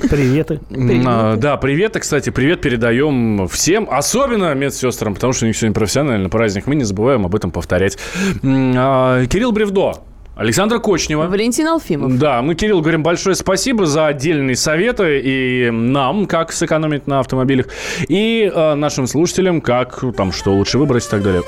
Приветы. 0.08 0.60
А, 1.06 1.36
Да, 1.36 1.56
привет. 1.56 1.96
И, 1.96 2.00
кстати, 2.00 2.30
привет 2.30 2.60
передаем 2.60 3.48
всем, 3.48 3.88
особенно 3.90 4.54
медсестрам, 4.54 5.14
потому 5.14 5.32
что 5.32 5.44
у 5.44 5.48
них 5.48 5.56
сегодня 5.56 5.74
профессиональный 5.74 6.30
праздник. 6.30 6.66
Мы 6.66 6.76
не 6.76 6.84
забываем 6.84 7.26
об 7.26 7.34
этом 7.34 7.50
повторять. 7.50 7.98
А, 8.44 9.26
Кирилл 9.26 9.52
Бревдо, 9.52 9.94
Александра 10.36 10.78
Кочнева. 10.78 11.26
Валентин 11.26 11.68
Алфимов. 11.68 12.18
Да, 12.18 12.42
мы, 12.42 12.54
Кирилл, 12.54 12.80
говорим 12.80 13.02
большое 13.02 13.36
спасибо 13.36 13.86
за 13.86 14.06
отдельные 14.06 14.56
советы 14.56 15.20
и 15.20 15.70
нам, 15.70 16.26
как 16.26 16.52
сэкономить 16.52 17.06
на 17.06 17.20
автомобилях, 17.20 17.66
и 18.08 18.50
э, 18.52 18.74
нашим 18.74 19.06
слушателям, 19.06 19.60
как 19.60 20.02
там 20.16 20.32
что 20.32 20.52
лучше 20.52 20.78
выбрать 20.78 21.06
и 21.06 21.08
так 21.08 21.22
далее. 21.22 21.42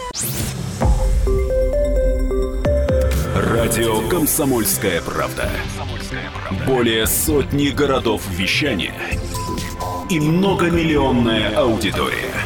Радио 3.34 4.08
«Комсомольская 4.08 5.02
правда». 5.02 5.48
Более 6.66 7.06
сотни 7.06 7.68
городов 7.70 8.22
вещания 8.30 8.94
и 10.08 10.20
многомиллионная 10.20 11.56
аудитория. 11.56 12.45